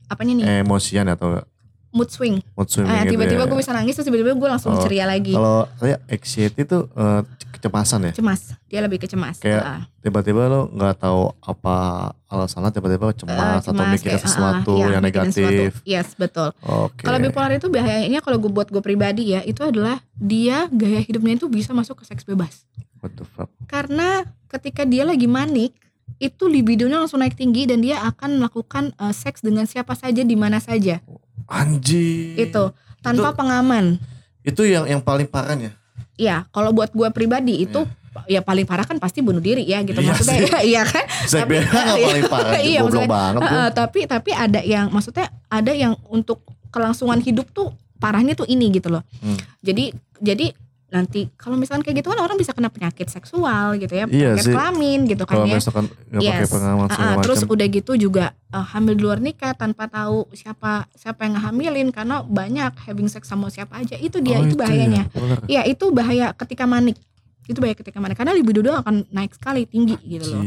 apanya 0.07 0.33
nih? 0.39 0.45
emosian 0.63 1.07
atau 1.11 1.35
enggak? 1.35 1.47
Mood 1.91 2.07
swing. 2.07 2.39
Mood 2.55 2.67
swing 2.67 2.87
Ah, 2.87 3.03
gitu 3.03 3.15
tiba-tiba 3.15 3.43
ya. 3.43 3.47
gue 3.47 3.59
bisa 3.59 3.71
nangis 3.71 3.99
terus 3.99 4.07
tiba-tiba 4.07 4.31
gue 4.33 4.49
langsung 4.49 4.71
Oh, 4.71 4.81
ceria 4.81 5.05
lagi. 5.05 5.35
Kalau 5.35 5.67
saya 5.75 5.99
anxiety 6.07 6.63
itu 6.63 6.79
eh, 6.87 7.21
kecemasan 7.51 8.01
ya. 8.07 8.13
Cemas. 8.15 8.55
Dia 8.67 8.81
lebih 8.81 8.99
ke 8.99 9.07
cemas. 9.07 9.39
Kayak 9.39 9.63
Ah, 9.63 9.83
Tiba-tiba 10.01 10.47
lo 10.47 10.71
nggak 10.71 10.97
tahu 10.99 11.35
apa 11.41 11.77
alasannya 12.25 12.71
tiba-tiba 12.71 13.11
cemas, 13.13 13.61
atau 13.61 13.75
cemas, 13.75 13.91
mikirnya 13.93 14.17
kayak, 14.17 14.23
ah, 14.23 14.25
sesuatu 14.25 14.73
iya, 14.73 14.87
yang 14.89 15.03
mikirin 15.03 15.29
sesuatu. 15.29 15.51
negatif. 15.51 15.73
Yes, 15.85 16.09
betul. 16.15 16.49
Oke. 16.63 17.03
Kalau 17.03 17.19
bipolar 17.19 17.53
itu 17.53 17.67
bahayanya 17.67 18.21
kalau 18.21 18.39
gue 18.39 18.49
buat 18.49 18.67
gue 18.67 18.81
pribadi 18.81 19.35
ya, 19.35 19.43
itu 19.43 19.61
adalah 19.61 19.99
dia 20.15 20.71
gaya 20.71 21.03
hidupnya 21.03 21.37
itu 21.37 21.47
bisa 21.47 21.71
masuk 21.71 22.01
ke 22.01 22.05
seks 22.07 22.23
bebas. 22.23 22.65
What 23.03 23.13
the 23.15 23.27
fuck? 23.27 23.51
Karena 23.67 24.23
ketika 24.47 24.85
dia 24.85 25.03
lagi 25.03 25.27
manik, 25.27 25.75
itu 26.17 26.45
libidonya 26.47 26.97
langsung 26.99 27.19
naik 27.19 27.33
tinggi 27.33 27.65
dan 27.65 27.81
dia 27.81 28.01
akan 28.01 28.39
melakukan 28.39 28.93
eh, 28.95 29.13
seks 29.13 29.41
dengan 29.41 29.65
siapa 29.65 29.93
saja 29.93 30.21
di 30.21 30.35
mana 30.35 30.61
saja. 30.61 31.01
Anjing. 31.51 32.39
Itu 32.39 32.71
tanpa 33.01 33.29
Itu- 33.29 33.39
pengaman. 33.39 33.99
Itu 34.41 34.63
yang 34.63 34.87
yang 34.87 35.03
paling 35.03 35.27
parahnya. 35.27 35.75
Iya, 36.15 36.47
kalau 36.49 36.71
buat 36.71 36.89
gue 36.91 37.09
pribadi 37.11 37.65
itu 37.65 37.83
ya 38.27 38.41
paling 38.41 38.67
parah 38.67 38.83
kan 38.83 38.99
pasti 38.99 39.23
bunuh 39.23 39.39
diri 39.39 39.63
ya 39.63 39.81
gitu 39.81 39.97
Iya 39.97 40.09
maksudnya 40.11 40.37
sih. 40.37 40.51
iya 40.75 40.83
kan 40.83 41.05
Saya 41.25 41.45
Tapi- 41.45 41.53
bilang 41.57 41.71
iya. 41.97 42.07
paling 42.07 42.25
parah. 42.27 42.53
Iya, 42.57 42.81
maksudnya, 42.83 43.09
banget. 43.09 43.41
Heeh, 43.43 43.69
tapi 43.73 44.01
tapi 44.07 44.31
ada 44.31 44.61
yang 44.61 44.87
maksudnya 44.89 45.27
ada 45.47 45.73
yang 45.73 45.95
untuk 46.07 46.41
kelangsungan 46.71 47.19
hidup 47.19 47.51
tuh 47.51 47.73
parahnya 47.99 48.33
tuh 48.33 48.47
ini 48.47 48.71
gitu 48.71 48.89
loh. 48.89 49.03
Hmm. 49.21 49.37
Jadi 49.61 49.93
jadi 50.21 50.53
nanti 50.91 51.31
kalau 51.35 51.55
misalkan 51.55 51.83
kayak 51.83 52.03
gitu 52.03 52.11
kan 52.11 52.19
orang 52.19 52.35
bisa 52.35 52.51
kena 52.51 52.67
penyakit 52.67 53.07
seksual 53.07 53.79
gitu 53.79 53.91
ya, 53.91 54.05
Iya 54.05 54.35
penyakit 54.35 54.51
kelamin 54.51 55.01
gitu 55.07 55.23
kan 55.23 55.37
ya. 55.41 55.55
misalkan 55.55 55.85
pakai 55.87 56.19
Yes. 56.21 56.51
pengaman 56.51 56.87
segala 56.87 57.11
ah, 57.11 57.23
terus 57.23 57.41
udah 57.45 57.67
gitu 57.69 57.93
juga 57.95 58.25
eh, 58.49 58.67
hamil 58.69 58.95
di 58.95 59.03
luar 59.03 59.19
nikah 59.19 59.55
tanpa 59.55 59.87
tahu 59.87 60.27
siapa 60.33 60.91
siapa 60.93 61.23
yang 61.23 61.35
ngehamilin 61.35 61.89
karena 61.89 62.21
banyak 62.21 62.75
having 62.83 63.07
sex 63.07 63.25
sama 63.25 63.47
siapa 63.49 63.79
aja 63.79 63.95
itu 63.95 64.19
dia 64.19 64.39
Oh, 64.39 64.45
itu 64.45 64.55
bahayanya. 64.55 65.07
ya. 65.09 65.37
Iya 65.47 65.63
itu 65.67 65.89
bahaya 65.91 66.35
ketika 66.35 66.65
manik 66.65 66.99
itu 67.47 67.59
bahaya 67.59 67.75
ketika 67.75 67.99
manik 67.99 68.15
karena 68.15 68.31
libido 68.31 68.59
doang 68.61 68.79
akan 68.79 69.11
naik 69.11 69.35
sekali 69.35 69.67
tinggi 69.67 69.99
gitu 70.01 70.23
loh. 70.29 70.45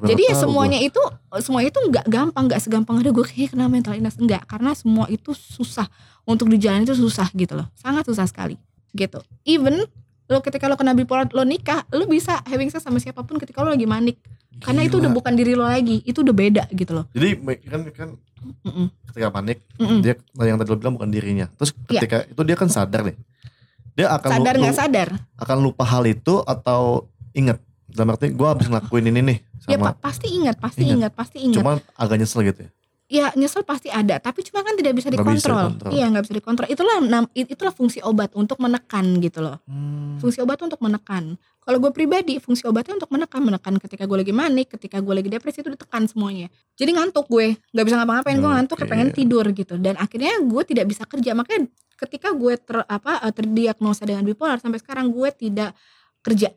Jadi 0.00 0.22
ya 0.22 0.34
semuanya 0.36 0.78
itu 0.78 1.02
semuanya 1.38 1.68
itu 1.68 1.80
nggak 1.82 2.06
gampang, 2.06 2.46
nggak 2.46 2.60
segampang 2.62 2.98
ada 2.98 3.10
gue 3.10 3.24
kayak 3.24 3.50
kena 3.50 3.66
mental 3.66 3.90
illness 3.92 4.14
enggak, 4.18 4.46
karena 4.46 4.70
semua 4.70 5.06
itu 5.06 5.34
susah 5.34 5.90
untuk 6.22 6.46
dijalani 6.46 6.82
itu 6.82 6.94
susah 6.94 7.26
gitu 7.32 7.58
loh, 7.58 7.66
sangat 7.74 8.06
susah 8.06 8.24
sekali 8.24 8.54
gitu. 8.94 9.18
Even 9.44 9.82
lo 10.24 10.40
ketika 10.40 10.64
lo 10.64 10.74
kena 10.74 10.90
bipolar 10.90 11.28
lo 11.28 11.42
nikah, 11.42 11.84
lo 11.90 12.06
bisa 12.06 12.40
having 12.44 12.66
sex 12.66 12.80
sama 12.80 12.96
siapa 12.96 13.20
pun 13.20 13.36
ketika 13.36 13.60
lo 13.60 13.68
lagi 13.68 13.84
manik, 13.84 14.16
gua. 14.56 14.64
karena 14.64 14.82
itu 14.82 14.96
Gila. 14.96 15.02
udah 15.04 15.10
bukan 15.12 15.32
diri 15.34 15.52
lo 15.52 15.62
lagi, 15.62 16.00
itu 16.00 16.16
udah 16.16 16.32
beda 16.32 16.64
gitu 16.70 16.92
loh. 16.94 17.04
Jadi 17.10 17.28
kan 17.62 17.80
kan 17.90 18.08
Mm-mm. 18.62 18.86
ketika 19.06 19.28
panik 19.30 19.58
Mm-mm. 19.74 20.00
dia 20.00 20.14
yang 20.38 20.56
tadi 20.56 20.68
lo 20.68 20.76
bilang 20.76 20.94
bukan 20.94 21.08
dirinya. 21.08 21.46
Terus 21.54 21.76
Iya. 21.86 22.00
ketika 22.00 22.16
itu 22.24 22.40
dia 22.42 22.56
kan 22.56 22.68
sadar 22.68 23.04
nih. 23.04 23.16
Dia 23.94 24.10
akan 24.10 24.30
Sadar 24.32 24.54
nggak 24.58 24.74
sadar? 24.74 25.08
akan 25.36 25.56
lupa 25.60 25.84
hal 25.84 26.02
itu 26.04 26.42
atau 26.42 27.06
inget 27.30 27.62
dalam 27.86 28.10
arti 28.10 28.26
gue 28.28 28.42
habis 28.42 28.66
ngelakuin 28.66 29.06
ini 29.06 29.20
nih 29.22 29.38
Ya 29.64 29.78
sama 29.78 29.94
pak 29.94 30.02
pasti 30.02 30.26
ingat, 30.28 30.56
pasti 30.58 30.82
Ingat. 30.82 30.96
ingat, 30.98 31.12
pasti 31.14 31.38
ingat. 31.40 31.56
cuman 31.56 31.76
agak 31.94 32.16
nyesel 32.18 32.42
gitu 32.42 32.66
ya 32.66 32.70
ya 33.04 33.28
nyesel 33.36 33.68
pasti 33.68 33.92
ada 33.92 34.16
tapi 34.16 34.40
cuma 34.48 34.64
kan 34.64 34.72
tidak 34.80 34.96
bisa 34.96 35.12
bisa 35.12 35.20
dikontrol. 35.20 35.76
dikontrol. 35.76 35.90
iya 35.92 36.04
nggak 36.08 36.24
bisa 36.24 36.34
dikontrol. 36.40 36.68
Itulah 36.72 36.96
itulah 37.36 37.74
fungsi 37.74 37.98
obat 38.00 38.32
untuk 38.32 38.56
menekan 38.56 39.04
gitu 39.20 39.44
loh. 39.44 39.60
Hmm. 39.68 40.16
fungsi 40.18 40.40
obat 40.40 40.60
untuk 40.64 40.80
menekan. 40.80 41.36
Kalau 41.64 41.80
gue 41.80 41.92
pribadi 41.96 42.36
fungsi 42.40 42.64
obatnya 42.68 42.96
untuk 42.96 43.08
menekan 43.12 43.40
menekan 43.40 43.74
ketika 43.80 44.04
gue 44.04 44.20
lagi 44.20 44.32
manik 44.36 44.72
ketika 44.72 45.00
gue 45.00 45.14
lagi 45.16 45.28
depresi 45.28 45.60
itu 45.60 45.72
ditekan 45.72 46.08
semuanya. 46.08 46.48
Jadi 46.76 46.90
ngantuk 46.96 47.28
gue 47.28 47.56
nggak 47.72 47.84
bisa 47.84 47.96
ngapa-ngapain 48.00 48.36
gue 48.40 48.50
ngantuk 48.50 48.76
kepengen 48.84 49.10
tidur 49.12 49.44
gitu. 49.52 49.76
Dan 49.76 49.96
akhirnya 50.00 50.40
gue 50.40 50.62
tidak 50.64 50.88
bisa 50.88 51.04
kerja. 51.04 51.32
Makanya 51.36 51.68
ketika 52.00 52.32
gue 52.32 52.56
ter 52.56 52.84
apa 52.84 53.20
eh, 53.20 53.32
terdiagnosa 53.32 54.04
dengan 54.08 54.24
bipolar 54.24 54.60
sampai 54.60 54.80
sekarang 54.80 55.12
gue 55.12 55.28
tidak 55.32 55.76
kerja. 56.24 56.52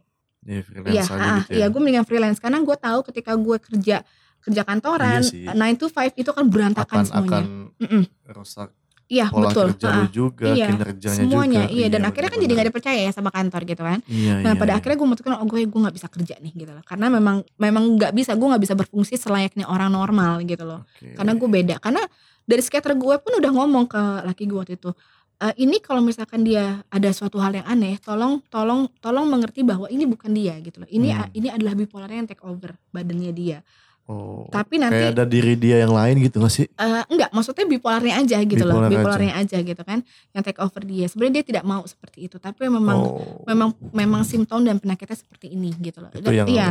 Iya, 0.47 0.63
Iya, 0.63 1.03
ah, 1.11 1.43
gitu 1.43 1.51
ya. 1.51 1.55
iya 1.59 1.65
gue 1.67 1.79
mendingan 1.79 2.07
freelance. 2.07 2.39
Karena 2.39 2.63
gue 2.63 2.75
tahu 2.79 2.99
ketika 3.11 3.35
gue 3.35 3.57
kerja 3.59 4.03
kerja 4.39 4.61
kantoran 4.61 5.21
Iya. 5.23 5.51
9 5.51 5.75
to 5.75 5.85
5 5.87 6.13
itu 6.13 6.29
kan 6.29 6.45
berantakan 6.45 6.95
akan 6.95 7.03
semuanya. 7.03 7.29
akan 7.29 7.43
Mm-mm. 7.77 8.03
rusak 8.31 8.69
Iya 9.07 9.31
pola 9.31 9.47
betul. 9.47 9.71
kerja 9.71 9.87
lu 9.93 10.05
juga 10.09 10.51
iya, 10.51 10.67
kinerjanya 10.67 11.15
semuanya 11.17 11.63
juga 11.63 11.71
iya 11.71 11.87
dan 11.87 12.01
akhirnya 12.03 12.27
kan 12.27 12.39
jadi 12.39 12.51
nggak 12.53 12.67
dipercaya 12.67 12.99
ya 12.99 13.11
sama 13.11 13.29
kantor 13.29 13.61
gitu 13.63 13.79
kan. 13.81 13.99
iya, 14.05 14.33
Nah 14.37 14.51
iya, 14.51 14.59
pada 14.59 14.67
iya. 14.67 14.77
akhirnya 14.77 14.95
gue 14.95 15.07
memutuskan 15.07 15.31
oh 15.33 15.47
gue 15.47 15.59
gue 15.63 15.79
nggak 15.79 15.95
bisa 15.95 16.07
kerja 16.07 16.35
nih 16.37 16.51
gitu 16.53 16.71
loh 16.71 16.83
karena 16.83 17.07
memang 17.09 17.35
memang 17.55 17.83
nggak 17.95 18.11
bisa 18.11 18.35
gue 18.35 18.43
nggak 18.45 18.59
bisa 18.61 18.75
berfungsi 18.75 19.15
selayaknya 19.15 19.63
orang 19.65 19.89
normal 19.89 20.43
gitu 20.43 20.59
loh 20.61 20.83
Oke. 20.91 21.15
karena 21.15 21.31
gue 21.33 21.49
beda 21.49 21.75
karena 21.77 22.03
dari 22.43 22.59
skater 22.59 22.93
gue 22.93 23.15
pun 23.17 23.31
udah 23.33 23.51
ngomong 23.53 23.85
ke 23.85 24.01
laki 24.23 24.43
gue 24.43 24.59
waktu 24.59 24.75
itu 24.75 24.91
"Eh, 25.37 25.53
ini 25.57 25.79
kalau 25.79 26.01
misalkan 26.01 26.41
dia 26.41 26.63
ada 26.87 27.09
suatu 27.09 27.37
hal 27.37 27.53
yang 27.53 27.63
aneh 27.65 27.95
tolong 27.97 28.43
tolong 28.47 28.91
tolong 28.97 29.23
mengerti 29.23 29.63
bahwa 29.63 29.87
ini 29.87 30.03
bukan 30.03 30.33
dia 30.33 30.59
gitu 30.59 30.81
loh 30.81 30.89
ini 30.89 31.13
Hmm. 31.13 31.31
ini 31.31 31.47
adalah 31.47 31.73
bipolar 31.73 32.09
yang 32.09 32.27
take 32.27 32.43
over 32.43 32.75
badannya 32.89 33.31
dia 33.31 33.63
oh, 34.07 34.47
tapi 34.47 34.75
nanti 34.77 34.97
kayak 34.97 35.13
ada 35.13 35.23
diri 35.23 35.53
dia 35.53 35.79
yang 35.79 35.91
lain 35.91 36.15
gitu 36.21 36.39
gak 36.39 36.49
sih 36.49 36.65
Eh, 36.65 37.03
enggak, 37.07 37.29
maksudnya 37.29 37.63
bipolarnya 37.63 38.15
aja 38.15 38.37
gitu 38.39 38.63
loh, 38.63 38.75
Bipolar 38.75 38.87
aja. 38.87 38.93
bipolarnya 38.93 39.33
aja. 39.35 39.57
gitu 39.61 39.81
kan, 39.81 39.99
yang 40.31 40.41
take 40.41 40.57
over 40.57 40.81
dia. 40.81 41.05
Sebenarnya 41.05 41.33
dia 41.35 41.45
tidak 41.45 41.63
mau 41.63 41.83
seperti 41.83 42.25
itu, 42.25 42.37
tapi 42.37 42.65
memang 42.65 42.97
oh, 42.97 43.43
memang 43.43 43.69
memang 43.91 44.21
simptom 44.23 44.61
dan 44.61 44.77
penyakitnya 44.77 45.17
seperti 45.17 45.51
ini 45.51 45.75
gitu 45.77 45.99
loh. 45.99 46.09
itu 46.11 46.23
Dan- 46.23 46.35
yang 46.35 46.47
iya, 46.47 46.69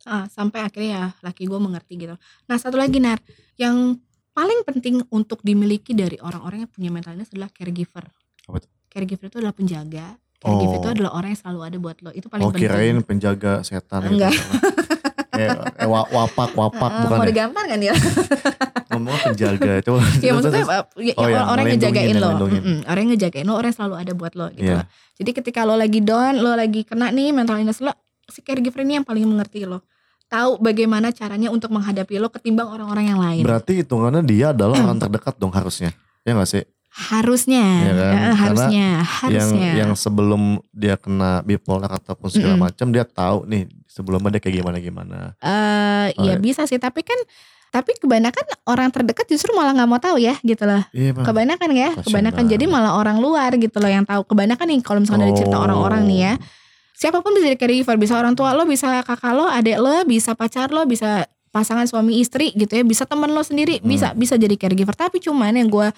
Ah, 0.00 0.24
sampai 0.26 0.62
akhirnya 0.62 0.88
ya 0.88 1.04
laki 1.20 1.44
gue 1.44 1.58
mengerti 1.58 1.98
gitu. 1.98 2.14
Nah 2.44 2.56
satu 2.56 2.74
lagi 2.74 2.96
nar, 2.96 3.18
yang 3.56 3.98
paling 4.30 4.62
penting 4.62 5.02
untuk 5.10 5.42
dimiliki 5.42 5.90
dari 5.92 6.16
orang-orang 6.16 6.62
yang 6.62 6.70
punya 6.70 6.88
mental 6.88 7.12
illness 7.12 7.28
adalah 7.28 7.50
caregiver. 7.50 8.06
Apa 8.44 8.56
tuh? 8.58 8.70
Caregiver 8.88 9.26
itu 9.26 9.36
adalah 9.36 9.52
penjaga. 9.52 10.06
Caregiver 10.38 10.70
Oh. 10.70 10.80
itu 10.80 10.88
adalah 10.94 11.12
orang 11.12 11.28
yang 11.28 11.40
selalu 11.42 11.60
ada 11.60 11.76
buat 11.76 11.96
lo. 11.98 12.10
Itu 12.12 12.26
paling 12.26 12.40
oh 12.40 12.48
penting. 12.48 12.62
kirain 12.64 12.96
penjaga 13.02 13.52
setan 13.60 14.06
Enggak. 14.06 14.32
gitu 14.32 14.46
kayak 15.38 15.56
eh, 15.76 15.86
wa- 15.86 16.08
wapak 16.08 16.50
wapak 16.52 16.90
Ah, 16.90 17.00
bukan 17.02 17.14
mau 17.14 17.22
ya 17.22 17.28
digampar 17.28 17.64
kan 17.64 17.78
ya? 17.80 17.94
ngomongnya 18.90 19.20
penjaga 19.26 19.72
itu 19.78 19.92
ya 20.18 20.30
maksudnya 20.32 20.64
uh, 20.64 20.84
ya, 20.96 21.14
Oh, 21.14 21.28
yang 21.28 21.46
orang 21.46 21.64
yang 21.66 21.78
ngelindungin, 21.78 22.06
ngejagain 22.08 22.16
lo. 22.16 22.28
Mm-mm, 22.48 22.78
orang 22.84 23.00
yang 23.00 23.12
ngejagain 23.12 23.44
lo 23.44 23.54
orang 23.54 23.70
selalu 23.70 23.94
ada 23.96 24.12
buat 24.12 24.32
lo 24.34 24.46
gitu 24.50 24.64
Iya. 24.66 24.76
loh. 24.78 24.86
jadi 25.14 25.30
ketika 25.34 25.60
lo 25.62 25.74
lagi 25.74 26.00
down 26.00 26.34
lo 26.36 26.52
lagi 26.52 26.80
kena 26.82 27.08
nih 27.08 27.30
mental 27.30 27.56
illness 27.56 27.78
lo 27.78 27.92
si 28.24 28.40
caregiver 28.40 28.82
ini 28.82 28.96
yang 28.96 29.06
paling 29.06 29.24
mengerti 29.24 29.62
lo 29.62 29.84
tahu 30.26 30.56
bagaimana 30.58 31.08
caranya 31.10 31.48
untuk 31.48 31.68
menghadapi 31.68 32.16
lo 32.16 32.28
ketimbang 32.28 32.66
orang-orang 32.66 33.04
yang 33.06 33.16
lain 33.18 33.42
berarti 33.42 33.80
hitungannya 33.80 34.20
dia 34.22 34.50
adalah 34.50 34.76
orang 34.78 34.98
terdekat 34.98 35.36
dong 35.36 35.50
harusnya 35.50 35.92
ya 36.22 36.32
gak 36.32 36.44
sih 36.46 36.64
harusnya 36.90 37.62
Iya 37.62 37.92
kan? 37.92 37.94
Eh, 37.94 38.08
Karena 38.10 38.34
harusnya 38.34 38.86
yang 38.88 39.04
harusnya 39.06 39.68
yang 39.76 39.90
sebelum 39.94 40.42
dia 40.70 40.96
kena 40.96 41.40
bipolar 41.40 41.88
ataupun 41.94 42.26
segala 42.26 42.56
Mm-mm. 42.56 42.64
macam 42.66 42.86
dia 42.88 43.04
tahu 43.04 43.46
nih 43.46 43.68
sebelumnya 43.98 44.30
dia 44.30 44.40
kayak 44.40 44.56
gimana 44.56 44.78
gimana? 44.78 45.16
Eh, 45.38 46.14
Oh, 46.14 46.22
ya. 46.22 46.30
iya. 46.30 46.34
bisa 46.38 46.62
sih 46.64 46.78
tapi 46.78 47.02
kan 47.02 47.18
tapi 47.68 47.92
kebanyakan 47.94 48.46
orang 48.64 48.88
terdekat 48.88 49.26
justru 49.26 49.52
malah 49.52 49.74
nggak 49.74 49.88
mau 49.88 49.98
tahu 49.98 50.16
ya 50.16 50.38
gitu 50.40 50.64
loh. 50.64 50.80
Iya 50.88 51.12
bang. 51.12 51.26
Kebanyakan 51.26 51.68
ya 51.70 51.88
Kasian 51.92 52.04
kebanyakan. 52.06 52.44
Jadi 52.46 52.64
malah 52.64 52.92
orang 52.94 53.18
luar 53.18 53.50
gitu 53.54 53.76
loh 53.76 53.90
yang 53.90 54.06
tahu. 54.06 54.24
Kebanyakan 54.24 54.66
nih 54.70 54.78
kalau 54.80 55.02
misalkan 55.02 55.26
dari 55.26 55.34
cerita 55.34 55.58
Oh. 55.58 55.66
orang-orang 55.66 56.06
nih 56.06 56.20
ya. 56.22 56.32
Siapa 56.94 57.20
pun 57.20 57.30
bisa 57.30 57.46
jadi 57.46 57.58
caregiver 57.58 57.94
bisa 57.94 58.16
orang 58.16 58.32
tua 58.32 58.56
lo 58.56 58.64
bisa 58.64 59.04
kakak 59.04 59.30
lo 59.30 59.44
adik 59.44 59.76
lo 59.76 60.02
bisa 60.02 60.32
pacar 60.32 60.72
lo 60.72 60.82
bisa 60.82 61.28
pasangan 61.50 61.84
suami 61.84 62.16
istri 62.18 62.56
gitu 62.56 62.72
ya. 62.72 62.82
Bisa 62.82 63.04
temen 63.04 63.30
lo 63.30 63.44
sendiri. 63.44 63.78
Hmm. 63.78 63.86
bisa 63.86 64.06
bisa 64.16 64.34
jadi 64.34 64.56
caregiver. 64.56 64.96
Tapi 64.96 65.20
cuman 65.20 65.52
yang 65.52 65.68
gue 65.68 65.92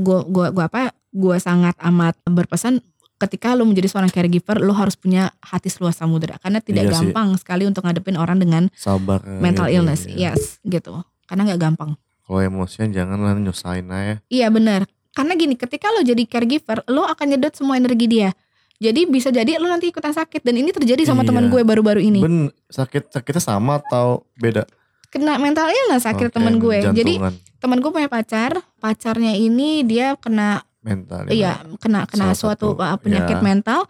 gue 0.00 0.18
gua 0.30 0.48
gua 0.48 0.64
apa 0.64 0.82
gue 1.12 1.36
sangat 1.36 1.76
amat 1.82 2.16
berpesan 2.24 2.80
ketika 3.16 3.52
lo 3.52 3.64
menjadi 3.64 3.88
seorang 3.88 4.08
caregiver 4.08 4.60
lo 4.60 4.72
harus 4.72 4.94
punya 4.94 5.32
hati 5.40 5.68
seluas 5.68 5.96
samudera 5.96 6.36
karena 6.36 6.60
tidak 6.60 6.84
Iya 6.84 6.92
sih. 6.92 6.96
gampang 7.08 7.28
sekali 7.36 7.64
untuk 7.64 7.82
ngadepin 7.82 8.14
orang 8.14 8.36
dengan 8.36 8.68
sabar 8.72 9.24
mental 9.24 9.66
gitu, 9.66 9.80
illness 9.80 10.04
iya. 10.04 10.36
yes 10.36 10.60
gitu 10.62 11.00
karena 11.24 11.48
nggak 11.48 11.60
gampang 11.60 11.96
kalau 12.22 12.40
emosian 12.40 12.90
janganlah 12.90 13.32
nyusahin 13.34 13.86
aja 13.86 14.18
Iya 14.26 14.50
benar. 14.50 14.82
Karena 15.14 15.32
gini, 15.32 15.56
ketika 15.56 15.88
lo 15.88 16.04
jadi 16.04 16.28
caregiver, 16.28 16.84
lo 16.86 17.06
akan 17.06 17.24
nyedot 17.32 17.54
semua 17.54 17.80
energi 17.80 18.04
dia. 18.04 18.36
Jadi 18.76 19.08
bisa 19.08 19.32
jadi 19.32 19.56
lo 19.56 19.64
nanti 19.64 19.88
ikutan 19.88 20.12
sakit 20.12 20.44
dan 20.44 20.52
ini 20.52 20.68
terjadi 20.68 21.08
sama 21.08 21.24
Iya. 21.24 21.32
teman 21.32 21.48
gue 21.48 21.62
baru-baru 21.64 22.04
ini. 22.04 22.20
ben 22.20 22.36
sakit 22.68 23.08
sakitnya 23.08 23.40
sama 23.40 23.80
atau 23.80 24.28
beda 24.36 24.68
Kena 25.08 25.40
mental 25.40 25.72
illness 25.72 26.04
sakit 26.04 26.28
Oke, 26.28 26.34
teman 26.34 26.60
gue. 26.60 26.84
Jadi 26.92 27.16
jantungan, 27.16 27.32
teman 27.56 27.78
gue 27.80 27.90
punya 27.90 28.10
pacar, 28.10 28.52
pacarnya 28.76 29.32
ini 29.32 29.80
dia 29.80 30.18
kena 30.20 30.60
mental 30.86 31.26
iya 31.34 31.58
kena 31.82 32.06
kena 32.06 32.30
Salah 32.30 32.54
suatu 32.54 32.78
satu, 32.78 32.86
uh, 32.86 32.96
penyakit 33.02 33.38
ya. 33.38 33.44
mental. 33.44 33.80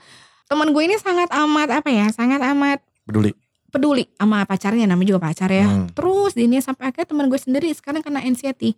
Teman 0.48 0.72
gue 0.72 0.82
ini 0.88 0.96
sangat 0.96 1.28
amat 1.28 1.68
apa 1.82 1.90
ya? 1.92 2.08
Sangat 2.08 2.40
amat 2.40 2.80
peduli 3.04 3.36
peduli 3.68 4.08
sama 4.16 4.48
pacarnya 4.48 4.88
namanya 4.88 5.12
juga 5.12 5.20
pacar 5.28 5.52
ya. 5.52 5.68
Hmm. 5.68 5.92
Terus 5.92 6.32
ini 6.40 6.56
sampai 6.64 6.88
akhirnya 6.88 7.12
teman 7.12 7.28
gue 7.28 7.36
sendiri 7.36 7.68
sekarang 7.76 8.00
kena 8.00 8.24
anxiety. 8.24 8.72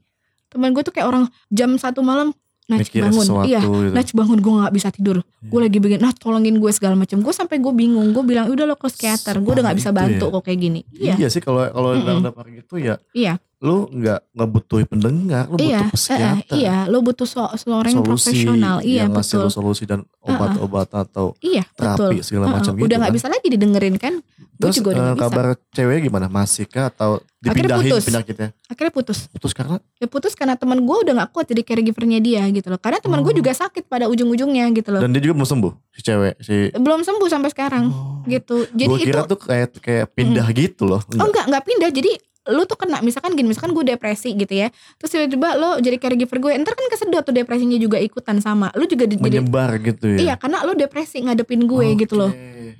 Teman 0.51 0.75
gue 0.75 0.83
tuh 0.83 0.91
kayak 0.91 1.07
orang 1.07 1.25
jam 1.53 1.77
satu 1.79 2.03
malam 2.03 2.35
Mikir 2.69 3.01
bangun, 3.01 3.25
sesuatu 3.25 3.49
iya, 3.49 3.65
gitu. 3.65 3.97
Naj 3.97 4.09
bangun 4.13 4.39
gue 4.45 4.53
nggak 4.61 4.75
bisa 4.77 4.89
tidur, 4.93 5.25
gue 5.25 5.57
Iya. 5.57 5.65
lagi 5.65 5.79
begini, 5.81 6.01
nah 6.05 6.13
tolongin 6.13 6.61
gue 6.61 6.69
segala 6.69 7.01
macam, 7.01 7.17
gue 7.25 7.33
sampai 7.33 7.65
gue 7.65 7.73
bingung, 7.73 8.13
gue 8.13 8.21
bilang 8.21 8.45
udah 8.53 8.69
lo 8.69 8.77
ke 8.77 8.93
psikiater, 8.93 9.41
gue 9.41 9.53
udah 9.57 9.65
nggak 9.65 9.79
bisa 9.81 9.89
Separah 9.89 10.05
bantu 10.05 10.25
ya? 10.29 10.33
kok 10.37 10.43
kayak 10.45 10.59
gini, 10.61 10.81
iya, 10.93 11.15
Iya 11.17 11.29
sih 11.33 11.41
kalau 11.41 11.65
kalau 11.73 11.97
udah 11.97 12.15
udah 12.21 12.33
parah 12.37 12.53
gitu 12.53 12.77
ya 12.77 13.01
iya, 13.17 13.41
lu 13.59 13.90
nggak 13.90 14.23
butuh 14.47 14.87
pendengar, 14.87 15.47
lu 15.47 15.59
iya, 15.59 15.83
butuh 15.83 15.90
eh, 15.90 15.90
eh, 15.90 15.90
psikiater. 15.92 16.55
iya, 16.55 16.77
lo 16.87 17.03
butuh 17.03 17.27
so- 17.27 17.51
seorang 17.53 17.90
solusi 17.90 18.07
profesional, 18.31 18.77
iya 18.81 19.03
yang 19.03 19.11
ngasih 19.11 19.35
betul, 19.35 19.42
lu 19.42 19.51
solusi 19.51 19.83
dan 19.83 20.01
obat-obat 20.23 20.87
atau 20.92 21.35
iya 21.40 21.66
terapi 21.68 21.99
betul, 22.14 22.23
segala 22.23 22.44
Heeh, 22.44 22.55
macam 22.55 22.73
gitu. 22.73 22.87
udah 22.87 22.97
nggak 22.97 23.11
kan. 23.11 23.18
bisa 23.18 23.27
lagi 23.27 23.47
didengerin 23.49 23.97
kan, 23.97 24.14
gue 24.23 24.59
Terus 24.61 24.75
juga 24.77 24.88
udah 24.92 25.05
bisa, 25.11 25.23
kabar 25.25 25.47
cewek 25.68 25.99
gimana? 26.01 26.27
Masih 26.29 26.64
kah 26.64 26.87
atau 26.87 27.18
Akhirnya 27.40 27.51
dipindahin 27.71 27.90
putus. 27.90 28.05
penyakitnya? 28.05 28.49
akhirnya 28.68 28.92
putus, 28.92 29.18
Putus 29.29 29.53
karena 29.53 29.77
ya 29.97 30.07
putus 30.07 30.33
karena 30.33 30.55
teman 30.55 30.79
gue 30.79 30.97
udah 31.01 31.12
nggak 31.16 31.31
kuat 31.33 31.47
jadi 31.49 31.62
caregivernya 31.64 32.18
dia 32.21 32.42
gitu 32.49 32.66
loh, 32.68 32.79
karena 32.79 32.99
teman 33.01 33.18
gue 33.21 33.33
Oh. 33.35 33.37
juga 33.37 33.51
sakit 33.53 33.85
pada 33.85 34.07
ujung-ujungnya 34.07 34.71
gitu 34.71 34.94
loh, 34.94 35.03
dan 35.03 35.11
dia 35.11 35.18
juga 35.21 35.35
belum 35.35 35.49
sembuh 35.49 35.73
si 35.90 36.01
cewek 36.01 36.35
si 36.38 36.55
belum 36.73 37.03
sembuh 37.03 37.27
sampai 37.27 37.51
sekarang 37.51 37.85
Oh. 37.88 38.23
gitu, 38.25 38.71
jadi 38.71 38.87
Gua 38.87 38.99
itu 38.99 39.07
kira 39.09 39.21
tuh 39.25 39.35
kayak 39.37 39.68
kayak 39.77 40.07
pindah 40.12 40.47
gitu 40.49 40.87
loh. 40.87 41.03
Oh 41.12 41.27
enggak, 41.27 41.51
enggak 41.51 41.64
pindah. 41.64 41.90
Jadi 41.90 42.12
lu 42.49 42.65
tuh 42.65 42.75
kena 42.75 42.99
misalkan 42.99 43.33
gini, 43.33 43.45
misalkan 43.47 43.71
gue 43.71 43.85
depresi 43.87 44.33
gitu 44.33 44.51
ya. 44.51 44.69
Terus 44.97 45.11
tiba-tiba 45.11 45.55
lo 45.55 45.77
jadi 45.77 45.97
caregiver 45.97 46.39
gue, 46.39 46.53
ntar 46.57 46.73
kan 46.73 46.87
kesedot 46.89 47.23
tuh 47.23 47.31
depresinya 47.31 47.77
juga 47.77 47.97
ikutan 47.97 48.39
sama. 48.39 48.73
Lu 48.73 48.85
juga 48.85 49.05
di- 49.05 49.15
jadi 49.15 49.41
menyebar 49.41 49.77
gitu 49.79 50.09
ya. 50.11 50.19
Iya, 50.19 50.35
karena 50.37 50.63
lu 50.63 50.73
depresi 50.73 51.21
ngadepin 51.21 51.63
gue 51.63 51.87
gitu 51.95 52.15
loh. 52.15 52.33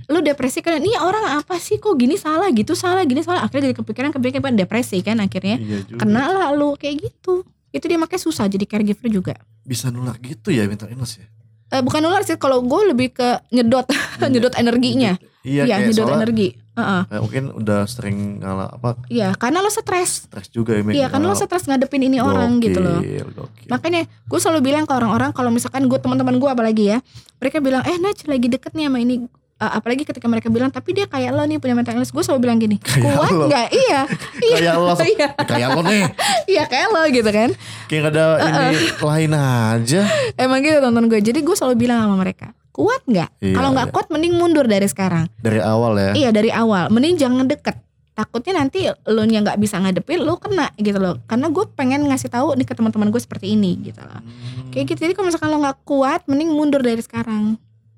Lu 0.07 0.19
depresi 0.19 0.59
kan 0.59 0.77
ini 0.77 0.93
orang 0.95 1.37
apa 1.37 1.57
sih 1.57 1.77
kok 1.77 1.95
gini 1.95 2.17
salah 2.17 2.49
gitu, 2.49 2.73
salah 2.73 3.03
gini 3.03 3.21
salah. 3.21 3.43
Akhirnya 3.43 3.69
jadi 3.69 3.77
kepikiran 3.77 4.11
kepikiran 4.11 4.55
depresi 4.55 4.99
kan 4.99 5.19
akhirnya. 5.19 5.57
Iya. 5.57 5.79
Kena 5.95 6.25
lah 6.29 6.49
lu 6.51 6.73
kayak 6.75 6.97
gitu. 7.03 7.45
Itu 7.69 7.85
dia 7.85 7.97
makanya 7.97 8.23
susah 8.23 8.45
jadi 8.47 8.65
caregiver 8.65 9.09
juga. 9.09 9.35
bisa 9.61 9.89
nular 9.89 10.17
gitu 10.17 10.49
ya 10.49 10.65
mental 10.65 10.89
illness 10.89 11.21
ya. 11.21 11.29
Eh, 11.69 11.85
bukan 11.85 12.01
nular 12.01 12.25
sih 12.25 12.35
kalau 12.35 12.65
gue 12.65 12.89
lebih 12.89 13.13
ke 13.13 13.29
nyedot 13.51 13.85
nyedot 14.33 14.57
energinya. 14.57 15.21
Iya, 15.45 15.65
Iya, 15.65 15.77
nyedot 15.83 16.09
soalnya 16.09 16.25
energi. 16.25 16.49
Kayak 16.79 17.23
mungkin 17.23 17.45
udah 17.55 17.81
sering 17.91 18.17
ngalah 18.39 18.69
apa? 18.75 18.91
Iya, 19.11 19.35
karena 19.35 19.59
lo 19.61 19.71
stres. 19.71 20.31
stres 20.31 20.49
juga 20.55 20.79
ya. 20.79 20.83
Iya, 20.87 21.07
karena 21.11 21.27
lo 21.31 21.37
stres 21.37 21.67
ngadepin 21.67 22.07
ini 22.07 22.23
orang 22.23 22.63
gitu 22.63 22.79
loh. 22.79 23.03
Gokil, 23.03 23.29
gokil. 23.35 23.69
Makanya 23.69 24.03
gue 24.07 24.39
selalu 24.39 24.61
bilang 24.73 24.85
ke 24.87 24.93
orang-orang 24.95 25.31
kalau 25.35 25.51
misalkan 25.51 25.87
gue 25.91 25.99
teman-teman 25.99 26.39
gue 26.39 26.51
apalagi 26.51 26.85
ya, 26.95 26.99
mereka 27.43 27.59
bilang 27.59 27.83
eh 27.85 27.99
Naj 27.99 28.25
lagi 28.31 28.47
deket 28.47 28.73
nih 28.79 28.87
sama 28.87 28.99
ini. 29.03 29.27
Uh, 29.59 29.75
apalagi 29.75 30.07
ketika 30.07 30.31
mereka 30.31 30.55
bilang 30.55 30.71
tapi 30.71 30.95
dia 30.95 31.11
kayak 31.11 31.35
lo 31.35 31.43
nih 31.43 31.59
punya 31.59 31.75
mental 31.75 31.99
illness. 31.99 32.15
Gue 32.15 32.23
selalu 32.23 32.47
bilang 32.47 32.63
gini 32.63 32.79
Kayak 32.87 33.19
kuat 33.19 33.35
nggak? 33.35 33.69
Iya. 33.75 34.01
Kayak 34.55 34.75
lo. 34.79 34.95
Iya. 35.19 35.29
Kayak 35.35 35.69
lo 35.75 35.81
nih. 35.83 36.05
Iya 36.47 36.63
kayak 36.71 36.89
lo 36.95 37.03
gitu 37.11 37.31
kan. 37.35 37.51
Kayak 37.91 38.15
ada 38.15 38.25
ini 38.71 38.87
lain 39.03 39.33
aja. 39.35 40.01
Emang 40.39 40.63
gitu 40.63 40.79
tonton 40.79 41.11
gue 41.11 41.19
jadi 41.19 41.39
gue 41.43 41.57
selalu 41.59 41.75
bilang 41.75 42.07
sama 42.07 42.15
mereka 42.23 42.55
kuat 42.71 43.03
nggak? 43.05 43.31
Iya, 43.39 43.55
kalau 43.55 43.71
nggak 43.73 43.89
iya. 43.89 43.95
kuat 43.95 44.07
mending 44.09 44.35
mundur 44.35 44.65
dari 44.65 44.87
sekarang. 44.87 45.27
Dari 45.39 45.59
awal 45.59 45.93
ya? 45.95 46.11
Iya 46.15 46.31
dari 46.31 46.51
awal. 46.51 46.89
Mending 46.89 47.17
jangan 47.17 47.45
deket. 47.45 47.77
Takutnya 48.13 48.59
nanti 48.59 48.83
lo 48.87 49.23
yang 49.23 49.43
nggak 49.43 49.57
bisa 49.57 49.79
ngadepin 49.79 50.21
lo 50.21 50.37
kena 50.37 50.75
gitu 50.75 50.99
loh. 50.99 51.23
Karena 51.25 51.47
gue 51.49 51.65
pengen 51.73 52.07
ngasih 52.07 52.29
tahu 52.29 52.55
nih 52.55 52.67
ke 52.67 52.75
teman-teman 52.75 53.09
gue 53.09 53.19
seperti 53.19 53.55
ini 53.55 53.79
gitu 53.81 53.99
loh. 53.99 54.19
Hmm. 54.19 54.71
kayak 54.71 54.91
gitu. 54.91 55.07
Jadi 55.07 55.13
kalau 55.15 55.27
misalkan 55.29 55.49
lo 55.49 55.59
nggak 55.59 55.79
kuat 55.83 56.27
mending 56.27 56.51
mundur 56.51 56.83
dari 56.83 56.99
sekarang. 56.99 57.55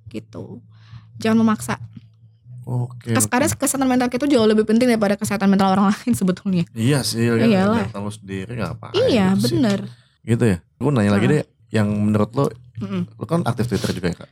Gitu. 0.07 0.61
Jangan 1.17 1.41
memaksa. 1.41 1.77
Oke 2.63 3.17
Kes- 3.17 3.27
karena 3.27 3.49
kesehatan 3.49 3.89
mental 3.89 4.07
kita 4.07 4.29
jauh 4.29 4.47
lebih 4.47 4.63
penting 4.63 4.87
daripada 4.87 5.17
kesehatan 5.17 5.49
mental 5.51 5.73
orang 5.73 5.91
lain 5.91 6.13
sebetulnya. 6.21 6.65
Iya 6.71 7.01
sih 7.03 7.27
kan? 7.27 7.43
Iyalah. 7.43 7.89
mental 7.89 8.01
lu 8.05 8.13
sendiri 8.13 8.53
gak 8.55 8.79
apa 8.79 8.87
iya 9.09 9.33
sih. 9.35 9.57
bener. 9.57 9.89
Gitu 10.23 10.45
ya? 10.47 10.59
Gue 10.77 10.91
nanya 10.93 11.17
lagi 11.17 11.27
Heeh. 11.27 11.43
deh 11.43 11.45
yang 11.71 11.89
menurut 11.89 12.31
lo 12.35 12.47
Mm-mm. 12.79 13.03
lo 13.15 13.25
kan 13.25 13.43
aktif 13.43 13.67
Twitter 13.67 13.91
juga 13.93 14.07
ya 14.09 14.17
kak 14.19 14.31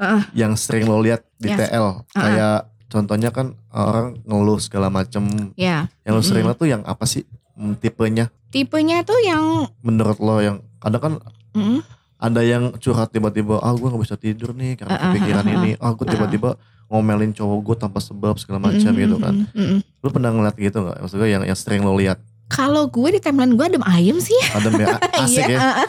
Heeh. 0.00 0.22
yang 0.34 0.56
sering 0.56 0.88
lo 0.88 0.98
lihat 0.98 1.20
di 1.36 1.52
Yes. 1.52 1.68
TL 1.68 2.08
kayak 2.10 2.58
contohnya 2.88 3.30
kan 3.30 3.52
orang 3.70 4.18
ngeluh 4.24 4.56
segala 4.56 4.88
macem. 4.88 5.22
Ya 5.54 5.86
yang 6.02 6.16
lo 6.16 6.24
sering 6.24 6.42
Mm-mm. 6.42 6.50
lihat 6.50 6.58
tuh 6.58 6.68
yang 6.68 6.82
apa 6.82 7.04
sih? 7.04 7.28
Hmm, 7.52 7.76
tipenya? 7.76 8.32
Tipenya 8.48 9.04
tuh 9.04 9.20
yang 9.20 9.68
menurut 9.80 10.16
lo 10.18 10.40
yang 10.40 10.58
kadang 10.80 11.00
kan 11.00 11.12
mm, 11.52 11.84
ada 12.16 12.40
yang 12.40 12.72
curhat 12.76 13.12
tiba-tiba 13.12 13.60
ah 13.60 13.70
gue 13.70 13.84
nggak 13.84 14.02
bisa 14.02 14.16
tidur 14.16 14.50
nih 14.52 14.74
karena 14.74 14.92
ah, 14.92 15.00
kepikiran 15.06 15.44
ah, 15.44 15.48
ah, 15.48 15.56
ini 15.56 15.70
ah 15.76 15.92
gue 15.92 16.06
tiba-tiba 16.08 16.50
ngomelin 16.88 17.30
cowok 17.30 17.58
gue 17.62 17.76
tanpa 17.78 18.02
sebab 18.02 18.34
segala 18.36 18.58
macam 18.58 18.90
mm, 18.90 18.98
gitu 18.98 19.16
mm, 19.16 19.22
kan. 19.22 19.34
mm, 19.36 19.54
mm, 19.54 19.68
mm. 19.76 19.80
lu 20.00 20.08
pernah 20.10 20.30
ngeliat 20.32 20.56
gitu 20.56 20.78
nggak? 20.80 20.98
Maksudnya 20.98 21.28
yang 21.28 21.42
yang 21.44 21.54
sering 21.54 21.84
lo 21.84 21.94
lihat? 21.94 22.18
Kalau 22.50 22.90
gue 22.90 23.14
di 23.14 23.20
timeline 23.22 23.54
gue 23.54 23.62
adem 23.62 23.84
ayem 23.86 24.18
sih. 24.18 24.34
Ada 24.50 24.68
ya? 24.74 24.96
Asik 25.22 25.46
Iya, 25.46 25.54
ya. 25.54 25.86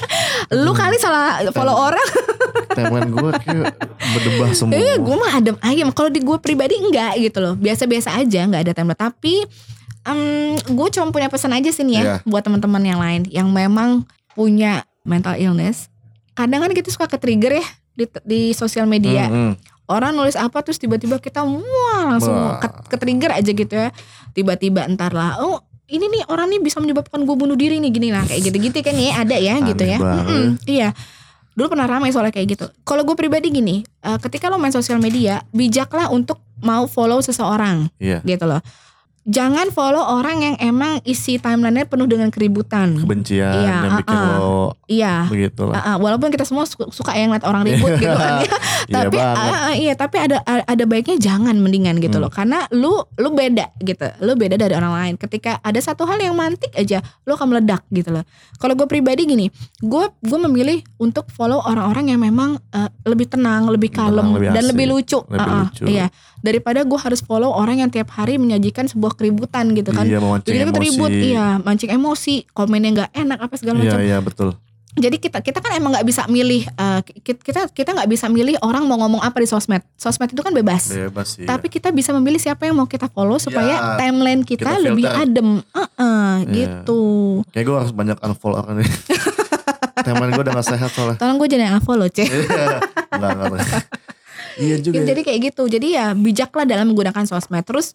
Lu 0.62 0.78
kali 0.78 1.02
salah 1.02 1.42
follow 1.50 1.74
orang 1.74 2.06
timeline 2.72 3.10
gue 3.10 3.32
kayak 3.40 3.74
berdebah 4.00 4.50
semua. 4.52 4.76
Eh 4.76 4.96
gue 4.96 5.16
mah 5.16 5.32
adem 5.34 5.56
ayem 5.60 5.90
kalau 5.90 6.08
di 6.08 6.20
gue 6.20 6.38
pribadi 6.38 6.76
enggak 6.76 7.18
gitu 7.18 7.40
loh. 7.40 7.54
Biasa-biasa 7.56 8.16
aja 8.16 8.46
nggak 8.46 8.62
ada 8.64 8.74
timeline. 8.74 9.00
Tapi 9.00 9.34
em, 10.02 10.22
gue 10.58 10.88
cuma 10.90 11.10
punya 11.10 11.28
pesan 11.28 11.54
aja 11.54 11.70
sih 11.70 11.84
nih 11.84 11.96
ya 11.96 12.04
Iya. 12.04 12.16
buat 12.24 12.42
teman-teman 12.42 12.82
yang 12.82 13.00
lain 13.00 13.22
yang 13.30 13.48
memang 13.50 14.04
punya 14.34 14.84
mental 15.04 15.36
illness. 15.36 15.92
Kadang 16.34 16.64
kan 16.64 16.72
kita 16.72 16.90
suka 16.90 17.06
ke 17.06 17.18
trigger 17.18 17.60
ya 17.60 17.66
di, 17.94 18.06
di 18.24 18.42
sosial 18.52 18.88
media. 18.88 19.28
Hmm, 19.28 19.54
hmm. 19.54 19.54
orang 19.86 20.16
nulis 20.16 20.40
apa 20.40 20.64
terus 20.64 20.80
tiba-tiba 20.80 21.20
kita 21.20 21.44
wah 21.44 22.02
langsung 22.08 22.32
Wah. 22.32 22.64
ke, 22.64 22.68
ke 22.88 22.98
trigger 22.98 23.36
aja 23.36 23.52
gitu 23.52 23.74
ya. 23.76 23.92
Tiba-tiba 24.32 24.88
entar 24.88 25.12
lah 25.12 25.36
oh 25.44 25.60
ini 25.92 26.08
nih 26.08 26.24
orang 26.32 26.48
nih 26.48 26.64
bisa 26.64 26.80
menyebabkan 26.80 27.28
gue 27.28 27.36
bunuh 27.36 27.60
diri 27.60 27.84
nih 27.84 27.92
gini. 27.92 28.10
Lah 28.10 28.24
kayak 28.24 28.42
gitu-gitu 28.48 28.80
kan 28.80 28.96
ya 28.96 29.12
ada 29.20 29.36
ya 29.36 29.60
gitu 29.60 29.84
Aneh 29.84 29.92
ya. 29.92 30.00
banget. 30.00 30.26
Mm-mm, 30.26 30.46
iya 30.66 30.90
dulu 31.58 31.76
pernah 31.76 31.88
ramai 31.88 32.14
soalnya 32.16 32.32
kayak 32.32 32.48
gitu. 32.58 32.66
Kalau 32.88 33.04
gue 33.04 33.16
pribadi 33.16 33.52
gini 33.52 33.84
eh, 33.84 34.20
ketika 34.22 34.48
lo 34.48 34.58
main 34.60 34.74
sosial 34.74 34.98
media 34.98 35.44
bijaklah 35.52 36.08
untuk 36.10 36.40
mau 36.62 36.86
follow 36.86 37.20
seseorang 37.20 37.90
iya. 37.98 38.22
gitu 38.22 38.46
loh 38.46 38.62
jangan 39.32 39.68
follow 39.70 40.04
orang 40.12 40.38
yang 40.42 40.56
emang 40.60 41.00
isi 41.04 41.38
timelinenya 41.38 41.86
penuh 41.86 42.04
dengan 42.06 42.28
keributan. 42.28 42.98
Kebencian 42.98 43.56
Iya, 43.56 43.76
yang 43.82 43.96
bikin 43.98 44.12
ah. 44.14 44.36
lo 44.36 44.60
iya. 44.86 45.16
begitu 45.26 45.64
lah 45.64 45.74
Ah, 45.74 45.88
ah, 45.88 45.96
walaupun 45.98 46.28
kita 46.28 46.44
semua 46.44 46.66
su- 46.66 46.92
suka 46.92 47.16
yang 47.16 47.32
lihat 47.32 47.42
orang 47.44 47.64
ribut 47.64 47.96
gitu 47.96 48.12
kan 48.12 48.44
ya. 48.44 48.52
Iya 48.84 48.96
tapi 49.00 49.16
banget. 49.16 49.38
ah, 49.48 49.62
ah, 49.64 49.74
iya 49.74 49.94
tapi 49.94 50.18
ada 50.18 50.38
ada 50.44 50.84
baiknya 50.84 51.16
jangan 51.18 51.56
mendingan 51.56 51.98
gitu 51.98 52.12
Hmm. 52.14 52.28
loh. 52.28 52.32
Karena 52.32 52.68
lu 52.72 52.92
lu 53.16 53.30
beda 53.32 53.72
gitu. 53.80 54.04
Lu 54.20 54.34
beda 54.34 54.56
dari 54.56 54.74
orang 54.74 54.92
lain. 54.92 55.14
Ketika 55.16 55.58
ada 55.60 55.80
satu 55.80 56.04
hal 56.04 56.20
yang 56.20 56.34
mantik 56.34 56.74
aja 56.74 57.00
lu 57.24 57.32
akan 57.32 57.48
meledak 57.50 57.88
gitu 57.90 58.12
loh. 58.12 58.28
Kalau 58.58 58.74
gue 58.74 58.86
pribadi 58.86 59.24
gini 59.26 59.48
gue 59.80 60.06
gue 60.12 60.40
memilih 60.42 60.84
untuk 60.98 61.30
follow 61.30 61.62
orang-orang 61.62 62.10
yang 62.10 62.20
memang 62.20 62.60
eh, 62.70 62.90
lebih 63.04 63.26
tenang 63.28 63.66
lebih 63.66 63.88
Tenang, 63.88 64.12
kalem 64.12 64.28
lebih 64.34 64.48
dan 64.50 64.60
asik, 64.60 64.70
lebih 64.70 64.86
lucu. 64.88 65.20
Lebih 65.24 65.40
Ah, 65.40 65.48
ah, 65.48 65.62
lucu. 65.64 65.84
iya 65.88 66.06
daripada 66.42 66.82
gue 66.82 66.98
harus 66.98 67.20
follow 67.20 67.50
orang 67.50 67.80
yang 67.80 67.90
tiap 67.90 68.10
hari 68.12 68.36
menyajikan 68.36 68.86
sebuah 68.86 69.14
keributan 69.14 69.72
gitu 69.72 69.90
kan. 69.90 70.04
Iya 70.04 70.18
memancing 70.18 70.46
jadi 70.48 70.58
kita 70.60 70.70
emosi 70.72 70.86
ribut 70.90 71.12
iya 71.14 71.48
mancing 71.58 71.92
emosi 71.92 72.34
komennya 72.50 72.90
nggak 72.92 73.12
enak 73.16 73.40
apa 73.40 73.56
segala 73.56 73.78
iya 73.78 73.86
macam. 73.88 74.00
iya 74.04 74.18
betul. 74.20 74.50
Jadi 74.92 75.18
kita 75.18 75.40
kita 75.40 75.58
kan 75.58 75.72
emang 75.72 75.96
nggak 75.96 76.04
bisa 76.04 76.28
milih 76.28 76.68
ki- 77.16 77.40
kita 77.40 77.72
kita 77.72 77.96
nggak 77.96 78.10
bisa 78.10 78.28
milih 78.28 78.60
orang 78.60 78.84
mau 78.84 79.00
ngomong 79.00 79.22
apa 79.22 79.40
di 79.40 79.48
sosmed. 79.48 79.80
Sosmed 79.96 80.28
itu 80.28 80.42
kan 80.42 80.52
bebas. 80.52 80.92
Bebas 80.92 81.40
sih. 81.40 81.48
Tapi 81.48 81.72
kita 81.72 81.90
bisa 81.90 82.12
memilih 82.12 82.36
siapa 82.36 82.66
yang 82.66 82.76
mau 82.76 82.84
kita 82.86 83.08
follow 83.08 83.40
supaya 83.40 83.72
Ya, 83.72 83.96
timeline 83.96 84.44
kita, 84.44 84.68
kita 84.68 84.84
lebih 84.84 85.08
adem. 85.08 85.64
Heeh, 85.64 86.32
Iya. 86.44 86.52
gitu. 86.52 87.02
Kayak 87.50 87.66
gue 87.66 87.78
harus 87.78 87.94
banyak 87.94 88.18
unfollow 88.20 88.60
orang 88.60 88.84
nih 88.84 88.90
timeline 90.02 90.34
gue 90.34 90.44
udah 90.44 90.54
gak 90.56 90.68
sehat 90.68 90.90
soalnya. 90.90 91.16
Tolong 91.16 91.38
gue 91.38 91.48
jangan 91.48 91.78
unfollow 91.78 92.10
cek. 92.10 92.28
Enggak, 92.28 93.32
enggak. 93.32 93.84
Iya 94.56 94.76
juga. 94.80 94.96
ya. 94.98 95.06
jadi 95.08 95.22
kayak 95.22 95.40
gitu 95.46 95.64
jadi 95.68 95.88
ya 95.90 96.06
bijaklah 96.12 96.64
dalam 96.64 96.88
menggunakan 96.88 97.24
sosmed 97.24 97.64
terus 97.64 97.94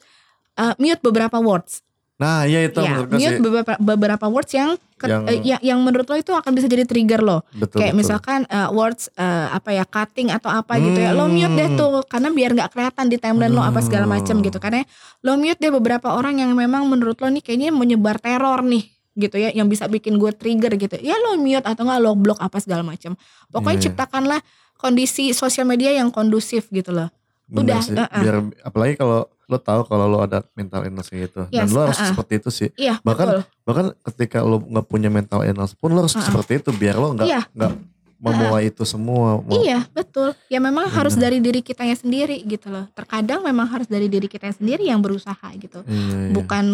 eh, 0.54 0.74
mute 0.76 1.00
beberapa 1.00 1.36
words 1.36 1.84
Nah, 2.16 2.48
iya 2.48 2.64
itu 2.64 2.80
ya 2.80 2.96
menurut 2.96 3.12
mute 3.12 3.38
beberapa 3.38 3.72
beberapa 3.76 4.26
words 4.26 4.48
yang 4.50 4.80
ke- 4.96 5.04
Yang- 5.04 5.24
eh, 5.26 5.38
yang, 5.44 5.60
yang 5.62 5.78
menurut 5.78 6.08
lo 6.08 6.16
itu 6.16 6.32
akan 6.32 6.48
bisa 6.50 6.64
jadi 6.64 6.82
trigger 6.82 7.20
lo 7.20 7.44
Betul, 7.50 7.76
kayak 7.76 7.92
betul. 7.92 8.00
misalkan 8.00 8.40
uh, 8.48 8.72
words 8.72 9.12
uh, 9.14 9.52
apa 9.52 9.70
ya 9.70 9.84
cutting 9.84 10.32
atau 10.32 10.48
apa 10.48 10.80
gitu 10.80 10.96
ya 10.96 11.12
lo 11.12 11.28
mute 11.28 11.52
deh 11.52 11.68
Hmm. 11.68 11.76
tuh 11.76 12.00
karena 12.02 12.28
biar 12.30 12.50
nggak 12.50 12.70
kelihatan 12.70 13.04
di 13.06 13.16
timeline 13.16 13.52
lo 13.52 13.60
apa 13.60 13.84
segala 13.84 14.08
macam 14.08 14.40
gitu 14.40 14.56
karena 14.56 14.88
lo 15.20 15.36
mute 15.36 15.60
deh 15.60 15.68
beberapa 15.68 16.08
orang 16.10 16.40
yang 16.40 16.56
memang 16.56 16.86
menurut 16.86 17.20
lo 17.20 17.28
nih 17.28 17.42
kayaknya 17.42 17.68
menyebar 17.70 18.16
teror 18.16 18.64
nih 18.64 18.88
gitu 19.14 19.36
ya 19.36 19.48
yang 19.50 19.64
bisa 19.66 19.84
bikin 19.84 20.16
gue 20.16 20.28
trigger 20.30 20.72
gitu 20.74 20.96
ya 20.98 21.16
lo 21.18 21.36
mute 21.36 21.60
atau 21.62 21.84
nggak 21.84 22.00
lo 22.00 22.12
blok 22.14 22.36
apa 22.38 22.56
segala 22.56 22.80
macam 22.80 23.12
pokoknya 23.46 23.68
Iya, 23.70 23.76
iya. 23.78 23.84
ciptakanlah 23.86 24.40
kondisi 24.76 25.32
sosial 25.32 25.64
media 25.64 25.90
yang 25.90 26.08
kondusif 26.08 26.68
gitu 26.68 26.90
loh 26.90 27.08
Bener 27.46 27.76
udah, 27.76 27.80
sih. 27.80 27.94
uh-uh. 27.94 28.20
Biar 28.20 28.36
apalagi 28.60 28.94
kalau 28.94 29.18
lo 29.46 29.56
tahu 29.56 29.86
kalau 29.86 30.06
lo 30.06 30.18
ada 30.18 30.42
mental 30.52 30.82
illness 30.82 31.06
gitu. 31.06 31.46
Dan 31.46 31.62
Yes, 31.62 31.70
lo 31.70 31.78
harus 31.80 31.94
uh-uh. 31.94 32.10
seperti 32.10 32.32
itu 32.36 32.50
sih. 32.50 32.68
iya 32.74 32.98
Bahkan- 33.00 33.28
betul 33.30 33.42
Bahkan 33.62 33.86
ketika 34.02 34.38
lo 34.40 34.58
nggak 34.58 34.82
punya 34.84 35.06
mental 35.06 35.42
illness 35.42 35.70
pun 35.72 35.90
lo 35.90 36.02
harus 36.02 36.12
Uh-uh. 36.12 36.24
seperti 36.24 36.58
itu 36.58 36.70
biar 36.72 36.94
lo 36.94 37.14
nggak 37.14 37.24
Iya. 37.24 37.42
nggak 37.48 37.72
memulai 38.16 38.66
itu 38.66 38.82
semua. 38.82 39.38
Mau- 39.38 39.54
Iya 39.54 39.86
betul 39.88 40.34
ya 40.46 40.58
memang 40.58 40.88
harus 40.88 41.14
Bener. 41.14 41.30
dari 41.30 41.38
diri 41.38 41.60
kitanya 41.60 41.94
sendiri 41.94 42.42
gitu 42.42 42.66
loh 42.66 42.88
terkadang 42.90 43.40
memang 43.40 43.68
harus 43.68 43.86
dari 43.86 44.08
diri 44.08 44.24
kita 44.24 44.50
sendiri 44.50 44.82
yang 44.82 44.98
berusaha 44.98 45.46
gitu 45.54 45.84
Iya, 45.84 45.94
iya. 46.18 46.32
bukan 46.32 46.64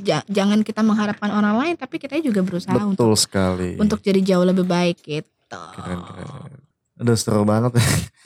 ja- 0.00 0.26
jangan 0.26 0.64
kita 0.64 0.80
mengharapkan 0.80 1.30
orang 1.30 1.54
lain 1.54 1.74
tapi 1.76 1.96
kita 1.96 2.18
juga 2.18 2.40
berusaha 2.40 2.74
untuk 2.74 2.90
Betul 2.90 3.12
sekali. 3.14 3.70
untuk 3.76 4.00
jadi 4.00 4.18
jauh 4.24 4.42
lebih 4.42 4.64
baik 4.64 4.98
gitu 4.98 5.28
gitu. 5.48 5.60
Keren 5.74 6.00
keren. 6.02 6.60
Aduh 6.98 7.14
seru 7.14 7.46
banget. 7.46 7.72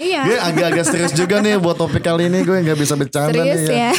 Iya. 0.03 0.20
gue 0.27 0.37
agak-agak 0.41 0.85
serius 0.89 1.12
juga 1.14 1.39
nih 1.45 1.61
buat 1.61 1.77
topik 1.77 2.03
kali 2.03 2.27
ini 2.27 2.43
gue 2.43 2.57
nggak 2.64 2.79
bisa 2.81 2.97
bercanda 2.99 3.39
Serius 3.39 3.68
nih 3.68 3.77
ya. 3.77 3.93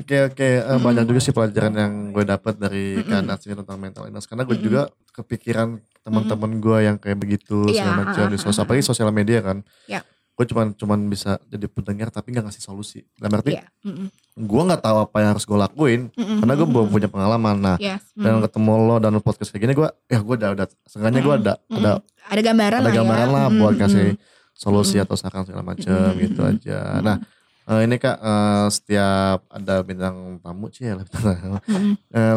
Oke 0.00 0.16
oke 0.32 0.48
Eh, 0.64 0.78
banyak 0.80 1.04
juga 1.06 1.20
sih 1.22 1.32
pelajaran 1.36 1.72
yang 1.76 1.92
gue 2.10 2.24
dapat 2.24 2.54
dari 2.56 2.98
Kanat 3.04 3.44
sini 3.44 3.54
tentang 3.54 3.78
mental 3.78 4.08
illness 4.08 4.26
karena 4.26 4.42
gue 4.42 4.56
juga 4.58 4.88
kepikiran 5.14 5.78
teman-teman 6.02 6.50
gue 6.58 6.78
yang 6.82 6.96
kayak 6.96 7.18
begitu 7.18 7.66
Iya, 7.68 7.82
segala 7.82 7.96
macam 8.06 8.24
di 8.30 8.38
ah, 8.38 8.42
sosial 8.42 8.62
apalagi 8.64 8.84
sosial 8.84 9.08
media 9.12 9.38
kan. 9.44 9.58
Ya. 9.86 10.00
Gue 10.36 10.44
cuman 10.44 10.76
cuman 10.76 11.00
bisa 11.08 11.40
jadi 11.48 11.64
pendengar 11.64 12.12
tapi 12.12 12.28
nggak 12.30 12.52
ngasih 12.52 12.60
solusi. 12.60 13.00
Dalam 13.16 13.40
arti 13.40 13.56
Iya. 13.56 13.64
Mm-mm. 13.82 14.08
gue 14.36 14.62
nggak 14.68 14.84
tahu 14.84 14.96
apa 15.00 15.16
yang 15.24 15.30
harus 15.32 15.48
gue 15.48 15.56
lakuin 15.56 16.00
Mm-mm. 16.12 16.44
karena 16.44 16.52
gue 16.54 16.68
belum 16.68 16.86
punya 16.92 17.08
pengalaman. 17.08 17.56
Nah 17.56 17.76
Yes. 17.80 18.04
dan 18.12 18.36
mm. 18.36 18.44
ketemu 18.44 18.72
lo 18.76 18.96
dan 19.00 19.16
podcast 19.24 19.48
kayak 19.48 19.62
gini 19.64 19.72
gue 19.72 19.88
ya 20.06 20.18
gue 20.20 20.34
udah 20.36 20.50
udah 20.52 20.66
sengaja 20.84 21.18
gue 21.18 21.34
ada 21.40 21.54
Mm-mm. 21.66 21.80
ada 21.80 21.90
ada 22.04 22.40
gambaran 22.44 22.78
ada 22.84 22.84
lah 22.84 22.92
gambaran 22.92 23.28
ya. 23.28 23.32
lah 23.32 23.44
buat 23.48 23.74
kasih 23.80 24.08
solusi 24.52 25.00
Mm-mm. 25.00 25.04
atau 25.08 25.16
saran 25.16 25.48
segala 25.48 25.64
macam 25.64 25.88
Mm-mm. 25.88 26.20
gitu 26.20 26.40
aja. 26.44 27.00
Nah 27.00 27.16
eh, 27.66 27.80
ini 27.88 27.96
kak 27.96 28.16
eh, 28.20 28.66
setiap 28.68 29.40
ada 29.48 29.74
bintang 29.80 30.36
tamu 30.44 30.68
sih 30.68 30.84
ya. 30.84 31.00
Eh, 32.12 32.34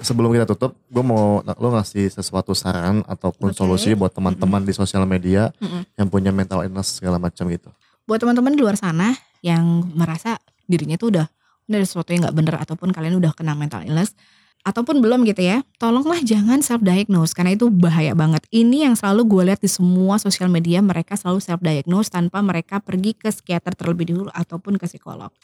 sebelum 0.00 0.32
kita 0.32 0.48
tutup, 0.48 0.72
gue 0.88 1.04
mau 1.04 1.44
lo 1.44 1.68
ngasih 1.76 2.08
sesuatu 2.08 2.56
saran 2.56 3.04
ataupun 3.04 3.52
Oke. 3.52 3.58
solusi 3.60 3.92
buat 3.92 4.14
teman-teman 4.14 4.64
di 4.64 4.72
sosial 4.72 5.04
media 5.04 5.52
Mm-mm. 5.60 5.84
yang 6.00 6.08
punya 6.08 6.32
mental 6.32 6.64
illness 6.64 7.02
segala 7.02 7.20
macam 7.20 7.48
gitu. 7.52 7.68
buat 8.02 8.18
teman-teman 8.18 8.58
di 8.58 8.60
luar 8.66 8.74
sana 8.74 9.14
yang 9.46 9.86
merasa 9.94 10.34
dirinya 10.66 10.98
tuh 10.98 11.14
udah 11.14 11.26
udah 11.70 11.78
ada 11.78 11.86
sesuatu 11.86 12.10
yang 12.10 12.26
nggak 12.26 12.36
bener 12.36 12.54
ataupun 12.58 12.90
kalian 12.90 13.14
udah 13.22 13.30
kena 13.30 13.54
mental 13.54 13.86
illness 13.86 14.18
ataupun 14.62 15.02
belum 15.02 15.26
gitu 15.26 15.42
ya 15.42 15.66
tolonglah 15.78 16.22
jangan 16.22 16.62
self 16.62 16.82
diagnose 16.86 17.34
karena 17.34 17.58
itu 17.58 17.66
bahaya 17.66 18.14
banget 18.14 18.46
ini 18.54 18.86
yang 18.86 18.94
selalu 18.94 19.26
gue 19.26 19.42
lihat 19.50 19.60
di 19.62 19.66
semua 19.66 20.22
sosial 20.22 20.46
media 20.46 20.78
mereka 20.78 21.18
selalu 21.18 21.42
self 21.42 21.58
diagnose 21.58 22.10
tanpa 22.10 22.38
mereka 22.42 22.78
pergi 22.78 23.14
ke 23.18 23.30
psikiater 23.30 23.74
terlebih 23.74 24.14
dahulu 24.14 24.30
ataupun 24.30 24.78
ke 24.78 24.86
psikolog 24.86 25.34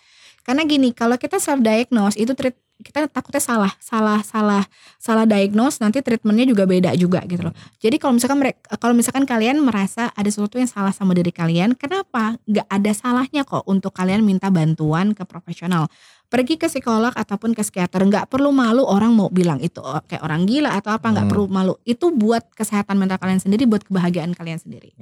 karena 0.48 0.64
gini 0.64 0.96
kalau 0.96 1.20
kita 1.20 1.36
self 1.36 1.60
diagnose 1.60 2.16
itu 2.16 2.32
treat 2.32 2.56
kita 2.78 3.10
takutnya 3.10 3.42
salah 3.42 3.72
salah 3.82 4.22
salah 4.22 4.64
salah 5.02 5.26
diagnose 5.26 5.82
nanti 5.82 5.98
treatmentnya 5.98 6.46
juga 6.46 6.62
beda 6.62 6.94
juga 6.94 7.20
gitu 7.26 7.50
loh. 7.50 7.54
Jadi 7.82 7.98
kalau 7.98 8.14
misalkan 8.16 8.38
mereka 8.38 8.62
kalau 8.78 8.94
misalkan 8.94 9.26
kalian 9.26 9.58
merasa 9.58 10.14
ada 10.14 10.30
sesuatu 10.30 10.62
yang 10.62 10.70
salah 10.70 10.94
sama 10.94 11.10
diri 11.12 11.34
kalian 11.34 11.74
kenapa 11.74 12.38
nggak 12.46 12.64
ada 12.70 12.92
salahnya 12.94 13.42
kok 13.42 13.66
untuk 13.66 13.90
kalian 13.90 14.22
minta 14.22 14.46
bantuan 14.48 15.10
ke 15.10 15.26
profesional 15.26 15.90
pergi 16.28 16.54
ke 16.54 16.66
psikolog 16.66 17.10
ataupun 17.10 17.50
ke 17.50 17.60
psikiater 17.60 18.00
nggak 18.02 18.28
perlu 18.28 18.48
malu 18.50 18.82
orang 18.82 19.10
mau 19.10 19.28
bilang 19.28 19.56
itu 19.58 19.78
oh, 19.78 19.96
kayak 20.02 20.20
orang 20.20 20.44
gila 20.44 20.70
atau 20.70 20.92
apa 20.92 21.06
nggak 21.06 21.24
Hmm. 21.24 21.32
perlu 21.32 21.44
malu 21.46 21.74
itu 21.82 22.06
buat 22.10 22.44
kesehatan 22.52 22.94
mental 22.94 23.16
kalian 23.16 23.38
sendiri 23.38 23.64
buat 23.64 23.80
kebahagiaan 23.82 24.32
kalian 24.32 24.56
sendiri 24.56 24.92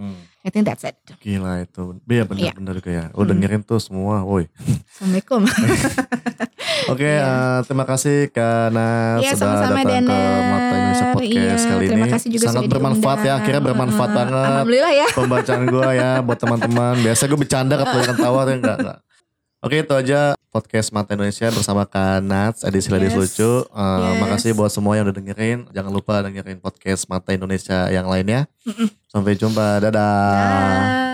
I 0.41 0.49
think 0.49 0.63
that's 0.65 0.83
it 0.83 0.95
Gila 1.19 1.61
itu. 1.61 1.99
Iya 2.01 2.23
Iya. 2.23 2.25
bener-bener 2.25 2.77
kayak. 2.79 3.07
Lo 3.13 3.21
Hmm. 3.21 3.31
dengerin 3.33 3.61
tuh 3.61 3.79
semua, 3.79 4.23
woi. 4.23 4.47
assalamualaikum 4.89 5.43
Oke, 6.87 7.03
Iya. 7.05 7.19
eh, 7.19 7.59
terima 7.65 7.83
kasih 7.85 8.31
karena 8.31 9.19
Iya, 9.19 9.33
sudah 9.33 9.41
sama-sama, 9.41 9.75
datang 9.77 9.83
ke 9.83 9.93
Danar. 10.07 10.39
Mata 10.47 10.75
Indonesia 10.77 11.07
Podcast 11.09 11.35
Iya, 11.35 11.55
kali 11.67 11.85
terima 11.85 12.05
ini. 12.05 12.13
kasih 12.13 12.29
juga 12.31 12.45
Sangat 12.45 12.61
sudah 12.61 12.71
bermanfaat 12.71 13.03
ya, 13.09 13.19
diundang. 13.19 13.39
akhirnya 13.41 13.63
bermanfaat 13.65 14.07
Heeh, 14.07 14.19
banget. 14.21 14.47
alhamdulillah 14.47 14.93
ya 14.95 15.07
Pembacaan 15.13 15.63
gue 15.67 15.89
ya 15.93 16.11
buat 16.21 16.39
teman-teman. 16.39 16.95
Biasa 17.01 17.23
gue 17.25 17.39
bercanda 17.39 17.75
kebanyakan 17.81 18.17
tawa 18.17 18.41
tuh 18.41 18.55
enggak, 18.55 18.77
enggak. 18.79 18.99
Oke 19.65 19.83
itu 19.83 19.95
aja 19.97 20.37
podcast 20.53 20.93
Mata 20.93 21.17
Indonesia 21.17 21.49
bersama 21.49 21.89
Kanats 21.89 22.61
edisi 22.63 22.93
Ladies 22.93 23.17
Yes. 23.17 23.19
Lucu. 23.19 23.53
Eh, 23.65 23.81
Yes. 23.81 24.21
Makasih 24.21 24.51
buat 24.53 24.71
semua 24.71 24.95
yang 24.95 25.09
udah 25.09 25.17
dengerin. 25.17 25.67
Jangan 25.73 25.93
lupa 25.93 26.21
dengerin 26.21 26.61
podcast 26.61 27.09
Mata 27.09 27.33
Indonesia 27.33 27.89
yang 27.89 28.07
lainnya. 28.07 28.45
Sampai 29.09 29.35
jumpa. 29.35 29.81
Dadah. 29.81 29.93
Dah. 29.97 31.06